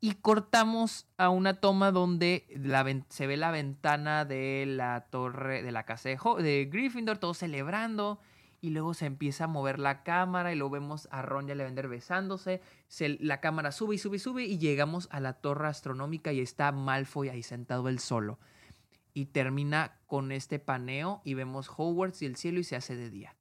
Y 0.00 0.12
cortamos 0.16 1.06
a 1.16 1.30
una 1.30 1.60
toma 1.60 1.90
donde 1.90 2.46
se 3.08 3.26
ve 3.26 3.36
la 3.36 3.50
ventana 3.50 4.24
de 4.24 4.64
la 4.66 5.06
torre, 5.10 5.62
de 5.62 5.72
la 5.72 5.84
casa 5.84 6.10
de, 6.10 6.68
Gryffindor, 6.70 7.18
todos 7.18 7.38
celebrando 7.38 8.20
y 8.60 8.70
luego 8.70 8.94
se 8.94 9.06
empieza 9.06 9.44
a 9.44 9.46
mover 9.46 9.78
la 9.78 10.02
cámara 10.02 10.52
y 10.52 10.56
luego 10.56 10.72
vemos 10.72 11.08
a 11.10 11.22
Ron 11.22 11.48
y 11.48 11.52
a 11.52 11.54
Lavender 11.54 11.88
besándose, 11.88 12.60
la 12.98 13.40
cámara 13.40 13.72
sube 13.72 13.94
y 13.94 13.98
sube 13.98 14.16
y 14.16 14.20
sube 14.20 14.44
y 14.44 14.58
llegamos 14.58 15.08
a 15.10 15.20
la 15.20 15.34
torre 15.34 15.68
astronómica 15.68 16.32
y 16.32 16.40
está 16.40 16.72
Malfoy 16.72 17.28
ahí 17.28 17.42
sentado 17.42 17.88
él 17.88 17.98
solo. 17.98 18.38
Y 19.12 19.26
termina 19.26 20.00
con 20.06 20.32
este 20.32 20.58
paneo 20.58 21.22
y 21.24 21.34
vemos 21.34 21.70
Hogwarts 21.74 22.22
y 22.22 22.26
el 22.26 22.36
cielo 22.36 22.58
y 22.58 22.64
se 22.64 22.76
hace 22.76 22.96
de 22.96 23.10
día. 23.10 23.36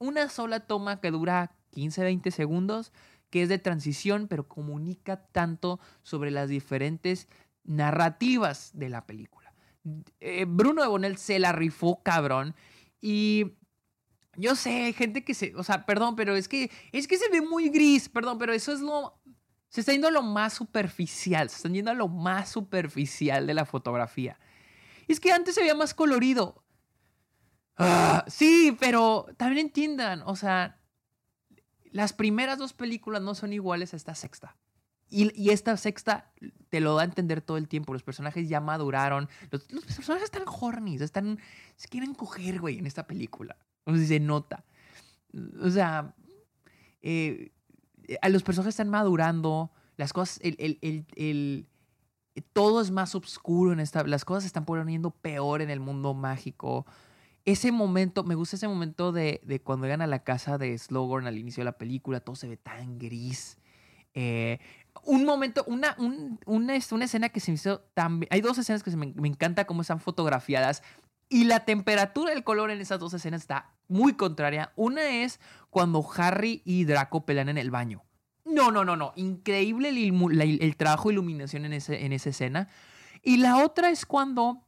Una 0.00 0.30
sola 0.30 0.60
toma 0.60 0.98
que 1.00 1.10
dura 1.10 1.52
15-20 1.72 2.30
segundos, 2.30 2.90
que 3.28 3.42
es 3.42 3.50
de 3.50 3.58
transición, 3.58 4.28
pero 4.28 4.48
comunica 4.48 5.26
tanto 5.26 5.78
sobre 6.02 6.30
las 6.30 6.48
diferentes 6.48 7.28
narrativas 7.64 8.70
de 8.72 8.88
la 8.88 9.06
película. 9.06 9.52
Eh, 10.20 10.46
Bruno 10.48 10.80
de 10.80 10.88
Bonel 10.88 11.18
se 11.18 11.38
la 11.38 11.52
rifó 11.52 12.02
cabrón 12.02 12.54
y 13.00 13.52
yo 14.36 14.56
sé, 14.56 14.94
gente 14.94 15.22
que 15.22 15.34
se, 15.34 15.54
o 15.54 15.62
sea, 15.62 15.84
perdón, 15.84 16.16
pero 16.16 16.34
es 16.34 16.48
que 16.48 16.70
es 16.92 17.06
que 17.06 17.18
se 17.18 17.28
ve 17.28 17.42
muy 17.42 17.68
gris, 17.68 18.08
perdón, 18.08 18.38
pero 18.38 18.54
eso 18.54 18.72
es 18.72 18.80
lo 18.80 19.20
se 19.68 19.80
está 19.80 19.92
yendo 19.92 20.08
a 20.08 20.12
lo 20.12 20.22
más 20.22 20.54
superficial, 20.54 21.50
se 21.50 21.56
están 21.56 21.74
yendo 21.74 21.90
a 21.90 21.94
lo 21.94 22.08
más 22.08 22.48
superficial 22.48 23.46
de 23.46 23.52
la 23.52 23.66
fotografía. 23.66 24.38
Es 25.08 25.20
que 25.20 25.30
antes 25.30 25.54
se 25.54 25.74
más 25.74 25.92
colorido. 25.92 26.64
Ah, 27.76 28.24
sí, 28.28 28.76
pero 28.78 29.26
también 29.36 29.66
entiendan, 29.66 30.22
o 30.26 30.36
sea, 30.36 30.78
las 31.92 32.12
primeras 32.12 32.58
dos 32.58 32.72
películas 32.72 33.22
no 33.22 33.34
son 33.34 33.52
iguales 33.52 33.94
a 33.94 33.96
esta 33.96 34.14
sexta. 34.14 34.56
Y, 35.08 35.32
y, 35.40 35.50
esta 35.50 35.76
sexta 35.76 36.32
te 36.68 36.80
lo 36.80 36.94
da 36.94 37.02
a 37.02 37.04
entender 37.04 37.40
todo 37.40 37.56
el 37.56 37.66
tiempo. 37.66 37.92
Los 37.92 38.04
personajes 38.04 38.48
ya 38.48 38.60
maduraron. 38.60 39.28
Los, 39.50 39.64
personajes 39.64 40.22
están 40.22 40.44
horny, 40.46 40.96
están, 40.96 41.40
se 41.74 41.88
quieren 41.88 42.14
coger, 42.14 42.60
güey, 42.60 42.78
en 42.78 42.86
esta 42.86 43.08
película. 43.08 43.56
O 43.84 43.96
sea, 43.96 44.06
se 44.06 44.20
nota. 44.20 44.64
O 45.60 45.68
sea, 45.68 46.14
eh, 47.02 47.50
los 48.28 48.42
personajes 48.42 48.74
están 48.74 48.88
madurando, 48.88 49.72
las 49.96 50.12
cosas, 50.12 50.40
el, 50.42 50.78
el, 50.80 51.66
todo 52.52 52.80
es 52.80 52.90
más 52.90 53.14
oscuro 53.14 53.72
en 53.72 53.80
esta, 53.80 54.04
las 54.04 54.24
cosas 54.24 54.44
se 54.44 54.48
están 54.48 54.64
poniendo 54.64 55.10
peor 55.10 55.62
en 55.62 55.70
el 55.70 55.80
mundo 55.80 56.14
mágico. 56.14 56.86
Ese 57.44 57.72
momento, 57.72 58.22
me 58.24 58.34
gusta 58.34 58.56
ese 58.56 58.68
momento 58.68 59.12
de, 59.12 59.40
de 59.44 59.60
cuando 59.60 59.86
llegan 59.86 60.02
a 60.02 60.06
la 60.06 60.24
casa 60.24 60.58
de 60.58 60.76
Slogorn 60.76 61.26
al 61.26 61.38
inicio 61.38 61.62
de 61.62 61.66
la 61.66 61.78
película, 61.78 62.20
todo 62.20 62.36
se 62.36 62.48
ve 62.48 62.56
tan 62.56 62.98
gris. 62.98 63.58
Eh, 64.14 64.58
un 65.04 65.24
momento, 65.24 65.64
una, 65.66 65.96
una, 66.46 66.76
escena 66.76 67.28
que 67.28 67.40
se 67.40 67.50
me 67.50 67.54
hizo 67.54 67.80
tan... 67.94 68.26
Hay 68.30 68.40
dos 68.40 68.58
escenas 68.58 68.82
que 68.82 68.90
me, 68.96 69.12
me 69.14 69.28
encanta 69.28 69.66
cómo 69.66 69.82
están 69.82 70.00
fotografiadas 70.00 70.82
y 71.28 71.44
la 71.44 71.60
temperatura 71.60 72.30
del 72.30 72.42
color 72.44 72.70
en 72.70 72.80
esas 72.80 72.98
dos 72.98 73.14
escenas 73.14 73.42
está 73.42 73.70
muy 73.86 74.14
contraria. 74.14 74.72
Una 74.74 75.22
es 75.22 75.40
cuando 75.70 76.04
Harry 76.16 76.60
y 76.64 76.84
Draco 76.84 77.24
pelean 77.24 77.48
en 77.48 77.56
el 77.56 77.70
baño. 77.70 78.02
No, 78.44 78.72
no, 78.72 78.84
no, 78.84 78.96
no. 78.96 79.12
Increíble 79.14 79.90
el, 79.90 80.76
trabajo 80.76 81.08
de 81.08 81.14
iluminación 81.14 81.64
en, 81.64 81.72
ese, 81.72 82.04
en 82.04 82.12
esa 82.12 82.30
escena. 82.30 82.68
Y 83.22 83.36
la 83.36 83.64
otra 83.64 83.90
es 83.90 84.06
cuando 84.06 84.66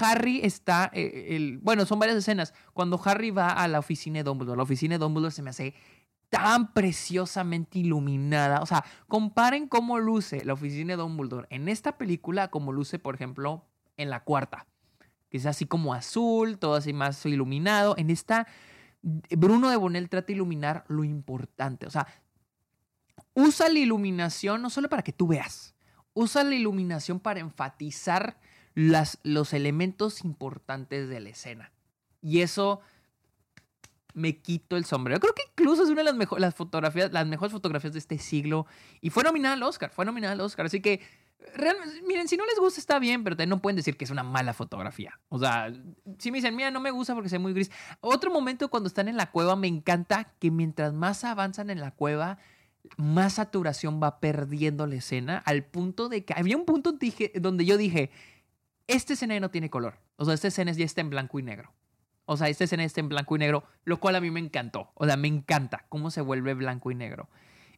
Harry 0.00 0.40
está, 0.42 0.90
eh, 0.92 1.28
el, 1.30 1.58
bueno, 1.58 1.86
son 1.86 1.98
varias 1.98 2.18
escenas. 2.18 2.54
Cuando 2.72 3.00
Harry 3.04 3.30
va 3.30 3.50
a 3.50 3.68
la 3.68 3.78
oficina 3.78 4.18
de 4.18 4.24
Dumbledore, 4.24 4.56
la 4.56 4.62
oficina 4.62 4.94
de 4.94 4.98
Dumbledore 4.98 5.32
se 5.32 5.42
me 5.42 5.50
hace 5.50 5.74
tan 6.30 6.72
preciosamente 6.72 7.78
iluminada. 7.78 8.60
O 8.62 8.66
sea, 8.66 8.84
comparen 9.06 9.68
cómo 9.68 9.98
luce 9.98 10.44
la 10.44 10.54
oficina 10.54 10.94
de 10.94 11.02
Dumbledore 11.02 11.46
en 11.50 11.68
esta 11.68 11.98
película 11.98 12.48
como 12.48 12.72
luce, 12.72 12.98
por 12.98 13.14
ejemplo, 13.14 13.64
en 13.96 14.10
la 14.10 14.24
cuarta 14.24 14.66
que 15.30 15.38
es 15.38 15.46
así 15.46 15.66
como 15.66 15.94
azul, 15.94 16.58
todo 16.58 16.74
así 16.74 16.92
más 16.92 17.24
iluminado. 17.26 17.94
En 17.98 18.10
esta, 18.10 18.46
Bruno 19.02 19.70
de 19.70 19.76
Bonel 19.76 20.08
trata 20.08 20.28
de 20.28 20.34
iluminar 20.34 20.84
lo 20.88 21.04
importante. 21.04 21.86
O 21.86 21.90
sea, 21.90 22.06
usa 23.34 23.68
la 23.68 23.78
iluminación 23.78 24.62
no 24.62 24.70
solo 24.70 24.88
para 24.88 25.02
que 25.02 25.12
tú 25.12 25.28
veas, 25.28 25.74
usa 26.14 26.44
la 26.44 26.54
iluminación 26.54 27.20
para 27.20 27.40
enfatizar 27.40 28.38
las, 28.76 29.18
los 29.24 29.54
elementos 29.54 30.22
importantes 30.22 31.08
de 31.08 31.18
la 31.18 31.30
escena. 31.30 31.72
Y 32.22 32.42
eso 32.42 32.80
me 34.12 34.38
quito 34.38 34.76
el 34.76 34.84
sombrero. 34.84 35.18
Creo 35.18 35.34
que 35.34 35.44
incluso 35.50 35.82
es 35.82 35.88
una 35.88 36.02
de 36.02 36.04
las, 36.04 36.14
mejores 36.14 36.42
las 36.42 36.54
fotografías, 36.54 37.10
las 37.10 37.26
mejores 37.26 37.52
fotografías 37.52 37.94
de 37.94 37.98
este 37.98 38.18
siglo. 38.18 38.66
Y 39.00 39.10
fue 39.10 39.24
nominada 39.24 39.54
al 39.54 39.62
Oscar, 39.62 39.90
fue 39.90 40.04
nominada 40.04 40.34
al 40.34 40.40
Oscar. 40.42 40.66
Así 40.66 40.82
que 40.82 41.00
realmente, 41.54 42.02
miren, 42.02 42.28
si 42.28 42.36
no 42.36 42.44
les 42.44 42.58
gusta 42.58 42.78
está 42.78 42.98
bien, 42.98 43.24
pero 43.24 43.34
no 43.46 43.62
pueden 43.62 43.76
decir 43.76 43.96
que 43.96 44.04
es 44.04 44.10
una 44.10 44.22
mala 44.22 44.52
fotografía. 44.52 45.18
O 45.30 45.38
sea, 45.38 45.72
si 46.18 46.30
me 46.30 46.38
dicen, 46.38 46.54
mira, 46.54 46.70
no 46.70 46.80
me 46.80 46.90
gusta 46.90 47.14
porque 47.14 47.30
se 47.30 47.38
muy 47.38 47.54
gris. 47.54 47.70
Otro 48.00 48.30
momento 48.30 48.68
cuando 48.68 48.88
están 48.88 49.08
en 49.08 49.16
la 49.16 49.30
cueva, 49.30 49.56
me 49.56 49.68
encanta 49.68 50.34
que 50.38 50.50
mientras 50.50 50.92
más 50.92 51.24
avanzan 51.24 51.70
en 51.70 51.80
la 51.80 51.92
cueva, 51.92 52.38
más 52.98 53.34
saturación 53.34 54.02
va 54.02 54.20
perdiendo 54.20 54.86
la 54.86 54.96
escena, 54.96 55.42
al 55.46 55.64
punto 55.64 56.10
de 56.10 56.26
que 56.26 56.34
había 56.36 56.58
un 56.58 56.66
punto 56.66 56.98
donde 57.34 57.64
yo 57.64 57.78
dije, 57.78 58.10
esta 58.86 59.12
escena 59.14 59.38
no 59.40 59.50
tiene 59.50 59.70
color. 59.70 59.98
O 60.16 60.24
sea, 60.24 60.34
esta 60.34 60.48
escena 60.48 60.72
ya 60.72 60.84
está 60.84 61.00
en 61.00 61.10
blanco 61.10 61.38
y 61.38 61.42
negro. 61.42 61.72
O 62.24 62.36
sea, 62.36 62.48
esta 62.48 62.64
escena 62.64 62.84
está 62.84 63.00
en 63.00 63.08
blanco 63.08 63.36
y 63.36 63.38
negro, 63.38 63.64
lo 63.84 64.00
cual 64.00 64.16
a 64.16 64.20
mí 64.20 64.30
me 64.30 64.40
encantó. 64.40 64.90
O 64.94 65.06
sea, 65.06 65.16
me 65.16 65.28
encanta 65.28 65.86
cómo 65.88 66.10
se 66.10 66.20
vuelve 66.20 66.54
blanco 66.54 66.90
y 66.90 66.94
negro. 66.94 67.28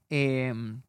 Em, 0.08 0.82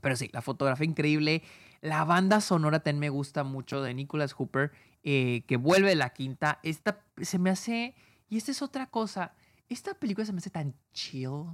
pero 0.00 0.16
sí, 0.16 0.28
la 0.32 0.42
fotografía 0.42 0.86
increíble. 0.86 1.42
La 1.80 2.04
banda 2.04 2.40
sonora 2.40 2.80
también 2.80 3.00
me 3.00 3.08
gusta 3.10 3.44
mucho 3.44 3.82
de 3.82 3.94
Nicholas 3.94 4.32
Hooper. 4.32 4.72
eh, 5.02 5.44
que 5.46 5.56
vuelve 5.56 5.94
la 5.94 6.10
quinta. 6.10 6.58
Esta 6.62 7.04
se 7.22 7.38
me 7.38 7.50
hace, 7.50 7.94
y 8.28 8.36
esta 8.36 8.50
es 8.50 8.60
otra 8.62 8.86
cosa, 8.90 9.34
esta 9.68 9.94
película 9.94 10.26
se 10.26 10.32
me 10.32 10.38
hace 10.38 10.50
tan 10.50 10.74
chill, 10.92 11.46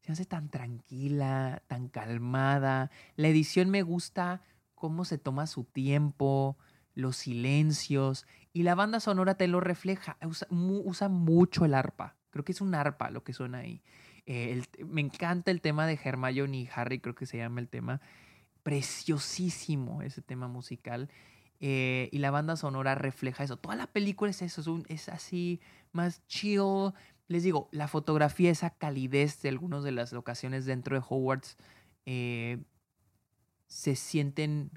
se 0.00 0.08
me 0.08 0.12
hace 0.14 0.24
tan 0.24 0.48
tranquila, 0.48 1.62
tan 1.66 1.88
calmada. 1.88 2.90
La 3.16 3.28
edición 3.28 3.68
me 3.70 3.82
gusta 3.82 4.42
cómo 4.74 5.04
se 5.04 5.18
toma 5.18 5.46
su 5.46 5.64
tiempo, 5.64 6.56
los 6.98 7.16
silencios, 7.16 8.26
y 8.52 8.64
la 8.64 8.74
banda 8.74 8.98
sonora 8.98 9.36
te 9.36 9.46
lo 9.46 9.60
refleja, 9.60 10.16
usa, 10.50 11.08
mucho 11.08 11.64
el 11.64 11.74
arpa. 11.74 12.16
Creo 12.30 12.44
que 12.44 12.50
es 12.50 12.60
un 12.60 12.74
arpa 12.74 13.10
lo 13.10 13.22
que 13.22 13.32
suena 13.32 13.58
ahí. 13.58 13.82
Eh, 14.26 14.62
me 14.84 15.00
encanta 15.00 15.52
el 15.52 15.60
tema 15.60 15.86
de 15.86 15.98
Hermione 16.02 16.58
y 16.58 16.68
Harry, 16.74 16.98
creo 16.98 17.14
que 17.14 17.24
se 17.24 17.38
llama 17.38 17.60
el 17.60 17.68
tema. 17.68 18.00
Preciosísimo 18.64 20.02
ese 20.02 20.22
tema 20.22 20.48
musical. 20.48 21.08
Eh, 21.60 22.08
y 22.10 22.18
la 22.18 22.32
banda 22.32 22.56
sonora 22.56 22.96
refleja 22.96 23.44
eso. 23.44 23.56
Toda 23.56 23.76
la 23.76 23.86
película 23.86 24.32
es 24.32 24.42
eso, 24.42 24.82
es, 24.88 25.08
así, 25.08 25.60
más 25.92 26.26
chill. 26.26 26.92
Les 27.28 27.44
digo, 27.44 27.68
la 27.70 27.86
fotografía, 27.86 28.50
esa 28.50 28.70
calidez 28.70 29.40
de 29.40 29.50
algunas 29.50 29.84
de 29.84 29.92
las 29.92 30.12
locaciones 30.12 30.66
dentro 30.66 30.98
de 30.98 31.04
Hogwarts 31.08 31.56
eh, 32.06 32.58
se 33.68 33.94
sienten, 33.94 34.72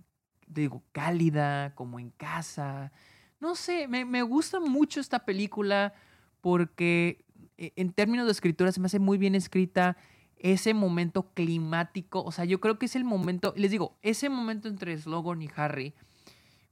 digo, 0.54 0.84
cálida, 0.92 1.74
como 1.76 2.00
en 2.00 2.12
casa. 2.12 2.92
No 3.40 3.56
sé, 3.56 3.88
me, 3.88 4.06
me 4.06 4.22
gusta 4.22 4.60
mucho 4.60 5.00
esta 5.00 5.26
película 5.26 5.94
porque 6.42 7.24
eh, 7.58 7.74
en 7.76 7.94
términos 7.94 8.26
de 8.26 8.32
escritura 8.32 8.72
se 8.72 8.80
me 8.80 8.88
hace 8.88 9.00
muy 9.00 9.18
bien 9.18 9.36
escrita 9.36 9.98
ese 10.38 10.74
momento 10.74 11.32
climático. 11.34 12.24
O 12.24 12.32
sea, 12.32 12.46
yo 12.46 12.60
creo 12.60 12.80
que 12.80 12.88
es 12.88 12.96
el 12.96 13.04
momento, 13.04 13.54
les 13.56 13.72
digo, 13.72 13.98
ese 14.02 14.30
momento 14.30 14.68
entre 14.68 14.98
Slogan 14.98 15.42
y 15.42 15.50
Harry 15.56 15.94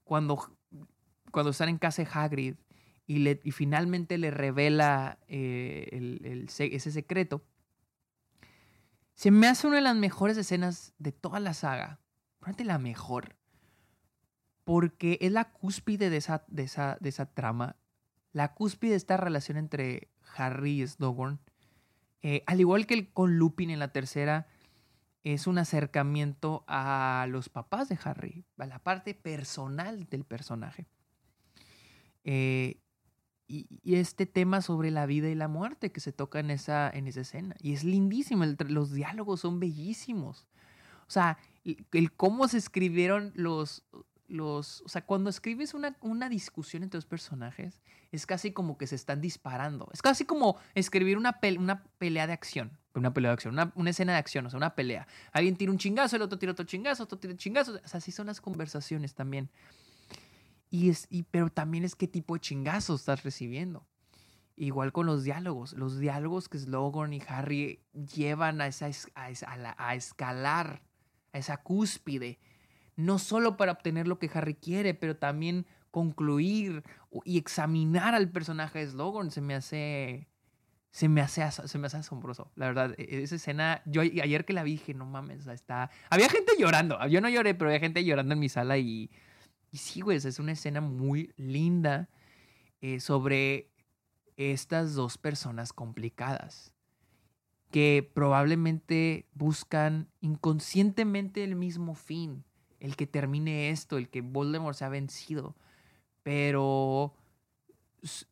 cuando, 0.03 0.57
cuando 1.32 1.51
están 1.51 1.69
en 1.69 1.77
casa 1.77 2.03
de 2.03 2.09
Hagrid 2.11 2.55
y, 3.05 3.19
le, 3.19 3.39
y 3.43 3.51
finalmente 3.51 4.17
le 4.17 4.32
revela 4.32 5.19
eh, 5.27 5.89
el, 5.91 6.49
ese 6.57 6.91
secreto, 6.91 7.43
se 9.13 9.32
me 9.32 9.47
hace 9.47 9.67
una 9.67 9.77
de 9.77 9.82
las 9.82 9.95
mejores 9.95 10.38
escenas 10.38 10.93
de 10.97 11.11
toda 11.11 11.39
la 11.39 11.53
saga. 11.53 11.99
Probablemente 12.39 12.63
la 12.65 12.80
mejor. 12.80 13.36
Porque 14.70 15.17
es 15.20 15.32
la 15.32 15.45
cúspide 15.45 16.11
de 16.11 16.17
esa, 16.17 16.43
de 16.47 16.61
esa, 16.61 16.95
de 16.99 17.09
esa 17.09 17.26
trama. 17.26 17.76
La 18.34 18.53
cúspide 18.53 18.91
de 18.91 18.97
esta 18.97 19.17
relación 19.17 19.57
entre 19.57 20.11
Harry 20.36 20.84
y 20.84 20.88
Slughorn. 20.88 21.39
Eh, 22.22 22.43
al 22.45 22.59
igual 22.59 22.86
que 22.86 23.11
con 23.11 23.39
Lupin 23.39 23.72
en 23.72 23.80
la 23.80 23.91
tercera, 23.91 24.45
es 25.24 25.47
un 25.47 25.57
acercamiento 25.57 26.65
a 26.67 27.26
los 27.30 27.49
papás 27.49 27.89
de 27.89 27.97
Harry, 28.03 28.45
a 28.59 28.67
la 28.67 28.78
parte 28.78 29.15
personal 29.15 30.07
del 30.07 30.24
personaje. 30.24 30.86
Eh, 32.24 32.80
y, 33.47 33.95
este 33.95 34.28
tema 34.28 34.61
sobre 34.61 34.91
la 34.91 35.07
vida 35.07 35.30
y 35.30 35.36
la 35.36 35.47
muerte 35.47 35.91
que 35.91 35.99
se 35.99 36.11
toca 36.11 36.39
en 36.39 36.51
esa, 36.51 36.91
en 36.91 37.07
esa 37.07 37.22
escena. 37.22 37.55
Y 37.59 37.74
es 37.74 37.84
lindísimo, 37.84 38.45
los 38.45 38.93
diálogos 38.93 39.39
son 39.39 39.59
bellísimos. 39.59 40.47
O 41.07 41.11
sea, 41.11 41.39
el, 41.63 42.11
cómo 42.11 42.47
se 42.47 42.59
escribieron 42.59 43.32
los, 43.34 43.84
los... 44.30 44.82
O 44.82 44.89
sea, 44.89 45.05
cuando 45.05 45.30
escribes 45.30 45.73
una, 45.73 45.97
una 46.01 46.30
discusión 46.30 46.84
entre 46.84 46.97
dos 46.97 47.05
personajes, 47.05 47.82
es 48.11 48.25
casi 48.25 48.51
como 48.51 48.77
que 48.77 48.88
se 48.88 48.95
están 48.95 49.21
disparando. 49.21 49.89
Es 49.93 50.01
casi 50.01 50.25
como 50.25 50.57
escribir 50.75 51.17
una, 51.17 51.39
una 51.57 51.84
pelea 51.97 52.27
de 52.27 52.34
acción 52.34 52.80
una 52.99 53.13
pelea 53.13 53.32
de 53.32 53.34
acción, 53.34 53.53
una, 53.53 53.89
escena 53.89 54.13
de 54.13 54.19
acción, 54.19 54.45
o 54.45 54.49
sea, 54.49 54.57
una 54.57 54.75
pelea. 54.75 55.07
Alguien 55.32 55.55
tira 55.55 55.71
un 55.71 55.77
chingazo, 55.77 56.15
el 56.15 56.21
otro 56.21 56.38
tira 56.38 56.51
otro 56.51 56.65
chingazo, 56.65 57.03
otro 57.03 57.17
tira 57.17 57.36
chingazo. 57.36 57.73
O 57.73 57.88
sea, 57.88 57.97
así 57.97 58.11
son 58.11 58.27
las 58.27 58.41
conversaciones 58.41 59.15
también. 59.15 59.49
Y 60.69 60.89
es, 60.89 61.07
y, 61.09 61.23
pero 61.23 61.49
también 61.49 61.84
es 61.84 61.95
qué 61.95 62.07
tipo 62.07 62.36
de 62.36 62.41
chingazo 62.41 62.95
estás 62.95 63.23
recibiendo. 63.23 63.86
Igual 64.55 64.91
con 64.91 65.05
los 65.05 65.23
diálogos. 65.23 65.73
Los 65.73 65.99
diálogos 65.99 66.49
que 66.49 66.59
Slogan 66.59 67.13
y 67.13 67.21
Harry 67.27 67.80
llevan 67.93 68.61
a, 68.61 68.67
esa, 68.67 68.89
a, 69.15 69.30
a 69.77 69.95
escalar, 69.95 70.84
a 71.32 71.38
esa 71.38 71.57
cúspide. 71.57 72.39
No 72.99 73.17
solo 73.17 73.55
para 73.57 73.71
obtener 73.71 74.07
lo 74.07 74.19
que 74.19 74.29
Harry 74.33 74.55
quiere, 74.55 74.93
pero 74.93 75.15
también 75.15 75.65
concluir 75.89 76.83
y 77.23 77.37
examinar 77.37 78.13
al 78.13 78.29
personaje 78.29 78.79
de 78.79 78.87
Slogan. 78.87 79.31
Se 79.31 79.41
me 79.41 79.55
hace 79.55 80.27
se 80.91 81.07
me 81.07 81.21
hace, 81.21 81.49
se 81.49 81.77
me 81.77 81.87
hace 81.87 81.97
asombroso. 81.97 82.51
La 82.55 82.67
verdad, 82.67 82.93
e, 82.97 83.23
esa 83.23 83.35
escena, 83.35 83.81
yo 83.85 84.01
ayer 84.01 84.43
que 84.43 84.53
la 84.53 84.63
vi 84.63 84.71
dije, 84.71 84.93
no 84.93 85.05
mames, 85.05 85.47
está... 85.47 85.89
Había 86.09 86.29
gente 86.29 86.53
llorando, 86.57 86.99
yo 87.07 87.21
no 87.21 87.29
lloré, 87.29 87.53
pero 87.53 87.69
había 87.69 87.79
gente 87.79 88.03
llorando 88.03 88.33
en 88.33 88.39
mi 88.39 88.49
sala 88.49 88.77
y, 88.77 89.09
sí, 89.71 90.01
güey, 90.01 90.17
es 90.17 90.39
una 90.39 90.53
escena 90.53 90.81
muy 90.81 91.33
linda 91.37 92.09
eh, 92.81 92.99
sobre 92.99 93.71
estas 94.35 94.93
dos 94.95 95.17
personas 95.17 95.73
complicadas 95.73 96.73
que 97.71 98.09
probablemente 98.13 99.27
buscan 99.33 100.09
inconscientemente 100.21 101.43
el 101.43 101.55
mismo 101.55 101.93
fin, 101.93 102.43
el 102.80 102.95
que 102.95 103.07
termine 103.07 103.69
esto, 103.69 103.97
el 103.97 104.09
que 104.09 104.21
Voldemort 104.21 104.75
se 104.75 104.86
ha 104.86 104.89
vencido, 104.89 105.55
pero 106.23 107.13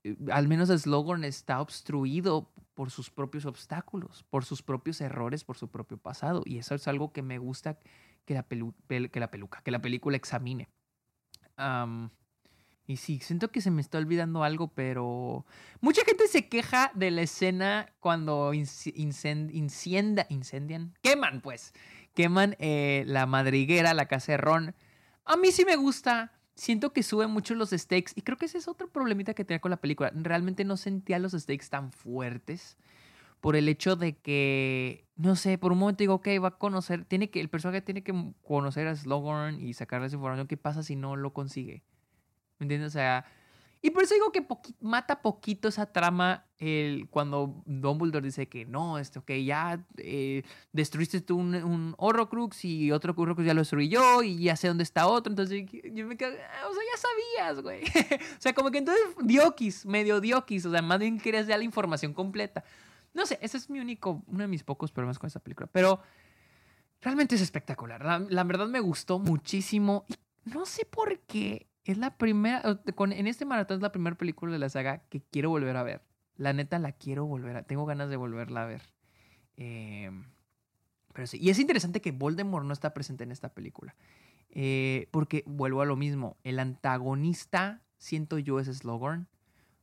eh, 0.03 0.15
al 0.31 0.47
menos 0.47 0.69
Slogan 0.69 1.23
está 1.23 1.61
obstruido 1.61 2.51
por 2.73 2.91
sus 2.91 3.09
propios 3.09 3.45
obstáculos, 3.45 4.23
por 4.29 4.45
sus 4.45 4.61
propios 4.61 5.01
errores, 5.01 5.43
por 5.43 5.57
su 5.57 5.69
propio 5.69 5.97
pasado. 5.97 6.43
Y 6.45 6.59
eso 6.59 6.75
es 6.75 6.87
algo 6.87 7.11
que 7.11 7.21
me 7.21 7.39
gusta 7.39 7.79
que 8.25 8.33
la, 8.35 8.43
que 8.43 9.19
la 9.19 9.31
peluca, 9.31 9.61
que 9.61 9.71
la 9.71 9.81
película 9.81 10.17
examine. 10.17 10.69
Y 12.87 12.97
sí, 12.97 13.19
siento 13.19 13.51
que 13.51 13.59
se 13.59 13.69
me 13.69 13.81
está 13.81 13.97
olvidando 13.97 14.45
algo, 14.45 14.69
pero 14.69 15.45
mucha 15.81 16.05
gente 16.05 16.25
se 16.29 16.47
queja 16.47 16.89
de 16.95 17.11
la 17.11 17.21
escena 17.21 17.91
cuando 17.99 18.53
incendian, 18.53 19.51
queman 21.01 21.41
pues, 21.41 21.73
queman 22.13 22.55
eh, 22.59 23.03
la 23.05 23.25
madriguera, 23.25 23.93
la 23.93 24.07
Ron. 24.37 24.73
A 25.25 25.35
mí 25.35 25.51
sí 25.51 25.65
me 25.65 25.75
gusta, 25.75 26.31
siento 26.55 26.93
que 26.93 27.03
sube 27.03 27.27
mucho 27.27 27.55
los 27.55 27.71
stakes 27.71 28.13
y 28.15 28.21
creo 28.21 28.37
que 28.37 28.45
ese 28.45 28.57
es 28.57 28.69
otro 28.69 28.89
problemita 28.89 29.33
que 29.33 29.43
tenía 29.43 29.59
con 29.59 29.71
la 29.71 29.81
película. 29.81 30.13
Realmente 30.15 30.63
no 30.63 30.77
sentía 30.77 31.19
los 31.19 31.33
stakes 31.33 31.67
tan 31.69 31.91
fuertes 31.91 32.77
por 33.41 33.57
el 33.57 33.67
hecho 33.67 33.97
de 33.97 34.15
que, 34.15 35.05
no 35.17 35.35
sé, 35.35 35.57
por 35.57 35.73
un 35.73 35.79
momento 35.79 35.99
digo, 35.99 36.15
ok, 36.15 36.27
va 36.41 36.47
a 36.47 36.57
conocer, 36.57 37.03
tiene 37.03 37.29
que, 37.29 37.41
el 37.41 37.49
personaje 37.49 37.81
tiene 37.81 38.01
que 38.01 38.13
conocer 38.43 38.87
a 38.87 38.95
Slogan 38.95 39.59
y 39.59 39.73
sacarle 39.73 40.07
esa 40.07 40.15
información. 40.15 40.47
¿Qué 40.47 40.55
pasa 40.55 40.83
si 40.83 40.95
no 40.95 41.17
lo 41.17 41.33
consigue? 41.33 41.83
¿Me 42.59 42.65
entiendes? 42.65 42.89
O 42.89 42.91
sea, 42.91 43.25
y 43.81 43.91
por 43.91 44.03
eso 44.03 44.15
digo 44.15 44.31
que 44.31 44.45
mata 44.81 45.21
poquito 45.21 45.67
esa 45.67 45.85
trama 45.85 46.45
el, 46.57 47.07
cuando 47.09 47.61
Dumbledore 47.65 48.25
dice 48.25 48.49
que 48.49 48.65
no, 48.65 48.97
esto, 48.97 49.23
que 49.23 49.45
ya 49.45 49.85
eh, 49.97 50.43
destruiste 50.71 51.21
tú 51.21 51.37
un, 51.37 51.53
un, 51.55 51.95
Horrocrux 51.97 52.65
y 52.65 52.91
otro 52.91 53.13
Horrocrux 53.15 53.45
ya 53.45 53.53
lo 53.53 53.61
destruí 53.61 53.87
yo 53.87 54.23
y 54.23 54.43
ya 54.43 54.55
sé 54.55 54.67
dónde 54.67 54.83
está 54.83 55.07
otro. 55.07 55.31
Entonces 55.31 55.65
yo 55.71 56.07
me 56.07 56.17
quedo, 56.17 56.31
ah, 56.31 56.67
o 56.67 56.73
sea, 56.73 56.83
ya 56.91 56.97
sabías, 56.97 57.61
güey. 57.61 57.83
o 58.37 58.41
sea, 58.41 58.53
como 58.53 58.71
que 58.71 58.79
entonces 58.79 59.03
Diokis, 59.23 59.85
medio 59.85 60.19
Diokis, 60.19 60.65
o 60.65 60.71
sea, 60.71 60.81
más 60.81 60.99
bien 60.99 61.19
querías 61.19 61.47
dar 61.47 61.59
la 61.59 61.63
información 61.65 62.13
completa. 62.13 62.63
No 63.13 63.25
sé, 63.25 63.37
ese 63.41 63.57
es 63.57 63.69
mi 63.69 63.79
único, 63.79 64.23
uno 64.27 64.39
de 64.39 64.47
mis 64.47 64.63
pocos 64.63 64.91
problemas 64.91 65.19
con 65.19 65.27
esta 65.27 65.39
película. 65.39 65.69
Pero 65.71 66.01
realmente 67.01 67.35
es 67.35 67.41
espectacular. 67.41 68.03
La, 68.29 68.43
verdad 68.43 68.67
me 68.67 68.79
gustó 68.79 69.19
muchísimo 69.19 70.05
no 70.45 70.65
sé 70.65 70.85
por 70.85 71.19
qué 71.19 71.67
es 71.91 71.97
la 71.97 72.17
primera, 72.17 72.61
en 72.63 73.27
este 73.27 73.45
maratón 73.45 73.77
es 73.77 73.81
la 73.81 73.91
primera 73.91 74.17
película 74.17 74.51
de 74.51 74.59
la 74.59 74.69
saga 74.69 75.03
que 75.09 75.21
quiero 75.21 75.49
volver 75.49 75.77
a 75.77 75.83
ver. 75.83 76.01
La 76.35 76.53
neta 76.53 76.79
la 76.79 76.91
quiero 76.91 77.25
volver 77.25 77.57
a, 77.57 77.63
tengo 77.63 77.85
ganas 77.85 78.09
de 78.09 78.17
volverla 78.17 78.63
a 78.63 78.65
ver. 78.65 78.81
Em, 79.55 80.25
pero 81.13 81.27
sí, 81.27 81.39
y 81.41 81.49
es 81.49 81.59
interesante 81.59 82.01
que 82.01 82.11
Voldemort 82.11 82.65
no 82.65 82.73
está 82.73 82.93
presente 82.93 83.23
en 83.23 83.31
esta 83.31 83.53
película. 83.53 83.95
Eh, 84.49 85.07
porque 85.11 85.43
vuelvo 85.45 85.81
a 85.81 85.85
lo 85.85 85.95
mismo, 85.95 86.37
el 86.43 86.59
antagonista, 86.59 87.81
siento 87.97 88.37
yo, 88.37 88.59
es 88.59 88.67
Slogan. 88.67 89.27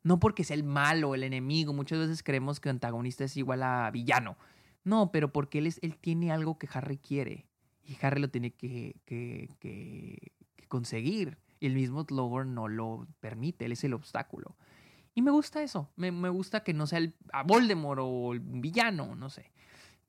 No 0.02 0.20
porque 0.20 0.44
sea 0.44 0.56
el 0.56 0.64
malo, 0.64 1.14
el 1.14 1.22
enemigo, 1.22 1.72
muchas 1.72 1.98
veces 1.98 2.22
creemos 2.22 2.60
que 2.60 2.68
el 2.68 2.74
antagonista 2.74 3.24
es 3.24 3.36
igual 3.36 3.62
a 3.62 3.90
villano. 3.90 4.36
No, 4.84 5.10
pero 5.10 5.32
porque 5.32 5.58
él, 5.58 5.66
es, 5.66 5.78
él 5.82 5.96
tiene 5.96 6.30
algo 6.30 6.58
que 6.58 6.68
Harry 6.72 6.98
quiere. 6.98 7.46
Y 7.82 7.96
Harry 8.02 8.20
lo 8.20 8.28
tiene 8.28 8.50
que, 8.50 8.96
que, 9.06 9.48
que 9.58 10.32
conseguir. 10.68 11.38
El 11.66 11.74
mismo 11.74 12.04
Slughorn 12.04 12.54
no 12.54 12.68
lo 12.68 13.06
permite, 13.20 13.64
él 13.64 13.72
es 13.72 13.84
el 13.84 13.94
obstáculo. 13.94 14.56
Y 15.14 15.22
me 15.22 15.30
gusta 15.30 15.62
eso, 15.62 15.90
me, 15.96 16.10
gusta 16.28 16.64
que 16.64 16.74
no 16.74 16.86
sea 16.86 16.98
el 16.98 17.14
a 17.32 17.44
Voldemort 17.44 18.00
o 18.02 18.32
el 18.32 18.40
villano, 18.40 19.14
no 19.14 19.30
sé. 19.30 19.52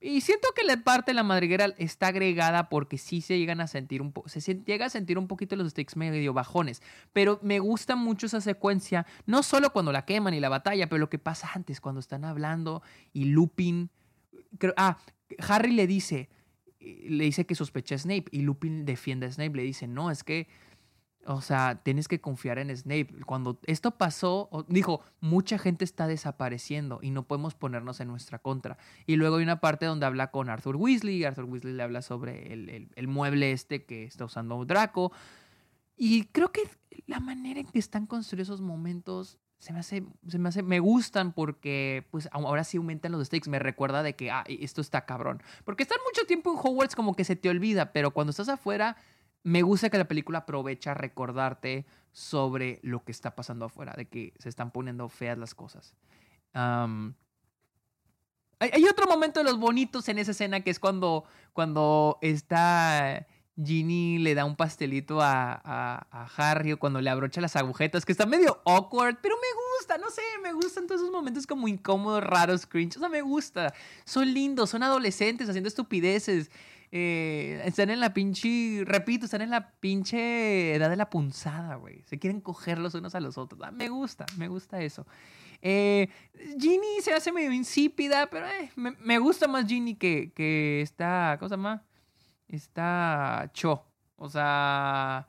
Y 0.01 0.21
siento 0.21 0.49
que 0.55 0.63
la 0.63 0.83
parte 0.83 1.11
de 1.11 1.15
la 1.15 1.23
madriguera 1.23 1.73
está 1.77 2.07
agregada 2.07 2.69
porque 2.69 2.97
sí 2.97 3.21
se 3.21 3.37
llegan 3.37 3.61
a 3.61 3.67
sentir 3.67 4.01
un 4.01 4.13
se 4.25 4.63
llega 4.63 4.87
a 4.87 4.89
sentir 4.89 5.17
un 5.17 5.27
poquito 5.27 5.55
los 5.55 5.71
stakes 5.71 5.95
medio 5.95 6.33
bajones, 6.33 6.81
pero 7.13 7.39
me 7.41 7.59
gusta 7.59 7.95
mucho 7.95 8.25
esa 8.25 8.41
secuencia, 8.41 9.05
no 9.25 9.41
solo 9.41 9.71
cuando 9.71 9.91
la 9.91 10.05
queman 10.05 10.33
y 10.33 10.39
la 10.39 10.49
batalla, 10.49 10.89
pero 10.89 10.99
lo 10.99 11.09
que 11.09 11.19
pasa 11.19 11.49
antes, 11.53 11.81
cuando 11.81 11.99
están 11.99 12.25
hablando 12.25 12.81
y 13.13 13.25
Lupin, 13.25 13.89
ah, 14.75 14.97
Harry 15.47 15.71
le 15.71 15.87
dice, 15.87 16.29
le 16.79 17.23
dice 17.23 17.45
que 17.45 17.55
sospecha 17.55 17.95
a 17.95 17.99
Snape 17.99 18.25
y 18.31 18.41
Lupin 18.41 18.85
defiende 18.85 19.27
a 19.27 19.31
Snape, 19.31 19.55
le 19.55 19.63
dice, 19.63 19.87
no, 19.87 20.11
es 20.11 20.23
que 20.23 20.47
O 21.25 21.41
sea, 21.41 21.81
tienes 21.83 22.07
que 22.07 22.21
confiar 22.21 22.59
en 22.59 22.75
Snape. 22.75 23.07
Cuando 23.25 23.59
esto 23.65 23.91
pasó, 23.91 24.49
dijo, 24.67 25.01
mucha 25.21 25.57
gente 25.57 25.83
está 25.83 26.07
desapareciendo 26.07 26.99
y 27.01 27.09
no 27.09 27.23
podemos 27.23 27.55
ponernos 27.55 27.99
en 27.99 28.07
nuestra 28.07 28.39
contra. 28.39 28.77
Y 29.07 29.15
luego 29.15 29.37
hay 29.37 29.43
una 29.43 29.59
parte 29.59 29.85
donde 29.85 30.05
habla 30.05 30.31
con 30.31 30.49
Arthur 30.49 30.75
Weasley. 30.75 31.23
Arthur 31.23 31.45
Weasley 31.45 31.73
le 31.73 31.83
habla 31.83 32.01
sobre 32.01 32.53
el, 32.53 33.07
mueble 33.07 33.51
este 33.51 33.85
que 33.85 34.03
está 34.03 34.25
usando 34.25 34.63
Draco. 34.65 35.11
Y 35.97 36.25
creo 36.25 36.51
que 36.51 36.61
la 37.07 37.19
manera 37.19 37.59
en 37.59 37.67
que 37.67 37.79
están 37.79 38.05
construidos 38.05 38.49
esos 38.49 38.61
momentos 38.61 39.39
se 39.57 39.73
me 39.73 39.79
hace, 39.79 40.03
se 40.27 40.37
me 40.37 40.49
hace, 40.49 40.61
me 40.61 40.79
gustan 40.79 41.33
porque 41.33 42.05
pues 42.11 42.29
ahora 42.31 42.63
sí 42.63 42.77
aumentan 42.77 43.13
los 43.13 43.25
stakes, 43.25 43.49
me 43.49 43.57
recuerda 43.57 44.03
de 44.03 44.15
que, 44.15 44.29
ah, 44.29 44.43
esto 44.47 44.81
está 44.81 45.05
cabrón. 45.05 45.41
Porque 45.63 45.81
estar 45.81 45.97
mucho 46.05 46.27
tiempo 46.27 46.51
en 46.51 46.59
Hogwarts 46.59 46.95
como 46.95 47.15
que 47.15 47.23
se 47.23 47.35
te 47.35 47.49
olvida, 47.49 47.91
pero 47.91 48.11
cuando 48.11 48.29
estás 48.29 48.49
afuera 48.49 48.97
me 49.45 49.61
gusta 49.61 49.91
que 49.91 49.99
la 49.99 50.07
película 50.07 50.39
aprovecha 50.39 50.95
recordarte 50.95 51.85
sobre 52.11 52.79
lo 52.81 53.03
que 53.03 53.11
está 53.11 53.35
pasando 53.35 53.65
afuera, 53.65 53.93
de 53.95 54.07
que 54.07 54.33
se 54.39 54.49
están 54.49 54.71
poniendo 54.71 55.07
feas 55.07 55.37
las 55.37 55.53
cosas. 55.53 55.93
hay, 56.53 57.13
otro 58.89 59.05
momento 59.05 59.39
de 59.39 59.43
los 59.43 59.59
bonitos 59.59 60.09
en 60.09 60.17
esa 60.17 60.31
escena 60.31 60.61
que 60.61 60.71
es 60.71 60.79
cuando, 60.79 61.25
cuando 61.53 62.17
está 62.21 63.27
Ginny 63.63 64.17
le 64.17 64.33
da 64.33 64.45
un 64.45 64.55
pastelito 64.55 65.21
a, 65.21 65.61
a, 65.63 66.27
Harry 66.37 66.71
o 66.71 66.79
cuando 66.79 66.99
le 66.99 67.11
abrocha 67.11 67.39
las 67.39 67.55
agujetas, 67.55 68.03
que 68.03 68.13
está 68.13 68.25
medio 68.25 68.63
awkward, 68.65 69.17
pero 69.21 69.35
me 69.35 69.47
gusta, 69.77 69.99
no 69.99 70.09
sé, 70.09 70.23
me 70.41 70.53
gustan 70.53 70.87
todos 70.87 71.01
esos 71.01 71.13
momentos 71.13 71.45
como 71.45 71.67
incómodos, 71.67 72.23
raros, 72.23 72.65
cringe. 72.65 72.97
O 72.97 72.99
sea, 72.99 73.09
me 73.09 73.21
gusta. 73.21 73.75
Son 74.05 74.33
lindos, 74.33 74.71
son 74.71 74.81
adolescentes 74.81 75.47
haciendo 75.47 75.67
estupideces. 75.67 76.49
Eh, 76.97 77.61
están 77.65 77.89
en 77.89 77.99
la 77.99 78.13
pinche, 78.13 78.83
repito, 78.85 79.25
están 79.25 79.41
en 79.41 79.49
la 79.49 79.71
pinche 79.81 80.75
edad 80.75 80.89
de 80.89 80.95
la 80.95 81.09
punzada, 81.09 81.75
güey. 81.75 82.03
Se 82.05 82.17
quieren 82.17 82.39
coger 82.39 82.77
los 82.77 82.93
unos 82.93 83.15
a 83.15 83.19
los 83.19 83.37
otros. 83.37 83.59
Ah, 83.65 83.71
me 83.71 83.89
gusta, 83.89 84.25
me 84.37 84.47
gusta 84.47 84.81
eso. 84.81 85.05
Eh, 85.61 86.07
Ginny 86.57 87.01
se 87.01 87.11
hace 87.11 87.33
medio 87.33 87.51
insípida, 87.51 88.29
pero 88.29 88.47
eh, 88.47 88.71
me, 88.77 89.19
gusta 89.19 89.45
más 89.49 89.67
Ginny 89.67 89.95
que, 89.95 90.31
que 90.33 90.79
esta, 90.79 91.35
¿cómo 91.37 91.49
se 91.49 91.55
llama? 91.57 91.83
Está 92.47 93.51
Cho. 93.53 93.85
O 94.15 94.29
sea, 94.29 95.27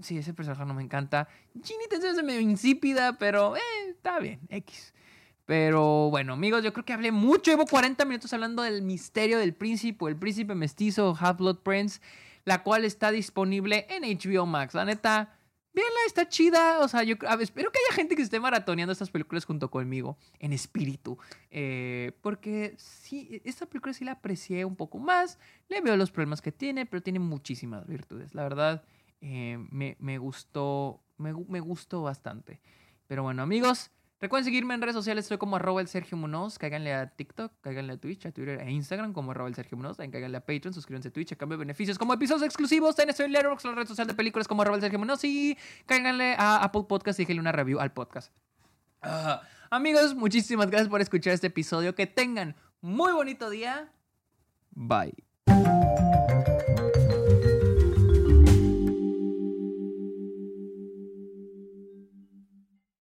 sí, 0.00 0.18
ese 0.18 0.32
personaje 0.32 0.64
no 0.64 0.74
me 0.74 0.82
encanta. 0.84 1.26
Ginny 1.54 1.88
te 1.90 1.96
hace 1.96 2.22
medio 2.22 2.40
insípida, 2.40 3.18
pero 3.18 3.56
eh, 3.56 3.60
está 3.90 4.20
bien, 4.20 4.38
X. 4.48 4.94
Pero 5.46 6.08
bueno, 6.10 6.32
amigos, 6.32 6.64
yo 6.64 6.72
creo 6.72 6.84
que 6.84 6.92
hablé 6.92 7.12
mucho. 7.12 7.50
Llevo 7.50 7.66
40 7.66 8.04
minutos 8.06 8.32
hablando 8.32 8.62
del 8.62 8.82
misterio 8.82 9.38
del 9.38 9.54
príncipe, 9.54 10.06
el 10.06 10.16
príncipe 10.16 10.54
mestizo 10.54 11.16
Half-Blood 11.18 11.58
Prince, 11.58 12.00
la 12.44 12.62
cual 12.62 12.84
está 12.84 13.10
disponible 13.10 13.86
en 13.90 14.02
HBO 14.04 14.46
Max. 14.46 14.72
La 14.74 14.86
neta, 14.86 15.36
véanla, 15.74 16.00
está 16.06 16.28
chida. 16.28 16.80
O 16.80 16.88
sea, 16.88 17.02
yo 17.02 17.16
espero 17.40 17.70
que 17.70 17.78
haya 17.78 17.94
gente 17.94 18.16
que 18.16 18.22
esté 18.22 18.40
maratoneando 18.40 18.92
estas 18.92 19.10
películas 19.10 19.44
junto 19.44 19.70
conmigo, 19.70 20.16
en 20.38 20.54
espíritu. 20.54 21.18
Eh, 21.50 22.12
porque 22.22 22.74
sí, 22.78 23.42
esta 23.44 23.66
película 23.66 23.92
sí 23.92 24.06
la 24.06 24.12
aprecié 24.12 24.64
un 24.64 24.76
poco 24.76 24.98
más. 24.98 25.38
Le 25.68 25.82
veo 25.82 25.96
los 25.98 26.10
problemas 26.10 26.40
que 26.40 26.52
tiene, 26.52 26.86
pero 26.86 27.02
tiene 27.02 27.18
muchísimas 27.18 27.86
virtudes. 27.86 28.34
La 28.34 28.44
verdad, 28.44 28.82
eh, 29.20 29.58
me, 29.70 30.18
gustó, 30.18 31.02
me, 31.18 31.34
me 31.48 31.60
gustó 31.60 32.02
bastante. 32.02 32.62
Pero 33.06 33.22
bueno, 33.22 33.42
amigos. 33.42 33.90
Recuerden 34.20 34.44
seguirme 34.44 34.74
en 34.74 34.80
redes 34.80 34.94
sociales, 34.94 35.24
estoy 35.24 35.38
como 35.38 35.56
arroba 35.56 35.80
el 35.80 35.88
Sergio 35.88 36.16
Munoz. 36.16 36.58
Cáiganle 36.58 36.94
a 36.94 37.08
TikTok, 37.08 37.52
cáiganle 37.60 37.94
a 37.94 37.96
Twitch, 37.98 38.26
a 38.26 38.32
Twitter 38.32 38.60
e 38.60 38.70
Instagram 38.70 39.12
como 39.12 39.32
arroba 39.32 39.48
el 39.48 39.54
Sergio 39.54 39.76
Munoz. 39.76 39.98
Cáiganle 39.98 40.36
a 40.36 40.40
Patreon, 40.40 40.72
suscríbanse 40.72 41.08
a 41.08 41.12
Twitch 41.12 41.32
a 41.32 41.36
cambio 41.36 41.58
de 41.58 41.64
beneficios 41.64 41.98
como 41.98 42.14
episodios 42.14 42.44
exclusivos. 42.44 42.96
También 42.96 43.10
estoy 43.10 43.26
en 43.26 43.32
la 43.32 43.42
red 43.42 43.86
social 43.86 44.06
de 44.06 44.14
películas 44.14 44.48
como 44.48 44.62
arroba 44.62 44.76
el 44.76 44.82
Sergio 44.82 44.98
Munoz. 44.98 45.24
Y 45.24 45.58
cáiganle 45.86 46.36
a 46.38 46.62
Apple 46.62 46.84
Podcast 46.88 47.18
y 47.18 47.22
déjenle 47.22 47.40
una 47.40 47.52
review 47.52 47.80
al 47.80 47.92
podcast. 47.92 48.32
Ah, 49.02 49.42
amigos, 49.68 50.14
muchísimas 50.14 50.70
gracias 50.70 50.88
por 50.88 51.00
escuchar 51.00 51.34
este 51.34 51.48
episodio. 51.48 51.94
Que 51.94 52.06
tengan 52.06 52.56
muy 52.80 53.12
bonito 53.12 53.50
día. 53.50 53.92
Bye. 54.70 55.14